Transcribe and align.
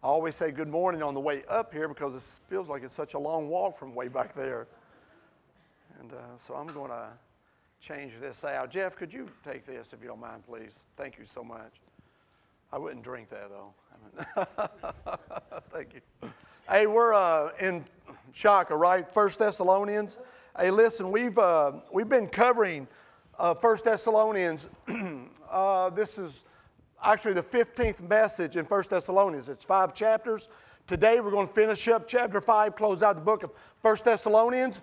I 0.00 0.06
always 0.06 0.36
say 0.36 0.52
good 0.52 0.68
morning 0.68 1.02
on 1.02 1.12
the 1.12 1.20
way 1.20 1.42
up 1.48 1.72
here 1.72 1.88
because 1.88 2.14
it 2.14 2.48
feels 2.48 2.68
like 2.68 2.84
it's 2.84 2.94
such 2.94 3.14
a 3.14 3.18
long 3.18 3.48
walk 3.48 3.76
from 3.76 3.96
way 3.96 4.06
back 4.06 4.32
there. 4.32 4.68
And 5.98 6.12
uh, 6.12 6.16
so 6.38 6.54
I'm 6.54 6.68
going 6.68 6.90
to 6.90 7.08
change 7.80 8.12
this 8.20 8.44
out. 8.44 8.70
Jeff, 8.70 8.94
could 8.94 9.12
you 9.12 9.28
take 9.44 9.66
this 9.66 9.92
if 9.92 10.00
you 10.00 10.06
don't 10.06 10.20
mind, 10.20 10.46
please? 10.46 10.84
Thank 10.96 11.18
you 11.18 11.24
so 11.24 11.42
much. 11.42 11.80
I 12.72 12.78
wouldn't 12.78 13.02
drink 13.02 13.28
that 13.30 13.50
though. 13.50 13.74
Thank 15.72 15.94
you. 15.94 16.30
Hey, 16.70 16.86
we're 16.86 17.12
uh, 17.12 17.50
in 17.58 17.84
Shaka, 18.32 18.76
right? 18.76 19.06
First 19.12 19.40
Thessalonians. 19.40 20.18
Hey, 20.56 20.70
listen, 20.70 21.10
we've 21.10 21.38
uh, 21.38 21.72
we've 21.90 22.08
been 22.08 22.28
covering 22.28 22.86
uh, 23.36 23.54
First 23.54 23.84
Thessalonians. 23.84 24.68
uh, 25.50 25.90
this 25.90 26.18
is 26.18 26.44
actually 27.02 27.34
the 27.34 27.42
15th 27.42 28.08
message 28.08 28.56
in 28.56 28.64
First 28.64 28.90
Thessalonians. 28.90 29.48
It's 29.48 29.64
five 29.64 29.94
chapters. 29.94 30.48
Today 30.86 31.20
we're 31.20 31.30
going 31.30 31.46
to 31.46 31.52
finish 31.52 31.86
up 31.88 32.08
chapter 32.08 32.40
five, 32.40 32.76
close 32.76 33.02
out 33.02 33.16
the 33.16 33.22
book 33.22 33.42
of 33.42 33.50
First 33.82 34.04
Thessalonians, 34.04 34.82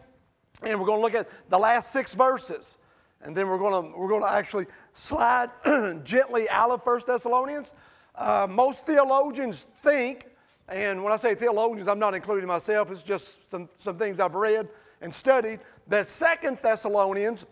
and 0.61 0.79
we're 0.79 0.85
going 0.85 0.99
to 0.99 1.03
look 1.03 1.15
at 1.15 1.29
the 1.49 1.57
last 1.57 1.91
six 1.91 2.13
verses, 2.13 2.77
and 3.21 3.35
then 3.35 3.47
we're 3.49 3.57
going 3.57 3.91
to 3.91 3.97
we're 3.97 4.07
going 4.07 4.21
to 4.21 4.29
actually 4.29 4.65
slide 4.93 5.49
gently 6.03 6.49
out 6.49 6.71
of 6.71 6.83
First 6.83 7.07
Thessalonians. 7.07 7.73
Uh, 8.15 8.47
most 8.49 8.85
theologians 8.85 9.67
think 9.81 10.27
and 10.67 11.03
when 11.03 11.13
I 11.13 11.17
say 11.17 11.35
theologians, 11.35 11.87
I'm 11.87 11.99
not 11.99 12.15
including 12.15 12.47
myself, 12.47 12.89
it's 12.89 13.03
just 13.03 13.49
some, 13.51 13.70
some 13.77 13.97
things 13.97 14.20
I've 14.20 14.35
read 14.35 14.67
and 15.01 15.13
studied, 15.13 15.59
that 15.87 16.07
Second 16.07 16.57
Thessalonians 16.61 17.45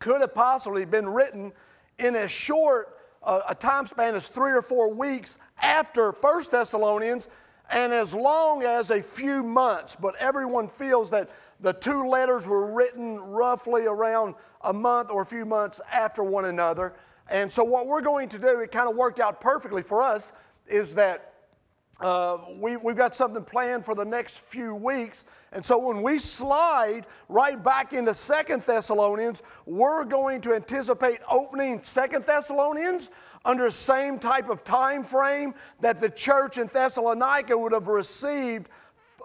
could 0.00 0.20
have 0.20 0.34
possibly 0.34 0.84
been 0.84 1.08
written 1.08 1.52
in 1.98 2.16
as 2.16 2.30
short 2.30 2.99
uh, 3.22 3.40
a 3.48 3.54
time 3.54 3.86
span 3.86 4.14
as 4.14 4.28
three 4.28 4.52
or 4.52 4.62
four 4.62 4.92
weeks 4.94 5.38
after 5.62 6.12
First 6.12 6.50
Thessalonians 6.50 7.28
and 7.70 7.92
as 7.92 8.14
long 8.14 8.62
as 8.62 8.90
a 8.90 9.00
few 9.00 9.42
months. 9.42 9.96
But 9.96 10.16
everyone 10.16 10.68
feels 10.68 11.10
that 11.10 11.30
the 11.60 11.72
two 11.72 12.06
letters 12.06 12.46
were 12.46 12.72
written 12.72 13.18
roughly 13.18 13.86
around 13.86 14.34
a 14.62 14.72
month 14.72 15.10
or 15.10 15.22
a 15.22 15.26
few 15.26 15.44
months 15.44 15.80
after 15.92 16.24
one 16.24 16.46
another. 16.46 16.94
And 17.30 17.50
so, 17.50 17.62
what 17.62 17.86
we're 17.86 18.00
going 18.00 18.28
to 18.30 18.38
do, 18.38 18.60
it 18.60 18.72
kind 18.72 18.88
of 18.88 18.96
worked 18.96 19.20
out 19.20 19.40
perfectly 19.40 19.82
for 19.82 20.02
us, 20.02 20.32
is 20.66 20.94
that 20.94 21.29
uh, 22.00 22.38
we, 22.58 22.76
we've 22.76 22.96
got 22.96 23.14
something 23.14 23.44
planned 23.44 23.84
for 23.84 23.94
the 23.94 24.04
next 24.04 24.38
few 24.38 24.74
weeks. 24.74 25.26
And 25.52 25.64
so 25.64 25.78
when 25.78 26.02
we 26.02 26.18
slide 26.18 27.06
right 27.28 27.62
back 27.62 27.92
into 27.92 28.14
Second 28.14 28.62
Thessalonians, 28.64 29.42
we're 29.66 30.04
going 30.04 30.40
to 30.42 30.54
anticipate 30.54 31.20
opening 31.30 31.82
Second 31.82 32.24
Thessalonians 32.24 33.10
under 33.44 33.64
the 33.64 33.72
same 33.72 34.18
type 34.18 34.48
of 34.48 34.64
time 34.64 35.04
frame 35.04 35.54
that 35.80 36.00
the 36.00 36.08
church 36.08 36.56
in 36.56 36.68
Thessalonica 36.68 37.56
would 37.56 37.72
have 37.72 37.88
received 37.88 38.68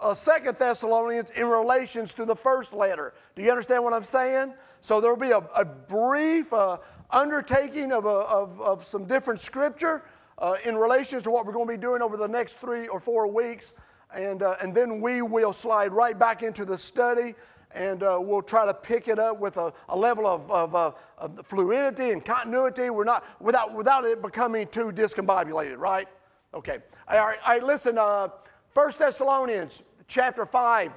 uh, 0.00 0.12
Second 0.12 0.58
Thessalonians 0.58 1.30
in 1.30 1.46
relations 1.46 2.12
to 2.14 2.26
the 2.26 2.36
first 2.36 2.74
letter. 2.74 3.14
Do 3.34 3.42
you 3.42 3.50
understand 3.50 3.82
what 3.84 3.94
I'm 3.94 4.04
saying? 4.04 4.52
So 4.82 5.00
there 5.00 5.10
will 5.10 5.20
be 5.20 5.30
a, 5.30 5.38
a 5.38 5.64
brief 5.64 6.52
uh, 6.52 6.78
undertaking 7.10 7.92
of, 7.92 8.04
a, 8.04 8.08
of, 8.08 8.60
of 8.60 8.84
some 8.84 9.06
different 9.06 9.40
scripture 9.40 10.02
uh, 10.38 10.56
in 10.64 10.76
relation 10.76 11.20
to 11.22 11.30
what 11.30 11.46
we're 11.46 11.52
going 11.52 11.66
to 11.66 11.72
be 11.72 11.78
doing 11.80 12.02
over 12.02 12.16
the 12.16 12.28
next 12.28 12.54
three 12.54 12.88
or 12.88 13.00
four 13.00 13.26
weeks. 13.26 13.74
And, 14.14 14.42
uh, 14.42 14.56
and 14.62 14.74
then 14.74 15.00
we 15.00 15.22
will 15.22 15.52
slide 15.52 15.92
right 15.92 16.18
back 16.18 16.42
into 16.42 16.64
the 16.64 16.78
study 16.78 17.34
and 17.72 18.02
uh, 18.02 18.18
we'll 18.20 18.42
try 18.42 18.64
to 18.64 18.72
pick 18.72 19.06
it 19.08 19.18
up 19.18 19.38
with 19.38 19.56
a, 19.58 19.72
a 19.90 19.96
level 19.96 20.26
of, 20.26 20.50
of, 20.50 20.74
uh, 20.74 20.92
of, 21.18 21.46
fluidity 21.46 22.10
and 22.10 22.24
continuity. 22.24 22.88
We're 22.88 23.04
not, 23.04 23.24
without, 23.40 23.74
without 23.74 24.04
it 24.04 24.22
becoming 24.22 24.66
too 24.68 24.92
discombobulated, 24.92 25.76
right? 25.76 26.08
Okay. 26.54 26.78
All 27.08 27.18
right, 27.18 27.38
all 27.44 27.52
right 27.52 27.62
listen, 27.62 27.98
uh, 27.98 28.28
1 28.72 28.92
Thessalonians 28.98 29.82
chapter 30.08 30.46
5. 30.46 30.92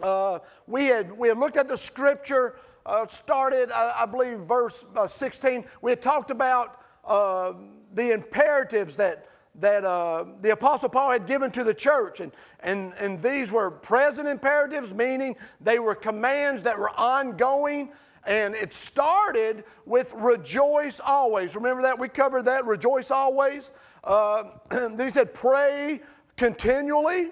Uh, 0.00 0.38
we, 0.68 0.86
had, 0.86 1.10
we 1.16 1.28
had 1.28 1.38
looked 1.38 1.56
at 1.56 1.66
the 1.66 1.76
scripture, 1.76 2.56
started, 3.08 3.72
I, 3.72 4.02
I 4.02 4.06
believe, 4.06 4.38
verse 4.40 4.84
uh, 4.94 5.06
16. 5.06 5.64
We 5.82 5.90
had 5.90 6.00
talked 6.00 6.30
about 6.30 6.80
the 7.94 8.12
imperatives 8.12 8.96
that, 8.96 9.26
that 9.56 9.84
uh, 9.84 10.24
the 10.40 10.50
Apostle 10.50 10.88
Paul 10.88 11.10
had 11.10 11.26
given 11.26 11.50
to 11.52 11.64
the 11.64 11.74
church. 11.74 12.20
And, 12.20 12.32
and, 12.60 12.92
and 12.98 13.22
these 13.22 13.50
were 13.50 13.70
present 13.70 14.28
imperatives, 14.28 14.92
meaning 14.92 15.36
they 15.60 15.78
were 15.78 15.94
commands 15.94 16.62
that 16.62 16.78
were 16.78 16.90
ongoing. 16.90 17.90
And 18.24 18.54
it 18.54 18.72
started 18.72 19.64
with 19.86 20.12
rejoice 20.14 21.00
always. 21.00 21.54
Remember 21.54 21.82
that? 21.82 21.98
We 21.98 22.08
covered 22.08 22.44
that, 22.44 22.66
rejoice 22.66 23.10
always. 23.10 23.72
Uh, 24.04 24.44
then 24.70 24.98
he 25.06 25.10
said, 25.10 25.32
pray 25.34 26.00
continually. 26.36 27.30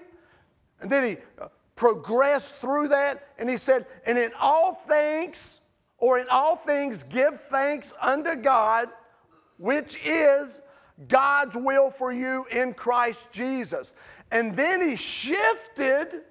And 0.80 0.90
then 0.90 1.04
he 1.04 1.16
uh, 1.40 1.48
progressed 1.74 2.56
through 2.56 2.88
that. 2.88 3.28
And 3.38 3.48
he 3.48 3.56
said, 3.56 3.86
and 4.06 4.16
in 4.18 4.32
all 4.40 4.74
things, 4.74 5.60
or 5.98 6.18
in 6.18 6.28
all 6.28 6.56
things, 6.56 7.02
give 7.02 7.40
thanks 7.40 7.92
unto 8.00 8.34
God 8.34 8.88
which 9.58 9.98
is 10.04 10.60
God's 11.08 11.56
will 11.56 11.90
for 11.90 12.12
you 12.12 12.46
in 12.50 12.74
Christ 12.74 13.30
Jesus. 13.30 13.94
And 14.30 14.56
then 14.56 14.80
he 14.80 14.96
shifted, 14.96 16.22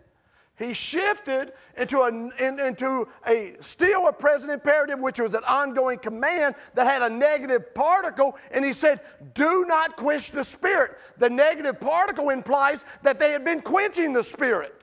he 0.58 0.74
shifted 0.74 1.54
into 1.78 2.00
a, 2.00 2.10
in, 2.10 2.60
into 2.60 3.08
a 3.28 3.56
still 3.60 4.08
a 4.08 4.14
present 4.14 4.52
imperative, 4.52 5.00
which 5.00 5.20
was 5.20 5.34
an 5.34 5.44
ongoing 5.48 6.00
command 6.00 6.56
that 6.74 6.88
had 6.88 7.04
a 7.04 7.14
negative 7.14 7.74
particle, 7.74 8.38
and 8.52 8.66
he 8.66 8.74
said, 8.74 9.02
Do 9.34 9.66
not 9.66 9.96
quench 9.96 10.32
the 10.32 10.44
spirit. 10.44 10.98
The 11.18 11.30
negative 11.30 11.80
particle 11.80 12.30
implies 12.32 12.84
that 13.04 13.20
they 13.20 13.32
had 13.32 13.46
been 13.46 13.62
quenching 13.62 14.14
the 14.14 14.24
spirit. 14.24 14.82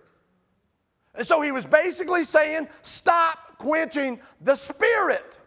And 1.15 1.27
so 1.27 1.43
he 1.43 1.53
was 1.53 1.67
basically 1.67 2.25
saying, 2.25 2.69
Stop 2.83 3.59
quenching 3.59 4.21
the 4.41 4.55
spirit. 4.55 5.39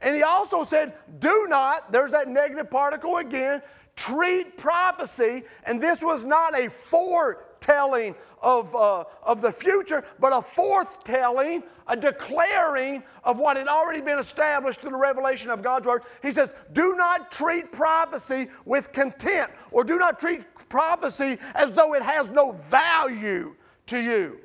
And 0.00 0.14
he 0.14 0.22
also 0.22 0.64
said, 0.64 0.94
do 1.18 1.46
not, 1.48 1.90
there's 1.90 2.12
that 2.12 2.28
negative 2.28 2.70
particle 2.70 3.16
again, 3.16 3.62
treat 3.96 4.56
prophecy, 4.56 5.42
and 5.64 5.82
this 5.82 6.02
was 6.02 6.24
not 6.24 6.56
a 6.56 6.70
foretelling 6.70 8.14
of, 8.40 8.74
uh, 8.76 9.04
of 9.24 9.40
the 9.40 9.50
future, 9.50 10.04
but 10.20 10.32
a 10.32 10.40
foretelling, 10.40 11.64
a 11.88 11.96
declaring 11.96 13.02
of 13.24 13.40
what 13.40 13.56
had 13.56 13.66
already 13.66 14.00
been 14.00 14.20
established 14.20 14.80
through 14.80 14.92
the 14.92 14.96
revelation 14.96 15.50
of 15.50 15.62
God's 15.62 15.88
Word. 15.88 16.02
He 16.22 16.30
says, 16.30 16.50
Do 16.72 16.94
not 16.94 17.32
treat 17.32 17.72
prophecy 17.72 18.48
with 18.64 18.92
contempt, 18.92 19.56
or 19.72 19.82
do 19.82 19.98
not 19.98 20.20
treat 20.20 20.44
prophecy 20.68 21.38
as 21.56 21.72
though 21.72 21.94
it 21.94 22.02
has 22.02 22.30
no 22.30 22.52
value 22.68 23.56
to 23.86 23.98
you. 23.98 24.38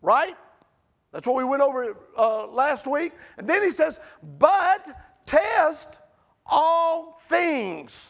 Right? 0.00 0.34
That's 1.12 1.26
what 1.26 1.36
we 1.36 1.44
went 1.44 1.62
over 1.62 1.96
uh, 2.16 2.46
last 2.46 2.86
week. 2.86 3.12
And 3.36 3.48
then 3.48 3.62
he 3.62 3.70
says, 3.70 4.00
but 4.38 4.88
test 5.26 5.98
all 6.46 7.20
things. 7.28 8.06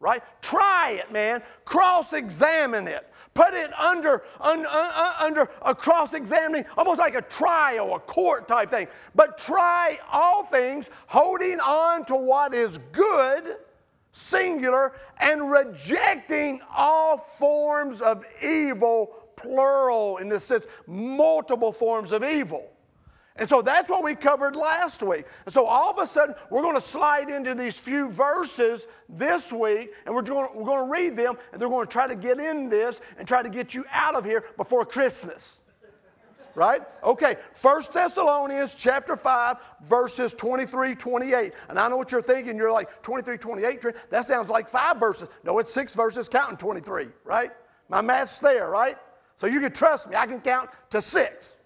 Right? 0.00 0.22
Try 0.42 1.00
it, 1.02 1.12
man. 1.12 1.42
Cross 1.64 2.12
examine 2.12 2.88
it. 2.88 3.10
Put 3.32 3.54
it 3.54 3.72
under, 3.78 4.22
un, 4.40 4.66
uh, 4.68 5.12
under 5.20 5.50
a 5.62 5.74
cross 5.74 6.14
examining, 6.14 6.64
almost 6.76 7.00
like 7.00 7.14
a 7.14 7.22
trial, 7.22 7.94
a 7.94 7.98
court 7.98 8.46
type 8.46 8.70
thing. 8.70 8.86
But 9.14 9.38
try 9.38 9.98
all 10.10 10.44
things, 10.44 10.88
holding 11.06 11.58
on 11.60 12.04
to 12.06 12.14
what 12.14 12.54
is 12.54 12.78
good, 12.92 13.56
singular, 14.12 14.92
and 15.18 15.50
rejecting 15.50 16.60
all 16.74 17.18
forms 17.18 18.00
of 18.00 18.24
evil 18.42 19.23
plural 19.36 20.18
in 20.18 20.28
this 20.28 20.44
sense, 20.44 20.66
multiple 20.86 21.72
forms 21.72 22.12
of 22.12 22.22
evil. 22.24 22.70
And 23.36 23.48
so 23.48 23.62
that's 23.62 23.90
what 23.90 24.04
we 24.04 24.14
covered 24.14 24.54
last 24.54 25.02
week. 25.02 25.26
And 25.44 25.52
so 25.52 25.66
all 25.66 25.90
of 25.90 25.98
a 25.98 26.06
sudden, 26.06 26.36
we're 26.50 26.62
going 26.62 26.76
to 26.76 26.80
slide 26.80 27.30
into 27.30 27.54
these 27.54 27.74
few 27.74 28.08
verses 28.10 28.86
this 29.08 29.52
week, 29.52 29.92
and 30.06 30.14
we're 30.14 30.22
going, 30.22 30.48
we're 30.54 30.64
going 30.64 30.86
to 30.86 30.90
read 30.90 31.16
them, 31.16 31.36
and 31.52 31.60
they're 31.60 31.68
going 31.68 31.86
to 31.86 31.92
try 31.92 32.06
to 32.06 32.14
get 32.14 32.38
in 32.38 32.68
this 32.68 33.00
and 33.18 33.26
try 33.26 33.42
to 33.42 33.48
get 33.48 33.74
you 33.74 33.84
out 33.90 34.14
of 34.14 34.24
here 34.24 34.44
before 34.56 34.84
Christmas. 34.84 35.58
Right? 36.54 36.82
Okay, 37.02 37.34
First 37.60 37.92
Thessalonians 37.92 38.76
chapter 38.76 39.16
5, 39.16 39.56
verses 39.82 40.32
23, 40.34 40.94
28. 40.94 41.52
And 41.68 41.80
I 41.80 41.88
know 41.88 41.96
what 41.96 42.12
you're 42.12 42.22
thinking. 42.22 42.56
You're 42.56 42.70
like, 42.70 43.02
23, 43.02 43.36
28, 43.36 43.84
that 44.10 44.24
sounds 44.24 44.48
like 44.48 44.68
five 44.68 45.00
verses. 45.00 45.26
No, 45.42 45.58
it's 45.58 45.74
six 45.74 45.92
verses 45.92 46.28
counting 46.28 46.56
23, 46.56 47.08
right? 47.24 47.50
My 47.88 48.00
math's 48.00 48.38
there, 48.38 48.70
right? 48.70 48.96
So 49.36 49.46
you 49.46 49.60
can 49.60 49.72
trust 49.72 50.08
me, 50.08 50.16
I 50.16 50.26
can 50.26 50.40
count 50.40 50.70
to 50.90 51.02
six. 51.02 51.56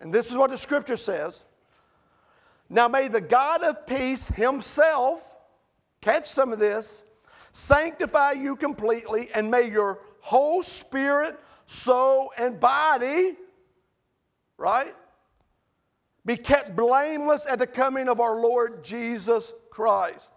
And 0.00 0.12
this 0.12 0.30
is 0.30 0.36
what 0.36 0.50
the 0.50 0.58
scripture 0.58 0.96
says. 0.96 1.44
Now 2.68 2.88
may 2.88 3.08
the 3.08 3.20
God 3.20 3.62
of 3.62 3.86
peace 3.86 4.28
himself, 4.28 5.36
catch 6.00 6.26
some 6.26 6.52
of 6.52 6.58
this, 6.58 7.02
sanctify 7.52 8.32
you 8.32 8.56
completely, 8.56 9.28
and 9.34 9.50
may 9.50 9.70
your 9.70 10.00
whole 10.20 10.62
spirit, 10.62 11.38
soul, 11.66 12.32
and 12.38 12.58
body, 12.58 13.36
right, 14.56 14.94
be 16.24 16.36
kept 16.36 16.76
blameless 16.76 17.46
at 17.46 17.58
the 17.58 17.66
coming 17.66 18.08
of 18.08 18.20
our 18.20 18.40
Lord 18.40 18.84
Jesus 18.84 19.52
Christ. 19.70 20.32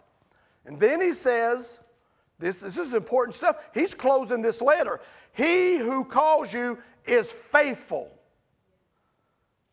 And 0.65 0.79
then 0.79 0.99
he 0.99 1.13
says, 1.13 1.79
This, 2.37 2.59
this 2.59 2.77
is 2.77 2.93
important 2.93 3.35
stuff. 3.35 3.57
He's 3.73 3.93
closing 3.93 4.41
this 4.41 4.61
letter. 4.61 4.99
He 5.33 5.77
who 5.77 6.03
calls 6.03 6.51
you 6.51 6.77
is 7.05 7.31
faithful. 7.31 8.11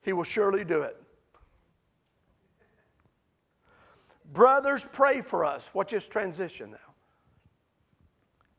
He 0.02 0.12
will 0.12 0.24
surely 0.24 0.64
do 0.64 0.82
it. 0.82 0.96
Brothers, 4.32 4.86
pray 4.92 5.20
for 5.20 5.44
us. 5.44 5.68
Watch 5.74 5.90
this 5.90 6.08
transition 6.08 6.70
now. 6.70 6.78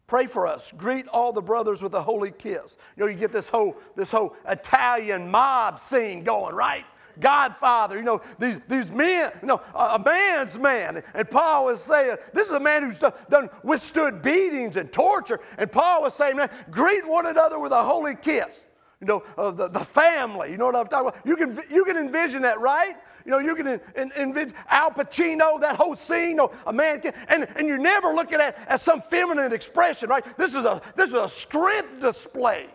Pray 0.05 0.27
for 0.27 0.45
us. 0.45 0.71
Greet 0.77 1.07
all 1.07 1.33
the 1.33 1.41
brothers 1.41 1.81
with 1.81 1.93
a 1.95 2.01
holy 2.01 2.29
kiss. 2.31 2.77
You 2.95 3.03
know, 3.03 3.09
you 3.09 3.17
get 3.17 3.31
this 3.31 3.49
whole, 3.49 3.75
this 3.95 4.11
whole 4.11 4.35
Italian 4.47 5.31
mob 5.31 5.79
scene 5.79 6.23
going, 6.23 6.53
right? 6.53 6.85
Godfather, 7.19 7.97
you 7.97 8.03
know, 8.03 8.21
these, 8.39 8.59
these 8.67 8.89
men, 8.89 9.31
you 9.41 9.47
know, 9.47 9.61
a 9.73 9.99
man's 9.99 10.57
man. 10.57 11.03
And 11.13 11.29
Paul 11.29 11.65
was 11.65 11.81
saying, 11.81 12.17
this 12.33 12.47
is 12.47 12.53
a 12.53 12.59
man 12.59 12.83
who's 12.83 12.99
done 13.29 13.49
withstood 13.63 14.21
beatings 14.21 14.77
and 14.77 14.91
torture. 14.91 15.39
And 15.57 15.71
Paul 15.71 16.01
was 16.03 16.13
saying, 16.13 16.37
man, 16.37 16.49
greet 16.71 17.07
one 17.07 17.25
another 17.25 17.59
with 17.59 17.71
a 17.71 17.83
holy 17.83 18.15
kiss. 18.15 18.65
You 19.01 19.07
know, 19.07 19.23
of 19.35 19.57
the, 19.57 19.67
the 19.67 19.83
family. 19.83 20.51
You 20.51 20.55
know 20.55 20.65
what 20.65 20.77
I'm 20.77 20.87
talking 20.87 21.09
about? 21.09 21.27
You 21.27 21.35
can, 21.35 21.59
you 21.69 21.83
can 21.83 21.97
envision 21.97 22.41
that, 22.43 22.61
right? 22.61 22.95
You 23.25 23.31
know, 23.31 23.39
you 23.39 23.53
can 23.53 23.81
envision 24.17 24.53
Al 24.69 24.91
Pacino, 24.91 25.59
that 25.59 25.75
whole 25.75 25.95
scene, 25.95 26.29
you 26.29 26.35
know, 26.35 26.51
a 26.65 26.71
man 26.71 27.01
can, 27.01 27.13
and, 27.27 27.47
and 27.57 27.67
you're 27.67 27.77
never 27.77 28.13
looking 28.13 28.39
at 28.39 28.57
as 28.67 28.81
some 28.81 29.01
feminine 29.01 29.51
expression, 29.51 30.07
right? 30.07 30.25
This 30.37 30.53
is 30.53 30.63
a 30.63 30.81
this 30.95 31.09
is 31.09 31.15
a 31.15 31.27
strength 31.27 31.99
display. 31.99 32.67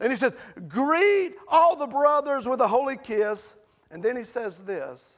And 0.00 0.10
he 0.10 0.16
says, 0.16 0.32
Greet 0.68 1.34
all 1.48 1.76
the 1.76 1.86
brothers 1.86 2.48
with 2.48 2.60
a 2.60 2.68
holy 2.68 2.96
kiss. 2.96 3.56
And 3.90 4.02
then 4.02 4.16
he 4.16 4.24
says 4.24 4.62
this 4.62 5.14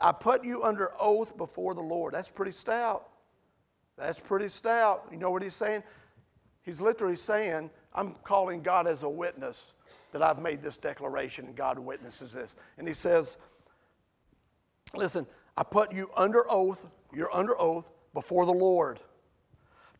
I 0.00 0.12
put 0.12 0.44
you 0.44 0.62
under 0.62 0.92
oath 0.98 1.36
before 1.36 1.74
the 1.74 1.82
Lord. 1.82 2.14
That's 2.14 2.30
pretty 2.30 2.52
stout. 2.52 3.08
That's 3.96 4.20
pretty 4.20 4.48
stout. 4.48 5.06
You 5.10 5.18
know 5.18 5.30
what 5.30 5.42
he's 5.42 5.54
saying? 5.54 5.82
He's 6.62 6.80
literally 6.80 7.16
saying, 7.16 7.70
I'm 7.94 8.14
calling 8.24 8.62
God 8.62 8.86
as 8.86 9.02
a 9.02 9.08
witness 9.08 9.74
that 10.12 10.22
I've 10.22 10.40
made 10.40 10.62
this 10.62 10.76
declaration 10.76 11.46
and 11.46 11.56
God 11.56 11.78
witnesses 11.78 12.32
this. 12.32 12.56
And 12.78 12.86
he 12.86 12.94
says, 12.94 13.36
Listen, 14.94 15.26
I 15.56 15.62
put 15.62 15.92
you 15.92 16.10
under 16.16 16.50
oath, 16.50 16.86
you're 17.14 17.34
under 17.34 17.58
oath 17.60 17.90
before 18.12 18.44
the 18.44 18.52
Lord 18.52 19.00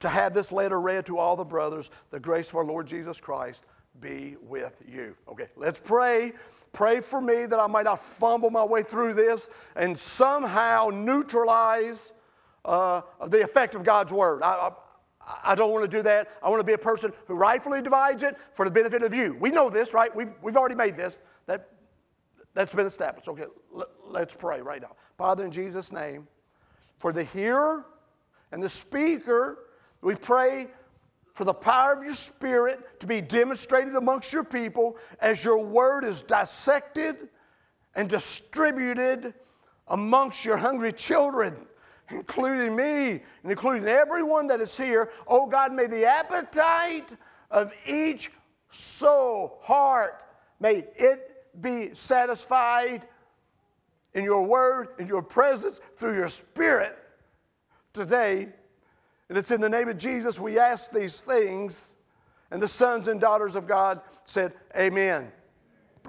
to 0.01 0.09
have 0.09 0.35
this 0.35 0.53
letter 0.53 0.81
read 0.81 1.07
to 1.07 1.17
all 1.17 1.37
the 1.37 1.45
brothers. 1.45 1.91
The 2.11 2.21
grace 2.21 2.51
of 2.51 2.57
our 2.57 2.65
Lord 2.65 2.87
Jesus 2.87 3.21
Christ 3.21 3.65
be 4.01 4.37
with 4.41 4.83
you. 4.89 5.15
Okay, 5.29 5.49
let's 5.57 5.79
pray. 5.79 6.33
Pray 6.73 7.01
for 7.01 7.21
me 7.21 7.47
that 7.47 7.61
I 7.61 7.67
might 7.67 7.85
not 7.85 8.01
fumble 8.01 8.51
my 8.51 8.65
way 8.65 8.83
through 8.83 9.15
this 9.15 9.49
and 9.77 9.99
somehow 9.99 10.89
neutralize 10.93 12.13
uh, 12.65 13.03
the 13.27 13.43
effect 13.43 13.75
of 13.75 13.85
God's 13.85 14.13
word. 14.13 14.43
I, 14.43 14.71
I, 14.71 14.73
I 15.45 15.55
don't 15.55 15.73
want 15.73 15.85
to 15.85 15.97
do 15.97 16.03
that. 16.03 16.29
I 16.43 16.49
want 16.49 16.61
to 16.61 16.65
be 16.65 16.73
a 16.73 16.79
person 16.79 17.13
who 17.27 17.35
rightfully 17.35 17.83
divides 17.83 18.23
it 18.23 18.37
for 18.55 18.65
the 18.65 18.71
benefit 18.71 19.03
of 19.03 19.13
you. 19.13 19.37
We 19.39 19.51
know 19.51 19.71
this, 19.71 19.93
right? 19.93 20.15
We've, 20.15 20.33
we've 20.43 20.57
already 20.57 20.75
made 20.75 20.97
this. 20.97 21.19
That, 21.47 21.69
that's 22.55 22.75
been 22.75 22.87
established. 22.87 23.29
Okay, 23.29 23.45
let's 24.05 24.35
pray 24.35 24.61
right 24.61 24.81
now. 24.81 24.97
Father, 25.17 25.45
in 25.45 25.51
Jesus' 25.51 25.93
name, 25.93 26.27
for 26.99 27.13
the 27.13 27.25
hearer 27.25 27.85
and 28.53 28.63
the 28.63 28.69
speaker, 28.69 29.67
we 30.01 30.15
pray 30.15 30.69
for 31.35 31.45
the 31.45 31.55
power 31.55 31.93
of 31.95 32.05
your 32.05 32.15
Spirit 32.15 33.01
to 33.01 33.07
be 33.07 33.21
demonstrated 33.21 33.95
amongst 33.95 34.33
your 34.33 34.45
people 34.45 34.97
as 35.21 35.45
your 35.45 35.65
word 35.65 36.05
is 36.05 36.23
dissected 36.23 37.29
and 37.95 38.09
distributed 38.09 39.35
amongst 39.89 40.45
your 40.45 40.57
hungry 40.57 40.93
children, 40.93 41.57
including 42.11 42.77
me 42.77 43.11
and 43.11 43.51
including 43.51 43.89
everyone 43.89 44.47
that 44.47 44.61
is 44.61 44.77
here. 44.77 45.11
Oh 45.27 45.47
God, 45.47 45.73
may 45.73 45.87
the 45.87 46.05
appetite 46.05 47.17
of 47.51 47.73
each 47.87 48.31
soul, 48.71 49.59
heart, 49.63 50.23
may 50.61 50.85
it 50.97 51.45
be 51.61 51.95
satisfied 51.95 53.07
in 54.15 54.25
your 54.25 54.47
word, 54.47 54.89
in 54.99 55.07
your 55.07 55.23
presence, 55.23 55.81
through 55.97 56.15
your 56.15 56.29
spirit 56.29 56.99
today 57.93 58.49
and 59.33 59.39
it's 59.39 59.51
in 59.51 59.63
the 59.63 59.69
name 59.71 59.89
of 59.89 59.97
Jesus 59.97 60.39
we 60.39 60.59
ask 60.59 60.93
these 60.93 61.23
things. 61.23 61.97
And 62.51 62.61
the 62.61 62.69
sons 62.69 63.09
and 63.09 63.19
daughters 63.19 63.55
of 63.55 63.67
God 63.67 64.03
said, 64.27 64.53
Amen. 64.77 65.33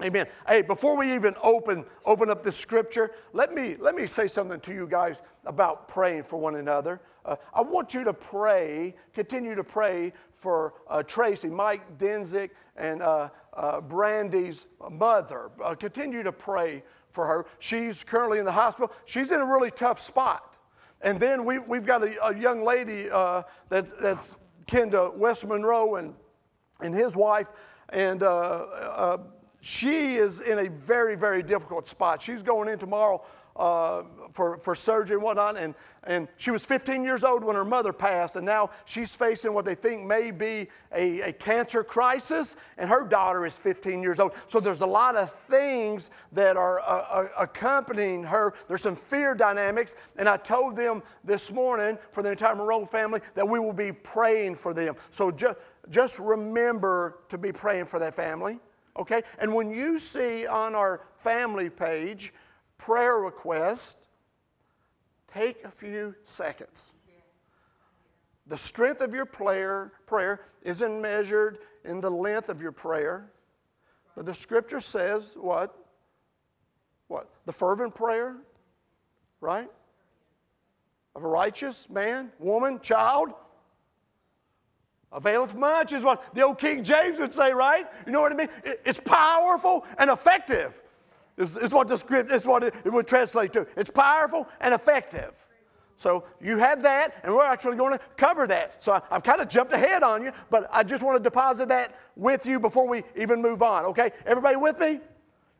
Amen. 0.02 0.26
Hey, 0.46 0.60
before 0.60 0.94
we 0.94 1.14
even 1.14 1.34
open, 1.42 1.86
open 2.04 2.28
up 2.28 2.42
the 2.42 2.52
scripture, 2.52 3.12
let 3.32 3.54
me, 3.54 3.76
let 3.80 3.94
me 3.94 4.06
say 4.06 4.28
something 4.28 4.60
to 4.60 4.74
you 4.74 4.86
guys 4.86 5.22
about 5.46 5.88
praying 5.88 6.24
for 6.24 6.38
one 6.38 6.56
another. 6.56 7.00
Uh, 7.24 7.36
I 7.54 7.62
want 7.62 7.94
you 7.94 8.04
to 8.04 8.12
pray, 8.12 8.94
continue 9.14 9.54
to 9.54 9.64
pray 9.64 10.12
for 10.36 10.74
uh, 10.90 11.02
Tracy, 11.02 11.48
Mike 11.48 11.96
Denzik, 11.96 12.50
and 12.76 13.00
uh, 13.00 13.30
uh 13.54 13.80
Brandy's 13.80 14.66
mother. 14.90 15.50
Uh, 15.64 15.74
continue 15.74 16.22
to 16.22 16.32
pray 16.32 16.82
for 17.08 17.24
her. 17.24 17.46
She's 17.58 18.04
currently 18.04 18.38
in 18.38 18.44
the 18.44 18.52
hospital. 18.52 18.92
She's 19.06 19.32
in 19.32 19.40
a 19.40 19.46
really 19.46 19.70
tough 19.70 19.98
spot. 19.98 20.53
And 21.00 21.20
then 21.20 21.44
we, 21.44 21.58
we've 21.58 21.86
got 21.86 22.02
a, 22.02 22.26
a 22.26 22.36
young 22.36 22.64
lady 22.64 23.10
uh, 23.10 23.42
that, 23.68 24.00
that's 24.00 24.34
kin 24.66 24.90
to 24.92 25.12
Wes 25.14 25.44
Monroe 25.44 25.96
and, 25.96 26.14
and 26.80 26.94
his 26.94 27.16
wife. 27.16 27.52
And 27.90 28.22
uh, 28.22 28.26
uh, 28.26 29.18
she 29.60 30.16
is 30.16 30.40
in 30.40 30.58
a 30.58 30.70
very, 30.70 31.16
very 31.16 31.42
difficult 31.42 31.86
spot. 31.86 32.22
She's 32.22 32.42
going 32.42 32.68
in 32.68 32.78
tomorrow 32.78 33.24
uh, 33.56 34.02
for, 34.32 34.58
for 34.58 34.74
surgery 34.74 35.14
and 35.14 35.22
whatnot. 35.22 35.56
And, 35.56 35.74
and 36.02 36.28
she 36.36 36.50
was 36.50 36.64
15 36.64 37.04
years 37.04 37.24
old 37.24 37.44
when 37.44 37.56
her 37.56 37.64
mother 37.64 37.92
passed, 37.92 38.36
and 38.36 38.44
now 38.44 38.70
she's 38.84 39.14
facing 39.14 39.54
what 39.54 39.64
they 39.64 39.74
think 39.74 40.04
may 40.04 40.30
be 40.30 40.68
a, 40.92 41.20
a 41.20 41.32
cancer 41.32 41.84
crisis, 41.84 42.56
and 42.78 42.90
her 42.90 43.04
daughter 43.04 43.46
is 43.46 43.56
15 43.56 44.02
years 44.02 44.20
old. 44.20 44.32
So 44.48 44.60
there's 44.60 44.80
a 44.80 44.86
lot 44.86 45.16
of 45.16 45.32
things 45.32 46.10
that 46.32 46.56
are 46.56 46.80
uh, 46.80 46.84
uh, 46.84 47.28
accompanying 47.38 48.24
her. 48.24 48.54
There's 48.68 48.82
some 48.82 48.96
fear 48.96 49.34
dynamics, 49.34 49.94
and 50.16 50.28
I 50.28 50.36
told 50.36 50.76
them 50.76 51.02
this 51.22 51.50
morning 51.50 51.96
for 52.12 52.22
the 52.22 52.32
entire 52.32 52.54
Monroe 52.54 52.84
family 52.84 53.20
that 53.34 53.48
we 53.48 53.58
will 53.58 53.72
be 53.72 53.92
praying 53.92 54.56
for 54.56 54.74
them. 54.74 54.96
So 55.10 55.30
just, 55.30 55.58
just 55.90 56.18
remember 56.18 57.20
to 57.28 57.38
be 57.38 57.52
praying 57.52 57.86
for 57.86 57.98
that 58.00 58.14
family, 58.14 58.58
okay? 58.98 59.22
And 59.38 59.54
when 59.54 59.70
you 59.70 59.98
see 59.98 60.46
on 60.46 60.74
our 60.74 61.02
family 61.16 61.70
page, 61.70 62.32
prayer 62.78 63.18
request, 63.18 63.96
take 65.32 65.64
a 65.64 65.70
few 65.70 66.14
seconds. 66.24 66.90
The 68.46 68.58
strength 68.58 69.00
of 69.00 69.14
your 69.14 69.24
prayer, 69.24 69.92
prayer 70.06 70.40
isn't 70.62 71.00
measured 71.00 71.58
in 71.84 72.00
the 72.00 72.10
length 72.10 72.50
of 72.50 72.60
your 72.60 72.72
prayer, 72.72 73.30
but 74.14 74.26
the 74.26 74.34
scripture 74.34 74.80
says 74.80 75.34
what? 75.36 75.74
What? 77.08 77.30
The 77.46 77.52
fervent 77.52 77.94
prayer, 77.94 78.36
right? 79.40 79.70
Of 81.14 81.24
a 81.24 81.28
righteous 81.28 81.88
man, 81.88 82.32
woman, 82.38 82.80
child 82.80 83.32
availeth 85.14 85.54
much 85.54 85.92
is 85.92 86.02
what 86.02 86.34
the 86.34 86.42
old 86.42 86.58
King 86.58 86.82
James 86.84 87.18
would 87.18 87.32
say, 87.32 87.52
right? 87.52 87.86
You 88.04 88.12
know 88.12 88.20
what 88.20 88.32
I 88.32 88.34
mean? 88.34 88.48
It's 88.64 89.00
powerful 89.00 89.86
and 89.96 90.10
effective. 90.10 90.82
Is 91.36 91.72
what 91.72 91.88
the 91.88 91.98
script 91.98 92.30
is 92.30 92.46
what 92.46 92.62
it, 92.62 92.74
it 92.84 92.92
would 92.92 93.08
translate 93.08 93.52
to. 93.54 93.66
It's 93.76 93.90
powerful 93.90 94.48
and 94.60 94.72
effective. 94.72 95.34
So 95.96 96.24
you 96.40 96.58
have 96.58 96.82
that, 96.82 97.14
and 97.22 97.34
we're 97.34 97.44
actually 97.44 97.76
going 97.76 97.92
to 97.92 98.00
cover 98.16 98.46
that. 98.46 98.82
So 98.82 98.92
I, 98.92 99.00
have 99.10 99.22
kind 99.22 99.40
of 99.40 99.48
jumped 99.48 99.72
ahead 99.72 100.02
on 100.02 100.22
you, 100.22 100.32
but 100.50 100.68
I 100.72 100.82
just 100.82 101.02
want 101.02 101.16
to 101.16 101.22
deposit 101.22 101.68
that 101.68 101.98
with 102.16 102.46
you 102.46 102.60
before 102.60 102.86
we 102.88 103.02
even 103.16 103.40
move 103.40 103.62
on. 103.62 103.84
Okay, 103.86 104.12
everybody 104.26 104.56
with 104.56 104.78
me? 104.78 105.00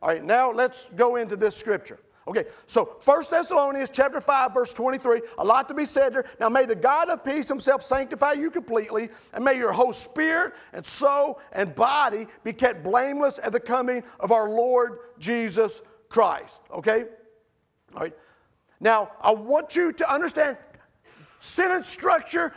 All 0.03 0.11
right, 0.11 0.23
now 0.23 0.53
let's 0.53 0.87
go 0.97 1.17
into 1.17 1.37
this 1.37 1.57
scripture. 1.57 1.99
Okay, 2.27 2.47
so 2.67 2.97
1 3.05 3.25
Thessalonians 3.31 3.91
chapter 3.93 4.19
5, 4.19 4.55
verse 4.55 4.73
23, 4.73 5.21
a 5.37 5.45
lot 5.45 5.69
to 5.69 5.75
be 5.75 5.85
said 5.85 6.15
there. 6.15 6.25
Now 6.41 6.49
may 6.49 6.65
the 6.65 6.75
God 6.75 7.11
of 7.11 7.23
peace 7.23 7.49
himself 7.49 7.83
sanctify 7.83 8.33
you 8.33 8.51
completely, 8.51 9.11
and 9.35 9.45
may 9.45 9.59
your 9.59 9.73
whole 9.73 9.93
spirit 9.93 10.55
and 10.73 10.85
soul 10.87 11.39
and 11.53 11.75
body 11.75 12.27
be 12.43 12.55
kept 12.55 12.83
blameless 12.83 13.39
at 13.43 13.53
the 13.53 13.61
coming 13.61 14.03
of 14.21 14.33
our 14.33 14.49
Lord 14.49 15.01
Jesus 15.19 15.83
Christ. 16.09 16.63
Okay? 16.73 17.05
All 17.95 18.01
right. 18.01 18.17
Now, 18.81 19.13
I 19.21 19.33
want 19.33 19.77
you 19.77 19.93
to 19.93 20.13
understand 20.13 20.57
sentence 21.41 21.89
structure, 21.89 22.55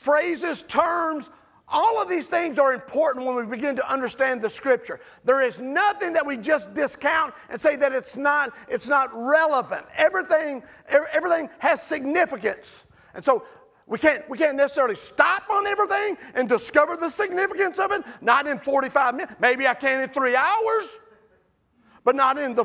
phrases, 0.00 0.62
terms, 0.68 1.30
all 1.70 2.02
of 2.02 2.08
these 2.08 2.26
things 2.26 2.58
are 2.58 2.74
important 2.74 3.24
when 3.24 3.36
we 3.36 3.44
begin 3.44 3.76
to 3.76 3.90
understand 3.90 4.42
the 4.42 4.50
scripture. 4.50 5.00
There 5.24 5.40
is 5.40 5.60
nothing 5.60 6.12
that 6.14 6.26
we 6.26 6.36
just 6.36 6.74
discount 6.74 7.32
and 7.48 7.60
say 7.60 7.76
that 7.76 7.92
it's 7.92 8.16
not, 8.16 8.54
it's 8.68 8.88
not 8.88 9.10
relevant. 9.14 9.86
Everything, 9.96 10.62
everything 11.12 11.48
has 11.58 11.80
significance. 11.80 12.86
And 13.14 13.24
so 13.24 13.44
we 13.86 13.98
can't, 13.98 14.28
we 14.28 14.36
can't 14.36 14.56
necessarily 14.56 14.96
stop 14.96 15.44
on 15.50 15.66
everything 15.66 16.18
and 16.34 16.48
discover 16.48 16.96
the 16.96 17.08
significance 17.08 17.78
of 17.78 17.92
it. 17.92 18.02
Not 18.20 18.48
in 18.48 18.58
45 18.58 19.14
minutes. 19.14 19.34
Maybe 19.40 19.66
I 19.66 19.74
can 19.74 20.00
in 20.00 20.08
three 20.10 20.36
hours, 20.36 20.86
but 22.04 22.16
not 22.16 22.36
in 22.38 22.54
the 22.54 22.64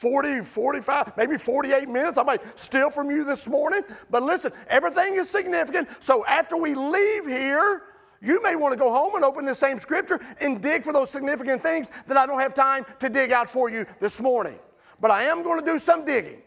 40, 0.00 0.40
45, 0.40 1.16
maybe 1.16 1.36
48 1.36 1.88
minutes. 1.88 2.16
I 2.16 2.22
might 2.22 2.58
steal 2.58 2.90
from 2.90 3.10
you 3.10 3.22
this 3.24 3.48
morning. 3.48 3.82
But 4.10 4.22
listen, 4.22 4.52
everything 4.68 5.14
is 5.14 5.28
significant. 5.28 5.88
So 6.00 6.24
after 6.26 6.56
we 6.56 6.74
leave 6.74 7.26
here, 7.26 7.82
you 8.20 8.42
may 8.42 8.54
want 8.54 8.72
to 8.72 8.78
go 8.78 8.90
home 8.90 9.14
and 9.14 9.24
open 9.24 9.44
the 9.44 9.54
same 9.54 9.78
scripture 9.78 10.20
and 10.40 10.60
dig 10.60 10.84
for 10.84 10.92
those 10.92 11.10
significant 11.10 11.62
things 11.62 11.86
that 12.06 12.16
I 12.16 12.26
don't 12.26 12.40
have 12.40 12.54
time 12.54 12.84
to 12.98 13.08
dig 13.08 13.32
out 13.32 13.52
for 13.52 13.70
you 13.70 13.86
this 13.98 14.20
morning. 14.20 14.58
But 15.00 15.10
I 15.10 15.24
am 15.24 15.42
going 15.42 15.58
to 15.58 15.64
do 15.64 15.78
some 15.78 16.04
digging. 16.04 16.42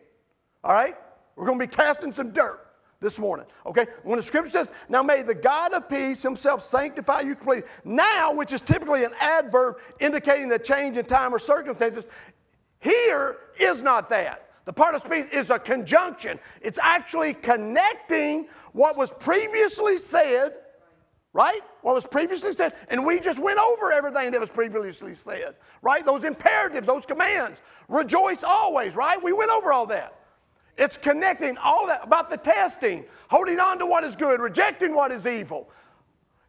All 0.64 0.74
right? 0.74 0.96
We're 1.36 1.48
going 1.48 1.60
to 1.60 1.66
be 1.66 1.76
casting 1.76 2.14
some 2.14 2.32
dirt 2.32 2.60
this 3.00 3.18
morning. 3.18 3.48
Okay? 3.66 3.88
When 4.04 4.18
the 4.18 4.24
scripture 4.24 4.52
says, 4.52 4.72
Now 4.88 5.02
may 5.02 5.24
the 5.24 5.34
God 5.34 5.74
of 5.74 5.90
peace 5.90 6.22
himself 6.22 6.62
sanctify 6.62 7.22
you 7.22 7.36
completely. 7.36 7.68
Now, 7.84 8.34
which 8.34 8.54
is 8.54 8.62
typically 8.62 9.04
an 9.04 9.14
adverb 9.20 9.78
indicating 10.00 10.50
the 10.50 10.60
change 10.60 10.96
in 10.98 11.06
time 11.06 11.34
or 11.34 11.40
circumstances, 11.40 12.06
here 12.80 13.38
is 13.60 13.82
not 13.82 14.10
that. 14.12 14.50
The 14.66 14.74
part 14.74 14.96
of 14.96 15.02
speech 15.02 15.28
is 15.34 15.50
a 15.50 15.60
conjunction. 15.60 16.40
It's 16.62 16.80
actually 16.82 17.34
connecting 17.34 18.48
what 18.72 18.96
was 18.96 19.12
previously 19.12 19.98
said 19.98 20.54
right? 21.34 21.62
What 21.82 21.96
was 21.96 22.06
previously 22.06 22.54
said. 22.54 22.76
And 22.90 23.06
we 23.06 23.20
just 23.20 23.40
went 23.40 23.60
over 23.60 23.92
everything 23.92 24.32
that 24.32 24.40
was 24.40 24.52
previously 24.52 25.16
said, 25.16 25.56
right? 25.82 26.06
Those 26.06 26.24
imperatives, 26.24 26.88
those 26.88 27.06
commands. 27.06 27.62
Rejoice 27.90 28.44
always, 28.44 28.96
right? 28.96 29.22
We 29.22 29.34
went 29.34 29.52
over 29.52 29.74
all 29.74 29.88
that. 29.88 30.20
It's 30.78 30.98
connecting 30.98 31.58
all 31.58 31.88
that 31.88 32.02
about 32.04 32.30
the 32.30 32.38
testing, 32.38 33.06
holding 33.30 33.60
on 33.60 33.80
to 33.80 33.86
what 33.86 34.04
is 34.04 34.16
good, 34.16 34.40
rejecting 34.40 34.94
what 34.94 35.12
is 35.12 35.28
evil. 35.28 35.70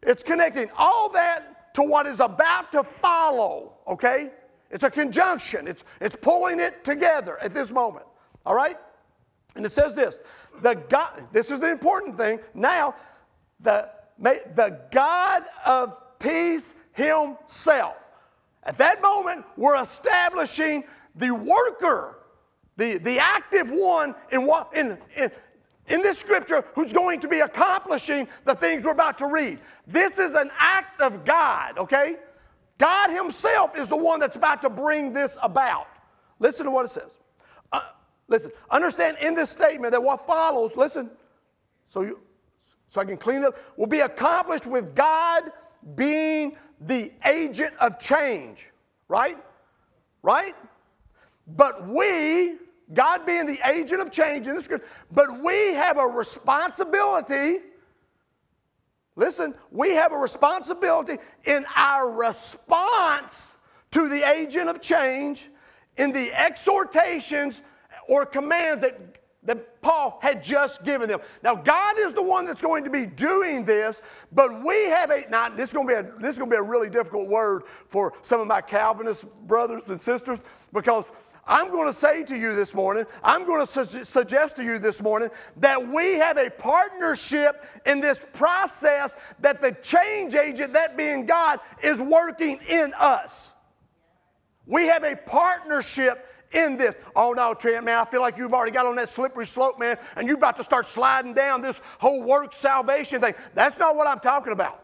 It's 0.01 0.23
connecting 0.23 0.69
all 0.77 1.09
that 1.09 1.73
to 1.75 1.83
what 1.83 2.07
is 2.07 2.19
about 2.19 2.71
to 2.71 2.83
follow, 2.83 3.73
okay? 3.87 4.31
It's 4.71 4.83
a 4.83 4.89
conjunction. 4.89 5.67
It's, 5.67 5.83
it's 5.99 6.15
pulling 6.15 6.59
it 6.59 6.83
together 6.83 7.37
at 7.41 7.53
this 7.53 7.71
moment. 7.71 8.05
All 8.45 8.55
right? 8.55 8.77
And 9.55 9.65
it 9.65 9.71
says 9.71 9.95
this 9.95 10.21
the 10.61 10.75
God, 10.89 11.27
this 11.31 11.51
is 11.51 11.59
the 11.59 11.69
important 11.69 12.17
thing. 12.17 12.39
Now, 12.53 12.95
the 13.59 13.89
the 14.19 14.79
God 14.91 15.43
of 15.65 15.97
peace 16.19 16.75
himself. 16.93 18.07
At 18.63 18.77
that 18.79 19.01
moment, 19.01 19.45
we're 19.57 19.81
establishing 19.81 20.83
the 21.15 21.31
worker, 21.31 22.19
the, 22.77 22.97
the 22.97 23.19
active 23.19 23.69
one 23.69 24.15
in, 24.31 24.45
what, 24.45 24.75
in, 24.75 24.97
in, 25.15 25.31
in 25.87 26.01
this 26.01 26.17
scripture 26.17 26.65
who's 26.73 26.91
going 26.91 27.19
to 27.19 27.27
be 27.27 27.41
accomplishing 27.41 28.27
the 28.43 28.55
things 28.55 28.85
we're 28.85 28.91
about 28.91 29.17
to 29.19 29.27
read. 29.27 29.59
This 29.85 30.17
is 30.17 30.33
an 30.33 30.49
act 30.57 31.01
of 31.01 31.23
God, 31.25 31.77
okay? 31.77 32.15
God 32.77 33.11
Himself 33.11 33.77
is 33.77 33.87
the 33.87 33.97
one 33.97 34.19
that's 34.19 34.35
about 34.35 34.61
to 34.63 34.69
bring 34.69 35.13
this 35.13 35.37
about. 35.43 35.87
Listen 36.39 36.65
to 36.65 36.71
what 36.71 36.85
it 36.85 36.89
says. 36.89 37.11
Uh, 37.71 37.81
listen, 38.27 38.51
understand 38.71 39.17
in 39.21 39.33
this 39.33 39.49
statement 39.49 39.91
that 39.91 40.01
what 40.01 40.25
follows, 40.25 40.75
listen, 40.75 41.09
so 41.87 42.01
you, 42.01 42.19
so 42.95 43.01
I 43.01 43.05
can 43.05 43.17
clean 43.17 43.43
up, 43.43 43.57
will 43.75 43.87
be 43.87 43.99
accomplished 43.99 44.65
with 44.65 44.95
God 44.95 45.51
being 45.95 46.55
the 46.79 47.11
agent 47.25 47.73
of 47.81 47.99
change, 47.99 48.71
right? 49.09 49.37
Right? 50.23 50.55
But 51.45 51.87
we, 51.87 52.55
God 52.93 53.25
being 53.25 53.45
the 53.45 53.59
agent 53.69 54.01
of 54.01 54.11
change 54.11 54.47
in 54.47 54.55
the 54.55 54.61
scripture, 54.61 54.87
but 55.11 55.43
we 55.43 55.73
have 55.73 55.97
a 55.97 56.07
responsibility. 56.07 57.57
Listen, 59.17 59.53
we 59.71 59.91
have 59.91 60.13
a 60.13 60.17
responsibility 60.17 61.17
in 61.43 61.65
our 61.75 62.09
response 62.09 63.57
to 63.91 64.07
the 64.07 64.23
agent 64.29 64.69
of 64.69 64.79
change 64.79 65.49
in 65.97 66.13
the 66.13 66.31
exhortations 66.33 67.61
or 68.07 68.25
commands 68.25 68.81
that 68.81 68.97
that 69.45 69.81
Paul 69.81 70.19
had 70.21 70.43
just 70.43 70.83
given 70.83 71.07
them. 71.07 71.19
Now, 71.43 71.55
God 71.55 71.99
is 71.99 72.13
the 72.13 72.21
one 72.21 72.45
that's 72.45 72.61
going 72.61 72.83
to 72.83 72.89
be 72.89 73.05
doing 73.05 73.63
this, 73.63 74.01
but 74.31 74.63
we 74.63 74.85
have 74.85 75.11
a, 75.11 75.25
now 75.29 75.49
this 75.49 75.69
is 75.69 75.73
going 75.73 75.87
to 75.87 75.93
be 75.93 75.99
a, 75.99 76.19
this 76.19 76.33
is 76.33 76.39
going 76.39 76.49
to 76.49 76.55
be 76.55 76.59
a 76.59 76.63
really 76.63 76.89
difficult 76.89 77.29
word 77.29 77.63
for 77.87 78.13
some 78.21 78.41
of 78.41 78.47
my 78.47 78.61
Calvinist 78.61 79.25
brothers 79.47 79.89
and 79.89 79.99
sisters 79.99 80.43
because 80.73 81.11
I'm 81.47 81.69
going 81.69 81.87
to 81.87 81.93
say 81.93 82.23
to 82.23 82.35
you 82.35 82.55
this 82.55 82.73
morning, 82.73 83.05
I'm 83.23 83.45
going 83.45 83.65
to 83.65 83.85
su- 83.85 84.03
suggest 84.03 84.55
to 84.55 84.63
you 84.63 84.79
this 84.79 85.01
morning 85.01 85.29
that 85.57 85.87
we 85.87 86.13
have 86.15 86.37
a 86.37 86.49
partnership 86.49 87.65
in 87.85 87.99
this 87.99 88.25
process 88.33 89.15
that 89.39 89.61
the 89.61 89.73
change 89.73 90.33
agent, 90.33 90.73
that 90.73 90.97
being 90.97 91.27
God, 91.27 91.59
is 91.83 92.01
working 92.01 92.59
in 92.67 92.93
us. 92.97 93.49
We 94.65 94.87
have 94.87 95.03
a 95.03 95.15
partnership 95.15 96.27
in 96.55 96.77
this. 96.77 96.95
Oh 97.15 97.33
no, 97.33 97.53
Trent, 97.53 97.85
man, 97.85 97.99
I 97.99 98.05
feel 98.05 98.21
like 98.21 98.37
you've 98.37 98.53
already 98.53 98.71
got 98.71 98.85
on 98.85 98.95
that 98.95 99.09
slippery 99.09 99.45
slope, 99.45 99.77
man, 99.77 99.97
and 100.15 100.27
you're 100.27 100.37
about 100.37 100.57
to 100.57 100.63
start 100.63 100.85
sliding 100.87 101.33
down 101.33 101.61
this 101.61 101.81
whole 101.99 102.23
work 102.23 102.53
salvation 102.53 103.21
thing. 103.21 103.35
That's 103.53 103.77
not 103.77 103.95
what 103.95 104.07
I'm 104.07 104.19
talking 104.19 104.53
about. 104.53 104.83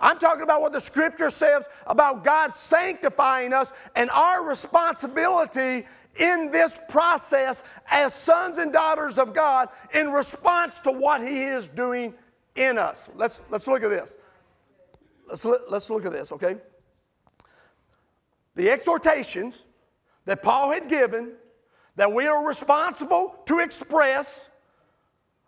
I'm 0.00 0.18
talking 0.18 0.42
about 0.42 0.60
what 0.60 0.72
the 0.72 0.80
scripture 0.80 1.30
says 1.30 1.64
about 1.86 2.24
God 2.24 2.54
sanctifying 2.54 3.52
us 3.52 3.72
and 3.94 4.10
our 4.10 4.44
responsibility 4.44 5.86
in 6.16 6.50
this 6.50 6.78
process 6.88 7.62
as 7.90 8.12
sons 8.12 8.58
and 8.58 8.72
daughters 8.72 9.18
of 9.18 9.32
God 9.32 9.68
in 9.94 10.10
response 10.10 10.80
to 10.80 10.92
what 10.92 11.26
He 11.26 11.44
is 11.44 11.68
doing 11.68 12.14
in 12.56 12.76
us. 12.76 13.08
Let's, 13.14 13.40
let's 13.50 13.66
look 13.66 13.82
at 13.82 13.88
this. 13.88 14.16
Let's, 15.26 15.44
let's 15.44 15.90
look 15.90 16.04
at 16.04 16.12
this, 16.12 16.32
okay? 16.32 16.56
The 18.56 18.70
exhortations 18.70 19.64
that 20.24 20.42
Paul 20.42 20.70
had 20.70 20.88
given 20.88 21.32
that 21.96 22.12
we 22.12 22.26
are 22.26 22.46
responsible 22.46 23.36
to 23.46 23.60
express 23.60 24.48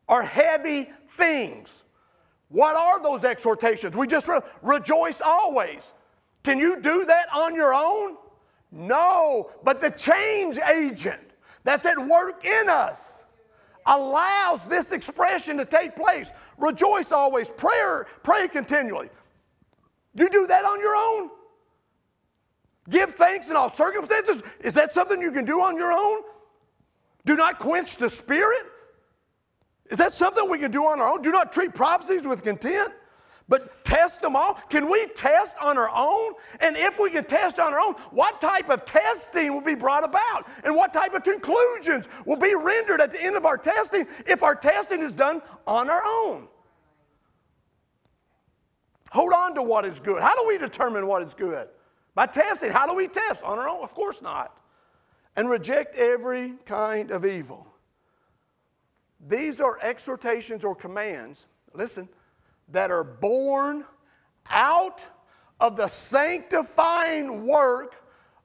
are 0.09 0.23
heavy 0.23 0.91
things. 1.11 1.83
What 2.49 2.77
are 2.77 3.03
those 3.03 3.25
exhortations? 3.25 3.97
We 3.97 4.07
just 4.07 4.29
re- 4.29 4.41
rejoice 4.63 5.21
always. 5.21 5.93
Can 6.45 6.59
you 6.59 6.81
do 6.81 7.05
that 7.05 7.27
on 7.35 7.57
your 7.57 7.75
own? 7.75 8.17
No, 8.71 9.51
but 9.65 9.81
the 9.81 9.91
change 9.91 10.59
agent 10.59 11.21
that's 11.65 11.87
at 11.87 11.99
work 11.99 12.45
in 12.45 12.69
us 12.69 13.25
allows 13.87 14.63
this 14.67 14.93
expression 14.93 15.57
to 15.57 15.65
take 15.65 15.97
place. 15.97 16.29
Rejoice 16.59 17.13
always, 17.13 17.51
prayer, 17.51 18.07
pray 18.23 18.49
continually. 18.49 19.11
You 20.15 20.29
do 20.29 20.47
that 20.47 20.65
on 20.65 20.81
your 20.81 20.95
own? 20.97 21.31
Give 22.89 23.13
thanks 23.13 23.49
in 23.49 23.57
all 23.57 23.71
circumstances. 23.71 24.43
Is 24.61 24.75
that 24.75 24.93
something 24.93 25.21
you 25.21 25.33
can 25.33 25.45
do 25.45 25.61
on 25.61 25.77
your 25.77 25.93
own? 25.93 26.23
Do 27.25 27.37
not 27.37 27.59
quench 27.59 27.97
the 27.97 28.09
spirit. 28.09 28.67
Is 29.91 29.99
that 29.99 30.13
something 30.13 30.49
we 30.49 30.59
can 30.59 30.71
do 30.71 30.85
on 30.85 31.01
our 31.01 31.09
own? 31.09 31.23
Do 31.23 31.31
not 31.31 31.53
treat 31.53 31.75
prophecies 31.75 32.27
with 32.27 32.43
contempt, 32.43 32.93
but 33.49 33.85
test 33.85 34.23
them 34.23 34.35
all. 34.37 34.55
Can 34.69 34.91
we 34.91 35.07
test 35.09 35.57
on 35.61 35.79
our 35.79 35.91
own? 35.95 36.35
And 36.61 36.77
if 36.77 36.99
we 36.99 37.11
can 37.11 37.25
test 37.25 37.59
on 37.59 37.73
our 37.73 37.81
own, 37.81 37.95
what 38.11 38.41
type 38.41 38.69
of 38.69 38.85
testing 38.85 39.53
will 39.53 39.61
be 39.61 39.75
brought 39.75 40.05
about? 40.05 40.47
And 40.65 40.75
what 40.75 40.93
type 40.93 41.15
of 41.15 41.25
conclusions 41.25 42.09
will 42.25 42.37
be 42.37 42.55
rendered 42.55 43.01
at 43.01 43.11
the 43.11 43.23
end 43.23 43.37
of 43.37 43.47
our 43.47 43.59
testing 43.59 44.07
if 44.27 44.43
our 44.43 44.55
testing 44.55 45.03
is 45.03 45.13
done 45.13 45.43
on 45.67 45.91
our 45.91 46.03
own? 46.05 46.49
Hold 49.11 49.33
on 49.33 49.55
to 49.55 49.63
what 49.63 49.85
is 49.85 50.01
good. 50.01 50.21
How 50.21 50.35
do 50.41 50.47
we 50.49 50.59
determine 50.59 51.07
what 51.07 51.23
is 51.23 51.35
good? 51.35 51.69
By 52.17 52.27
testing. 52.27 52.71
How 52.71 52.87
do 52.87 52.95
we 52.95 53.09
test? 53.09 53.43
On 53.43 53.59
our 53.59 53.69
own? 53.69 53.85
Of 53.85 53.95
course 53.95 54.23
not. 54.23 54.59
And 55.37 55.51
reject 55.51 55.95
every 55.97 56.55
kind 56.65 57.11
of 57.11 57.27
evil. 57.27 57.67
These 59.29 59.61
are 59.61 59.79
exhortations 59.83 60.65
or 60.65 60.75
commands, 60.75 61.45
listen, 61.75 62.09
that 62.69 62.91
are 62.91 63.05
born 63.05 63.85
out 64.49 65.05
of 65.61 65.77
the 65.77 65.89
sanctifying 65.89 67.47
work 67.47 67.97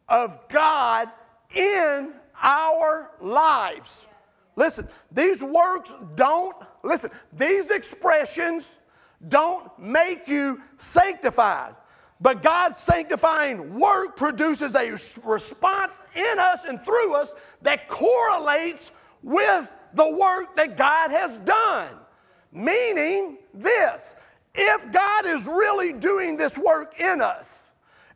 of 0.10 0.38
God 0.50 1.10
in 1.56 2.14
our 2.42 3.12
lives. 3.22 4.06
Listen, 4.58 4.86
these 5.14 5.42
works 5.42 5.94
don't, 6.16 6.58
listen, 6.84 7.10
these 7.32 7.72
expressions 7.72 8.76
don't 9.30 9.72
make 9.80 10.28
you 10.28 10.62
sanctified. 10.78 11.76
But 12.22 12.44
God's 12.44 12.78
sanctifying 12.78 13.80
work 13.80 14.16
produces 14.16 14.76
a 14.76 14.92
response 15.24 16.00
in 16.16 16.40
us 16.40 16.62
and 16.68 16.84
through 16.86 17.16
us 17.16 17.34
that 17.64 17.90
correlates 17.90 18.92
with 19.24 19.72
the 19.96 20.16
work 20.16 20.56
that 20.56 20.78
God 20.78 21.10
has 21.10 21.38
done. 21.40 21.90
Meaning 22.52 23.38
this 23.54 24.16
if 24.54 24.92
God 24.92 25.26
is 25.26 25.48
really 25.48 25.94
doing 25.94 26.36
this 26.36 26.58
work 26.58 27.00
in 27.00 27.22
us, 27.22 27.64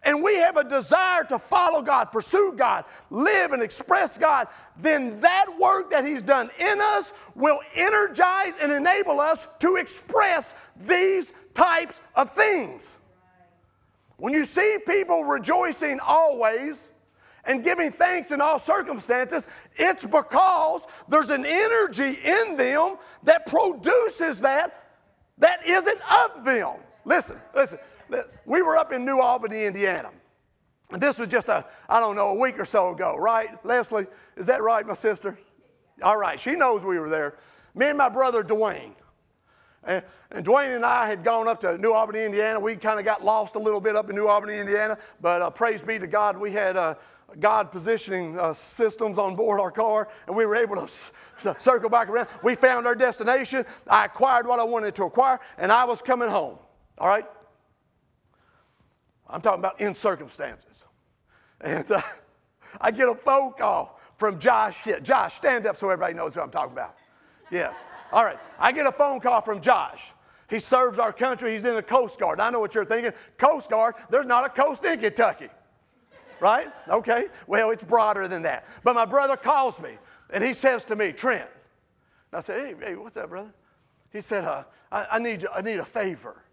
and 0.04 0.22
we 0.22 0.36
have 0.36 0.58
a 0.58 0.64
desire 0.64 1.24
to 1.24 1.40
follow 1.40 1.82
God, 1.82 2.12
pursue 2.12 2.54
God, 2.56 2.86
live 3.10 3.54
and 3.54 3.64
express 3.64 4.20
God, 4.20 4.48
then 4.78 5.20
that 5.22 5.48
work 5.60 5.90
that 5.90 6.06
He's 6.06 6.22
done 6.22 6.52
in 6.60 6.80
us 6.80 7.12
will 7.34 7.60
energize 7.74 8.54
and 8.62 8.72
enable 8.72 9.20
us 9.20 9.48
to 9.60 9.78
express 9.78 10.54
these 10.80 11.34
types 11.56 12.02
of 12.14 12.30
things. 12.30 13.00
When 14.18 14.34
you 14.34 14.46
see 14.46 14.78
people 14.86 15.24
rejoicing 15.24 16.00
always, 16.00 16.88
and 17.48 17.64
giving 17.64 17.92
thanks 17.92 18.32
in 18.32 18.42
all 18.42 18.58
circumstances, 18.58 19.48
it's 19.76 20.04
because 20.04 20.86
there's 21.08 21.30
an 21.30 21.46
energy 21.46 22.20
in 22.24 22.56
them 22.56 22.98
that 23.24 23.46
produces 23.46 24.40
that 24.40 24.86
that 25.38 25.66
isn't 25.66 26.00
of 26.12 26.46
them. 26.46 26.78
Listen, 27.04 27.40
listen. 27.54 27.78
We 28.46 28.62
were 28.62 28.78
up 28.78 28.94
in 28.94 29.04
New 29.04 29.20
Albany, 29.20 29.66
Indiana. 29.66 30.12
And 30.92 31.02
this 31.02 31.20
was 31.20 31.28
just 31.28 31.50
a, 31.50 31.66
I 31.90 32.00
don't 32.00 32.16
know, 32.16 32.30
a 32.30 32.40
week 32.40 32.60
or 32.60 32.66
so 32.66 32.92
ago, 32.92 33.16
right? 33.18 33.64
Leslie, 33.66 34.06
is 34.38 34.46
that 34.46 34.62
right, 34.62 34.86
my 34.86 34.94
sister? 34.94 35.38
All 36.02 36.18
right, 36.18 36.40
she 36.40 36.52
knows 36.52 36.84
we 36.84 37.00
were 37.00 37.10
there. 37.10 37.38
Me 37.74 37.88
and 37.88 37.98
my 37.98 38.10
brother 38.10 38.44
Dwayne. 38.44 38.94
And, 39.86 40.04
and 40.32 40.46
Dwayne 40.46 40.76
and 40.76 40.86
I 40.86 41.08
had 41.08 41.24
gone 41.24 41.48
up 41.48 41.62
to 41.62 41.78
New 41.78 41.94
Albany, 41.94 42.24
Indiana. 42.24 42.60
We 42.60 42.76
kind 42.76 43.00
of 43.00 43.06
got 43.06 43.24
lost 43.24 43.56
a 43.56 43.60
little 43.60 43.80
bit 43.80 43.96
up 43.96 44.10
in 44.10 44.16
New 44.16 44.28
Albany, 44.28 44.58
Indiana, 44.58 44.98
but 45.22 45.42
uh, 45.42 45.50
praise 45.50 45.82
be 45.82 46.00
to 46.00 46.08
God, 46.08 46.38
we 46.38 46.52
had 46.52 46.76
uh, 46.76 46.96
God 47.40 47.72
positioning 47.72 48.40
uh, 48.40 48.54
systems 48.54 49.18
on 49.18 49.36
board 49.36 49.60
our 49.60 49.72
car, 49.72 50.10
and 50.28 50.36
we 50.36 50.46
were 50.46 50.56
able 50.56 50.76
to 50.76 51.56
circle 51.60 51.90
back 51.90 52.10
around. 52.10 52.28
We 52.44 52.56
found 52.56 52.88
our 52.88 52.96
destination. 52.96 53.66
I 53.88 54.06
acquired 54.06 54.48
what 54.48 54.60
I 54.60 54.64
wanted 54.64 54.96
to 54.96 55.04
acquire, 55.04 55.40
and 55.58 55.72
I 55.72 55.86
was 55.86 56.02
coming 56.02 56.30
home. 56.30 56.58
All 56.98 57.08
right? 57.08 57.26
I'm 59.28 59.42
talking 59.42 59.60
about 59.60 59.82
in 59.82 59.96
circumstances. 59.96 60.84
And 61.62 61.90
uh, 61.92 62.02
I 62.82 62.92
get 62.92 63.10
a 63.10 63.16
phone 63.16 63.54
call 63.54 64.00
from 64.18 64.40
Josh. 64.40 64.78
Josh, 65.04 65.36
stand 65.36 65.68
up 65.68 65.78
so 65.78 65.90
everybody 65.90 66.14
knows 66.14 66.36
who 66.36 66.42
I'm 66.42 66.52
talking 66.52 66.74
about. 66.74 66.96
Yes. 67.52 67.90
All 68.12 68.24
right. 68.24 68.38
I 68.60 68.72
get 68.72 68.86
a 68.86 68.92
phone 68.92 69.20
call 69.20 69.42
from 69.42 69.62
Josh. 69.62 70.12
He 70.50 70.60
serves 70.60 71.00
our 71.00 71.12
country. 71.12 71.54
He's 71.54 71.66
in 71.66 71.76
the 71.76 71.84
Coast 71.84 72.20
Guard. 72.20 72.40
I 72.40 72.50
know 72.50 72.60
what 72.60 72.76
you're 72.76 72.86
thinking. 72.86 73.14
Coast 73.38 73.70
Guard, 73.70 73.96
there's 74.10 74.26
not 74.26 74.46
a 74.46 74.50
coast 74.50 74.86
in 74.86 75.00
Kentucky. 75.00 75.50
Right? 76.40 76.72
Okay. 76.88 77.28
Well, 77.48 77.72
it's 77.72 77.84
broader 77.84 78.28
than 78.28 78.44
that. 78.44 78.66
But 78.84 78.96
my 78.96 79.06
brother 79.06 79.38
calls 79.38 79.80
me 79.80 79.98
and 80.30 80.44
he 80.44 80.54
says 80.54 80.86
to 80.86 80.96
me, 80.96 81.12
Trent. 81.12 81.50
I 82.34 82.42
said, 82.42 82.60
hey, 82.60 82.76
hey, 82.80 82.96
what's 82.96 83.16
up, 83.18 83.30
brother? 83.30 83.54
He 84.12 84.22
said, 84.22 84.44
uh, 84.44 84.64
I, 84.92 85.08
I, 85.14 85.20
need, 85.20 85.46
I 85.54 85.62
need 85.62 85.78
a 85.78 85.86
favor. 85.86 86.44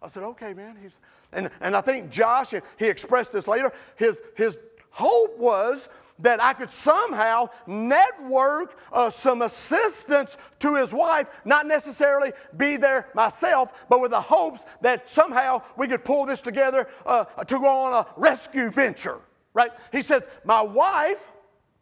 I 0.00 0.08
said, 0.08 0.22
okay, 0.22 0.54
man. 0.54 0.76
He's, 0.80 1.00
and, 1.32 1.50
and 1.60 1.74
I 1.74 1.80
think 1.80 2.10
Josh, 2.10 2.54
he 2.78 2.86
expressed 2.86 3.32
this 3.32 3.48
later, 3.48 3.72
his, 3.96 4.22
his 4.36 4.58
hope 4.90 5.36
was 5.38 5.88
that 6.20 6.42
I 6.42 6.52
could 6.52 6.70
somehow 6.70 7.48
network 7.66 8.78
uh, 8.92 9.10
some 9.10 9.42
assistance 9.42 10.36
to 10.60 10.76
his 10.76 10.92
wife, 10.92 11.28
not 11.44 11.66
necessarily 11.66 12.32
be 12.56 12.76
there 12.76 13.08
myself, 13.14 13.86
but 13.88 14.00
with 14.00 14.12
the 14.12 14.20
hopes 14.20 14.64
that 14.80 15.08
somehow 15.08 15.62
we 15.76 15.88
could 15.88 16.04
pull 16.04 16.26
this 16.26 16.40
together 16.40 16.88
uh, 17.04 17.24
to 17.44 17.58
go 17.58 17.68
on 17.68 17.92
a 17.92 18.06
rescue 18.16 18.70
venture, 18.70 19.18
right? 19.54 19.72
He 19.92 20.02
said, 20.02 20.24
My 20.44 20.62
wife, 20.62 21.30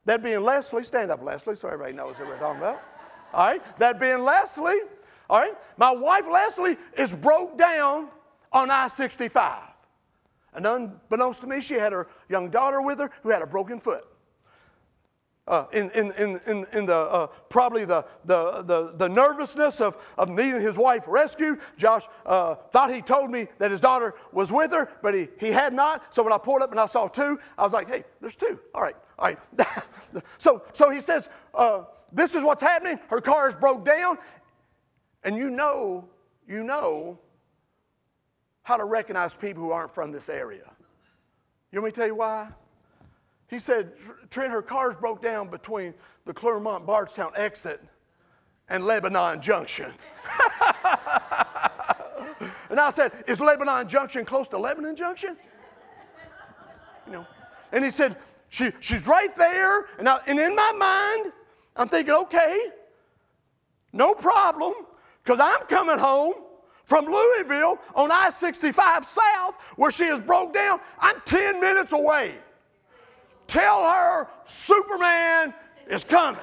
that 0.07 0.23
being 0.23 0.41
Leslie, 0.41 0.85
stand 0.85 1.11
up, 1.11 1.23
Leslie, 1.23 1.57
so 1.57 1.69
everybody 1.69 1.93
knows 1.93 2.19
what 2.19 2.29
we're 2.29 2.39
talking 2.39 2.61
about. 2.61 2.83
All 3.35 3.47
right, 3.47 3.79
that 3.79 4.01
being 4.01 4.21
Leslie, 4.21 4.81
all 5.31 5.41
right, 5.41 5.55
my 5.77 5.91
wife 5.91 6.25
Leslie 6.31 6.77
is 6.97 7.15
broke 7.15 7.57
down 7.57 8.09
on 8.53 8.71
I 8.71 8.89
65. 8.89 9.63
And 10.55 10.67
unbeknownst 10.67 11.41
to 11.43 11.47
me, 11.47 11.61
she 11.61 11.75
had 11.75 11.93
her 11.93 12.09
young 12.29 12.51
daughter 12.51 12.83
with 12.83 12.99
her 12.99 13.11
who 13.23 13.31
had 13.31 13.41
a 13.41 13.47
broken 13.47 13.79
foot. 13.79 14.05
Uh, 15.49 15.67
in, 15.73 15.91
in, 15.91 16.13
in, 16.13 16.41
in, 16.47 16.65
in 16.73 16.87
the 16.87 16.97
uh, 16.97 17.27
probably 17.49 17.85
the, 17.85 18.05
the, 18.25 18.63
the, 18.63 18.93
the, 18.95 19.09
nervousness 19.09 19.81
of, 19.81 19.97
of 20.17 20.29
needing 20.29 20.61
his 20.61 20.77
wife 20.77 21.03
rescued, 21.09 21.59
Josh 21.77 22.05
uh, 22.25 22.55
thought 22.71 22.95
he 22.95 23.03
told 23.03 23.29
me 23.29 23.49
that 23.59 23.73
his 23.73 23.81
daughter 23.81 24.15
was 24.31 24.53
with 24.53 24.71
her, 24.71 24.89
but 25.03 25.15
he, 25.15 25.27
he 25.41 25.49
had 25.49 25.73
not. 25.73 26.15
So 26.15 26.23
when 26.23 26.33
I 26.33 26.39
pulled 26.39 26.63
up 26.63 26.71
and 26.71 26.79
I 26.79 26.87
saw 26.87 27.09
two, 27.09 27.41
I 27.59 27.65
was 27.65 27.73
like, 27.73 27.89
hey, 27.89 28.05
there's 28.21 28.37
two. 28.37 28.57
All 28.73 28.83
right, 28.83 28.95
all 29.19 29.25
right. 29.27 29.39
so, 30.39 30.63
so 30.73 30.91
he 30.91 31.01
says, 31.01 31.29
uh, 31.55 31.85
this 32.13 32.37
is 32.37 32.43
what's 32.43 32.63
happening. 32.63 33.01
Her 33.09 33.21
car 33.21 33.49
is 33.49 33.57
broke 33.57 33.85
down. 33.85 34.19
And 35.25 35.37
you 35.37 35.51
know, 35.51 36.09
you 36.47 36.63
know 36.63 37.19
how 38.63 38.77
to 38.77 38.85
recognize 38.85 39.35
people 39.35 39.63
who 39.63 39.73
aren't 39.73 39.91
from 39.91 40.13
this 40.13 40.29
area. 40.29 40.71
You 41.73 41.81
want 41.81 41.87
me 41.87 41.91
to 41.91 41.97
tell 41.97 42.07
you 42.07 42.15
why? 42.15 42.49
He 43.53 43.59
said, 43.59 43.93
Trent, 44.31 44.51
her 44.51 44.63
car's 44.63 44.97
broke 44.97 45.21
down 45.21 45.49
between 45.49 45.93
the 46.25 46.33
Clermont 46.33 46.87
Bardstown 46.87 47.33
exit 47.37 47.83
and 48.71 48.83
Lebanon 48.83 49.43
Junction. 49.43 49.93
and 52.71 52.81
I 52.81 52.91
said, 52.91 53.13
Is 53.27 53.41
Lebanon 53.41 53.87
Junction 53.87 54.25
close 54.25 54.49
to 54.49 54.59
Lebanon 54.59 54.97
Junction? 54.97 55.37
You 57.07 57.13
know. 57.13 57.27
And 57.73 57.85
he 57.85 57.91
said, 57.91 58.17
she, 58.49 58.73
She's 58.81 59.07
right 59.07 59.37
there. 59.37 59.85
And, 59.99 60.09
I, 60.09 60.21
and 60.27 60.39
in 60.39 60.57
my 60.57 60.73
mind, 60.73 61.35
I'm 61.77 61.91
thinking, 61.91 62.15
okay, 62.15 62.71
no 63.93 64.15
problem, 64.15 64.73
because 65.23 65.41
I'm 65.41 65.67
coming 65.67 65.99
home 65.99 66.37
from 66.87 67.05
Louisville 67.05 67.79
on 67.95 68.11
I 68.11 68.31
65 68.31 69.05
South, 69.05 69.57
where 69.77 69.91
she 69.91 70.05
is 70.05 70.21
broke 70.21 70.55
down. 70.55 70.81
I'm 70.99 71.21
10 71.27 71.61
minutes 71.61 71.93
away. 71.93 72.37
Tell 73.47 73.89
her 73.91 74.29
Superman 74.47 75.55
is 75.89 76.05
coming. 76.05 76.41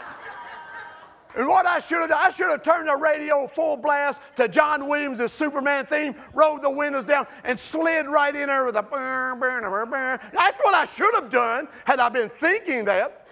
And 1.35 1.47
what 1.47 1.65
I 1.65 1.79
should 1.79 1.99
have 1.99 2.09
done, 2.09 2.19
I 2.21 2.31
should 2.31 2.49
have 2.49 2.63
turned 2.63 2.87
the 2.87 2.95
radio 2.95 3.47
full 3.47 3.77
blast 3.77 4.17
to 4.37 4.47
John 4.47 4.87
Williams' 4.87 5.31
Superman 5.31 5.85
theme, 5.85 6.15
rolled 6.33 6.63
the 6.63 6.69
windows 6.69 7.05
down, 7.05 7.27
and 7.43 7.59
slid 7.59 8.07
right 8.07 8.35
in 8.35 8.47
there 8.47 8.65
with 8.65 8.75
a. 8.75 10.19
That's 10.33 10.59
what 10.63 10.73
I 10.73 10.85
should 10.85 11.13
have 11.13 11.29
done 11.29 11.67
had 11.85 11.99
I 11.99 12.09
been 12.09 12.29
thinking 12.39 12.85
that. 12.85 13.27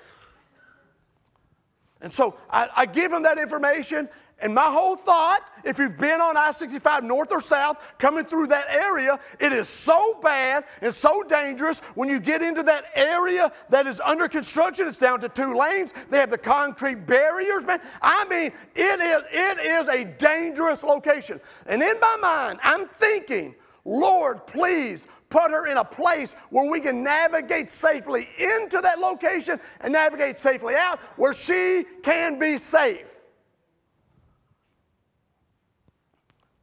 And 2.01 2.13
so 2.13 2.35
I, 2.49 2.69
I 2.75 2.85
give 2.85 3.11
him 3.11 3.23
that 3.23 3.39
information, 3.39 4.07
and 4.39 4.53
my 4.53 4.71
whole 4.71 4.95
thought, 4.95 5.41
if 5.63 5.79
you've 5.79 5.97
been 5.97 6.21
on 6.21 6.37
I 6.37 6.51
65 6.51 7.03
north 7.03 7.31
or 7.31 7.41
south 7.41 7.79
coming 7.97 8.23
through 8.23 8.47
that 8.47 8.69
area, 8.69 9.19
it 9.39 9.51
is 9.51 9.67
so 9.67 10.19
bad 10.21 10.65
and 10.81 10.93
so 10.93 11.23
dangerous 11.23 11.79
when 11.95 12.07
you 12.07 12.19
get 12.19 12.43
into 12.43 12.61
that 12.63 12.91
area 12.93 13.51
that 13.69 13.87
is 13.87 13.99
under 13.99 14.27
construction. 14.27 14.87
It's 14.87 14.99
down 14.99 15.21
to 15.21 15.29
two 15.29 15.55
lanes. 15.55 15.91
They 16.11 16.19
have 16.19 16.29
the 16.29 16.37
concrete 16.37 17.07
barriers, 17.07 17.65
man. 17.65 17.81
I 17.99 18.25
mean, 18.25 18.51
it 18.75 18.99
is, 18.99 19.23
it 19.31 19.65
is 19.65 19.87
a 19.87 20.03
dangerous 20.03 20.83
location. 20.83 21.41
And 21.65 21.81
in 21.81 21.99
my 21.99 22.17
mind, 22.21 22.59
I'm 22.61 22.87
thinking, 22.87 23.55
Lord, 23.85 24.45
please 24.45 25.07
put 25.29 25.49
her 25.49 25.65
in 25.67 25.77
a 25.77 25.83
place 25.83 26.33
where 26.51 26.69
we 26.69 26.79
can 26.79 27.03
navigate 27.03 27.71
safely 27.71 28.29
into 28.37 28.81
that 28.81 28.99
location 28.99 29.59
and 29.81 29.93
navigate 29.93 30.37
safely 30.37 30.75
out 30.75 30.99
where 31.17 31.33
she 31.33 31.85
can 32.03 32.37
be 32.37 32.59
safe. 32.59 33.16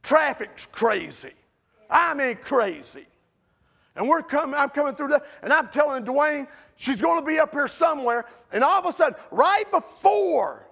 Traffic's 0.05 0.67
crazy. 0.67 1.33
I 1.89 2.13
mean, 2.13 2.35
crazy. 2.35 3.07
And 3.95 4.07
we're 4.07 4.21
coming, 4.21 4.55
I'm 4.55 4.69
coming 4.69 4.93
through 4.93 5.07
that, 5.09 5.25
and 5.41 5.51
I'm 5.51 5.69
telling 5.69 6.05
Dwayne, 6.05 6.47
she's 6.75 7.01
going 7.01 7.19
to 7.19 7.25
be 7.25 7.39
up 7.39 7.53
here 7.53 7.67
somewhere. 7.67 8.25
And 8.51 8.63
all 8.63 8.79
of 8.79 8.85
a 8.85 8.95
sudden, 8.95 9.17
right 9.31 9.63
before 9.71 10.67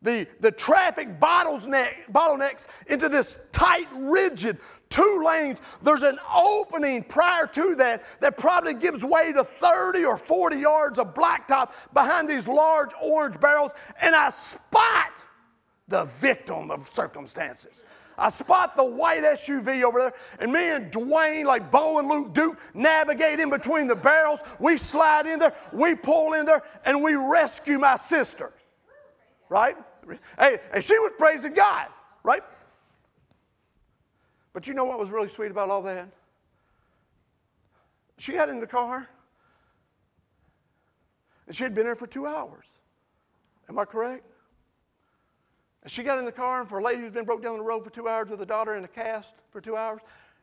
the, 0.00 0.28
the 0.38 0.52
traffic 0.52 1.18
bottleneck, 1.18 1.94
bottlenecks 2.12 2.68
into 2.86 3.08
this 3.08 3.36
tight, 3.50 3.88
rigid 3.92 4.58
two 4.90 5.22
lanes, 5.24 5.58
there's 5.82 6.04
an 6.04 6.20
opening 6.32 7.02
prior 7.02 7.48
to 7.48 7.74
that 7.74 8.04
that 8.20 8.38
probably 8.38 8.74
gives 8.74 9.04
way 9.04 9.32
to 9.32 9.42
30 9.42 10.04
or 10.04 10.18
40 10.18 10.56
yards 10.56 11.00
of 11.00 11.14
blacktop 11.14 11.72
behind 11.92 12.28
these 12.28 12.46
large 12.46 12.90
orange 13.02 13.40
barrels. 13.40 13.72
And 14.00 14.14
I 14.14 14.30
spot 14.30 15.10
the 15.88 16.04
victim 16.20 16.70
of 16.70 16.88
circumstances. 16.92 17.82
I 18.18 18.30
spot 18.30 18.76
the 18.76 18.84
white 18.84 19.22
SUV 19.22 19.82
over 19.82 19.98
there, 20.00 20.14
and 20.38 20.52
me 20.52 20.70
and 20.70 20.90
Dwayne, 20.90 21.44
like 21.44 21.70
Bo 21.70 21.98
and 21.98 22.08
Luke 22.08 22.32
Duke, 22.32 22.58
navigate 22.72 23.40
in 23.40 23.50
between 23.50 23.86
the 23.86 23.96
barrels. 23.96 24.40
We 24.58 24.78
slide 24.78 25.26
in 25.26 25.38
there, 25.38 25.54
we 25.72 25.94
pull 25.94 26.32
in 26.32 26.46
there, 26.46 26.62
and 26.84 27.02
we 27.02 27.14
rescue 27.14 27.78
my 27.78 27.96
sister. 27.96 28.52
Right? 29.48 29.76
Hey, 30.38 30.58
and 30.72 30.82
she 30.82 30.98
was 30.98 31.12
praising 31.18 31.52
God, 31.52 31.88
right? 32.22 32.42
But 34.52 34.66
you 34.66 34.72
know 34.72 34.84
what 34.84 34.98
was 34.98 35.10
really 35.10 35.28
sweet 35.28 35.50
about 35.50 35.68
all 35.68 35.82
that? 35.82 36.08
She 38.18 38.32
got 38.32 38.48
in 38.48 38.60
the 38.60 38.66
car, 38.66 39.06
and 41.46 41.54
she 41.54 41.62
had 41.62 41.74
been 41.74 41.84
there 41.84 41.94
for 41.94 42.06
two 42.06 42.26
hours. 42.26 42.66
Am 43.68 43.78
I 43.78 43.84
correct? 43.84 44.24
And 45.86 45.92
she 45.92 46.02
got 46.02 46.18
in 46.18 46.24
the 46.24 46.32
car, 46.32 46.58
and 46.58 46.68
for 46.68 46.80
a 46.80 46.82
lady 46.82 47.00
who's 47.00 47.12
been 47.12 47.24
broke 47.24 47.44
down 47.44 47.56
the 47.58 47.62
road 47.62 47.84
for 47.84 47.90
two 47.90 48.08
hours 48.08 48.28
with 48.28 48.40
a 48.40 48.44
daughter 48.44 48.74
in 48.74 48.82
a 48.82 48.88
cast 48.88 49.34
for 49.52 49.60
two 49.60 49.76
hours, 49.76 50.00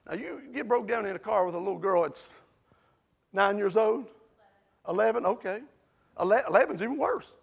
now 0.07 0.13
you 0.13 0.39
get 0.53 0.69
broke 0.69 0.87
down 0.87 1.05
in 1.05 1.17
a 1.17 1.19
car 1.19 1.45
with 1.45 1.53
a 1.53 1.57
little 1.57 1.77
girl 1.77 2.03
that's 2.03 2.29
nine 3.33 3.57
years 3.57 3.75
old, 3.75 4.05
11, 4.87 5.25
okay. 5.25 5.59
11's 6.17 6.81
even 6.81 6.97
worse. 6.97 7.33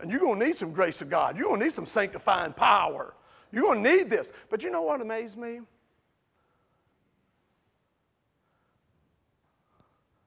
and 0.00 0.10
you're 0.10 0.20
going 0.20 0.38
to 0.38 0.44
need 0.44 0.54
some 0.54 0.70
grace 0.70 1.00
of 1.00 1.08
God. 1.08 1.38
You're 1.38 1.46
going 1.46 1.60
to 1.60 1.64
need 1.64 1.72
some 1.72 1.86
sanctifying 1.86 2.52
power. 2.52 3.14
You're 3.50 3.62
going 3.62 3.82
to 3.82 3.90
need 3.90 4.10
this. 4.10 4.30
But 4.50 4.62
you 4.62 4.68
know 4.68 4.82
what 4.82 5.00
amazed 5.00 5.38
me? 5.38 5.60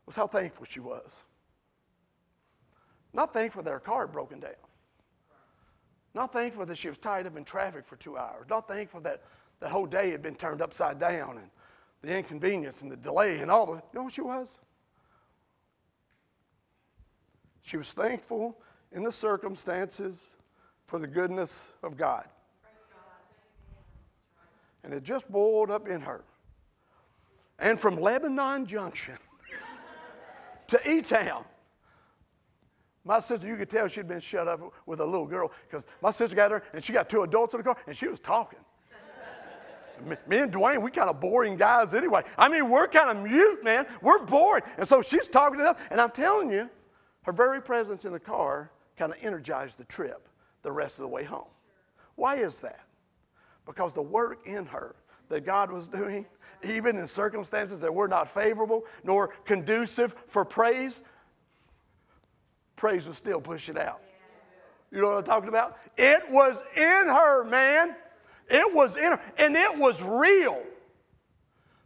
was 0.07 0.15
how 0.15 0.25
thankful 0.25 0.65
she 0.65 0.79
was. 0.79 1.23
Not 3.13 3.35
thankful 3.35 3.61
that 3.61 3.69
her 3.69 3.79
car 3.79 4.07
had 4.07 4.11
broken 4.11 4.39
down. 4.39 4.55
Not 6.13 6.33
thankful 6.33 6.65
that 6.65 6.77
she 6.77 6.89
was 6.89 6.97
tied 6.97 7.25
up 7.25 7.37
in 7.37 7.45
traffic 7.45 7.85
for 7.85 7.95
two 7.95 8.17
hours. 8.17 8.45
Not 8.49 8.67
thankful 8.67 8.99
that 9.01 9.23
that 9.59 9.71
whole 9.71 9.85
day 9.85 10.11
had 10.11 10.21
been 10.21 10.35
turned 10.35 10.61
upside 10.61 10.99
down 10.99 11.37
and 11.37 11.49
the 12.01 12.17
inconvenience 12.17 12.81
and 12.81 12.91
the 12.91 12.97
delay 12.97 13.39
and 13.39 13.49
all 13.49 13.65
the. 13.65 13.73
You 13.73 13.81
know 13.93 14.03
what 14.03 14.13
she 14.13 14.21
was? 14.21 14.47
She 17.61 17.77
was 17.77 17.91
thankful 17.91 18.57
in 18.91 19.03
the 19.03 19.11
circumstances 19.11 20.25
for 20.85 20.99
the 20.99 21.07
goodness 21.07 21.69
of 21.83 21.95
God. 21.95 22.25
And 24.83 24.93
it 24.93 25.03
just 25.03 25.31
boiled 25.31 25.69
up 25.69 25.87
in 25.87 26.01
her. 26.01 26.23
And 27.59 27.79
from 27.79 28.01
Lebanon 28.01 28.65
Junction 28.65 29.17
to 30.67 30.91
E 30.91 31.01
Town, 31.01 31.45
my 33.03 33.19
sister, 33.19 33.47
you 33.47 33.55
could 33.55 33.69
tell 33.69 33.87
she'd 33.87 34.07
been 34.07 34.19
shut 34.19 34.47
up 34.47 34.61
with 34.85 34.99
a 34.99 35.05
little 35.05 35.25
girl 35.25 35.51
because 35.67 35.87
my 36.01 36.11
sister 36.11 36.35
got 36.35 36.51
her 36.51 36.61
and 36.73 36.83
she 36.83 36.93
got 36.93 37.09
two 37.09 37.23
adults 37.23 37.53
in 37.53 37.59
the 37.59 37.63
car 37.63 37.77
and 37.87 37.97
she 37.97 38.07
was 38.07 38.19
talking. 38.19 38.59
me 40.27 40.37
and 40.37 40.51
Dwayne, 40.51 40.81
we 40.81 40.91
kind 40.91 41.09
of 41.09 41.19
boring 41.19 41.57
guys 41.57 41.93
anyway. 41.93 42.23
I 42.37 42.47
mean, 42.49 42.69
we're 42.69 42.87
kind 42.87 43.09
of 43.09 43.23
mute, 43.23 43.63
man. 43.63 43.85
We're 44.01 44.19
boring. 44.19 44.63
And 44.77 44.87
so 44.87 45.01
she's 45.01 45.27
talking 45.27 45.57
to 45.59 45.63
them. 45.63 45.75
And 45.89 45.99
I'm 45.99 46.11
telling 46.11 46.51
you, 46.51 46.69
her 47.23 47.31
very 47.31 47.61
presence 47.61 48.05
in 48.05 48.13
the 48.13 48.19
car 48.19 48.71
kind 48.97 49.11
of 49.11 49.17
energized 49.23 49.77
the 49.77 49.85
trip 49.85 50.27
the 50.63 50.71
rest 50.71 50.99
of 50.99 51.03
the 51.03 51.07
way 51.07 51.23
home. 51.23 51.49
Why 52.15 52.35
is 52.35 52.61
that? 52.61 52.81
Because 53.65 53.93
the 53.93 54.01
work 54.01 54.47
in 54.47 54.65
her 54.67 54.95
that 55.29 55.45
God 55.45 55.71
was 55.71 55.87
doing, 55.87 56.25
even 56.63 56.97
in 56.97 57.07
circumstances 57.07 57.79
that 57.79 57.93
were 57.93 58.07
not 58.07 58.27
favorable 58.27 58.83
nor 59.03 59.29
conducive 59.45 60.15
for 60.27 60.43
praise, 60.45 61.03
praise 62.81 63.07
was 63.07 63.15
still 63.15 63.39
pushing 63.39 63.77
out. 63.77 64.01
You 64.91 65.01
know 65.01 65.09
what 65.09 65.19
I'm 65.19 65.23
talking 65.23 65.49
about? 65.49 65.77
It 65.97 66.23
was 66.31 66.59
in 66.75 67.07
her, 67.07 67.43
man. 67.43 67.95
It 68.49 68.73
was 68.73 68.97
in 68.97 69.03
her, 69.03 69.19
and 69.37 69.55
it 69.55 69.77
was 69.77 70.01
real. 70.01 70.63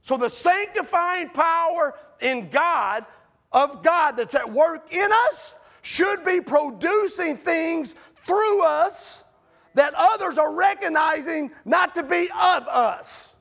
So 0.04 0.16
the 0.16 0.30
sanctifying 0.30 1.30
power 1.32 1.96
in 2.22 2.50
God, 2.50 3.06
of 3.52 3.84
God 3.84 4.14
that's 4.16 4.36
at 4.36 4.50
work 4.50 4.94
in 4.94 5.10
us, 5.12 5.56
should 5.82 6.24
be 6.24 6.40
producing 6.40 7.36
things 7.36 7.94
through 8.26 8.64
us 8.64 9.26
that 9.74 9.94
others 9.98 10.38
are 10.38 10.54
recognizing 10.54 11.52
not 11.66 11.94
to 11.96 12.04
be 12.04 12.30
of 12.32 12.70
us. 12.70 13.34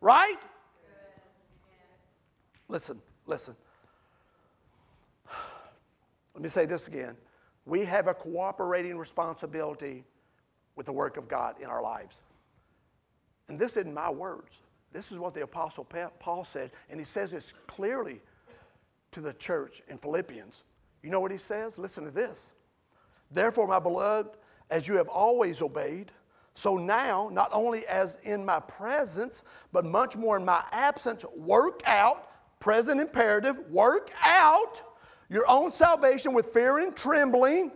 Right? 0.00 0.38
Listen, 2.68 3.02
listen. 3.26 3.54
Let 6.34 6.42
me 6.42 6.48
say 6.48 6.66
this 6.66 6.88
again. 6.88 7.16
We 7.64 7.84
have 7.84 8.08
a 8.08 8.14
cooperating 8.14 8.98
responsibility 8.98 10.04
with 10.76 10.86
the 10.86 10.92
work 10.92 11.16
of 11.16 11.28
God 11.28 11.60
in 11.60 11.66
our 11.66 11.82
lives. 11.82 12.20
And 13.48 13.58
this 13.58 13.76
isn't 13.76 13.94
my 13.94 14.10
words. 14.10 14.60
This 14.92 15.12
is 15.12 15.18
what 15.18 15.34
the 15.34 15.42
Apostle 15.42 15.86
Paul 16.20 16.44
said, 16.44 16.70
and 16.88 17.00
he 17.00 17.04
says 17.04 17.32
this 17.32 17.52
clearly 17.66 18.20
to 19.10 19.20
the 19.20 19.32
church 19.34 19.82
in 19.88 19.98
Philippians. 19.98 20.62
You 21.02 21.10
know 21.10 21.20
what 21.20 21.32
he 21.32 21.38
says? 21.38 21.78
Listen 21.78 22.04
to 22.04 22.10
this. 22.10 22.52
Therefore, 23.30 23.66
my 23.66 23.78
beloved, 23.78 24.36
as 24.70 24.86
you 24.86 24.96
have 24.96 25.08
always 25.08 25.62
obeyed, 25.62 26.12
so 26.54 26.76
now, 26.76 27.28
not 27.32 27.50
only 27.52 27.84
as 27.86 28.18
in 28.22 28.44
my 28.44 28.60
presence, 28.60 29.42
but 29.72 29.84
much 29.84 30.16
more 30.16 30.36
in 30.36 30.44
my 30.44 30.64
absence, 30.70 31.24
work 31.36 31.82
out, 31.86 32.30
present 32.60 33.00
imperative, 33.00 33.58
work 33.70 34.12
out 34.24 34.80
your 35.28 35.48
own 35.48 35.70
salvation 35.70 36.32
with 36.32 36.52
fear 36.52 36.78
and 36.78 36.94
trembling. 36.94 37.72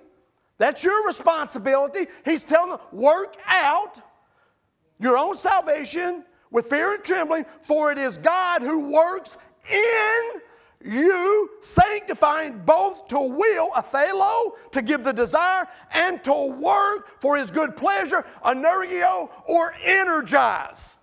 That's 0.59 0.83
your 0.83 1.07
responsibility. 1.07 2.07
He's 2.25 2.45
telling 2.45 2.71
them, 2.71 2.81
work 2.93 3.37
out 3.47 4.01
your 4.99 5.17
own 5.17 5.37
salvation 5.37 6.25
with 6.51 6.67
fear 6.67 6.95
and 6.95 7.05
trembling, 7.05 7.47
for 7.63 7.93
it 7.93 7.99
is 7.99 8.19
God 8.19 8.63
who 8.63 8.93
works 8.93 9.39
in 9.71 10.41
you, 10.85 11.51
sanctifying 11.61 12.63
both 12.65 13.09
to 13.09 13.19
will, 13.19 13.71
athelo, 13.73 14.53
to 14.73 14.81
give 14.81 15.05
the 15.05 15.13
desire, 15.13 15.67
and 15.93 16.23
to 16.25 16.33
work 16.33 17.21
for 17.21 17.37
his 17.37 17.51
good 17.51 17.77
pleasure, 17.77 18.25
energio, 18.45 19.29
or 19.47 19.75
energize. 19.83 20.95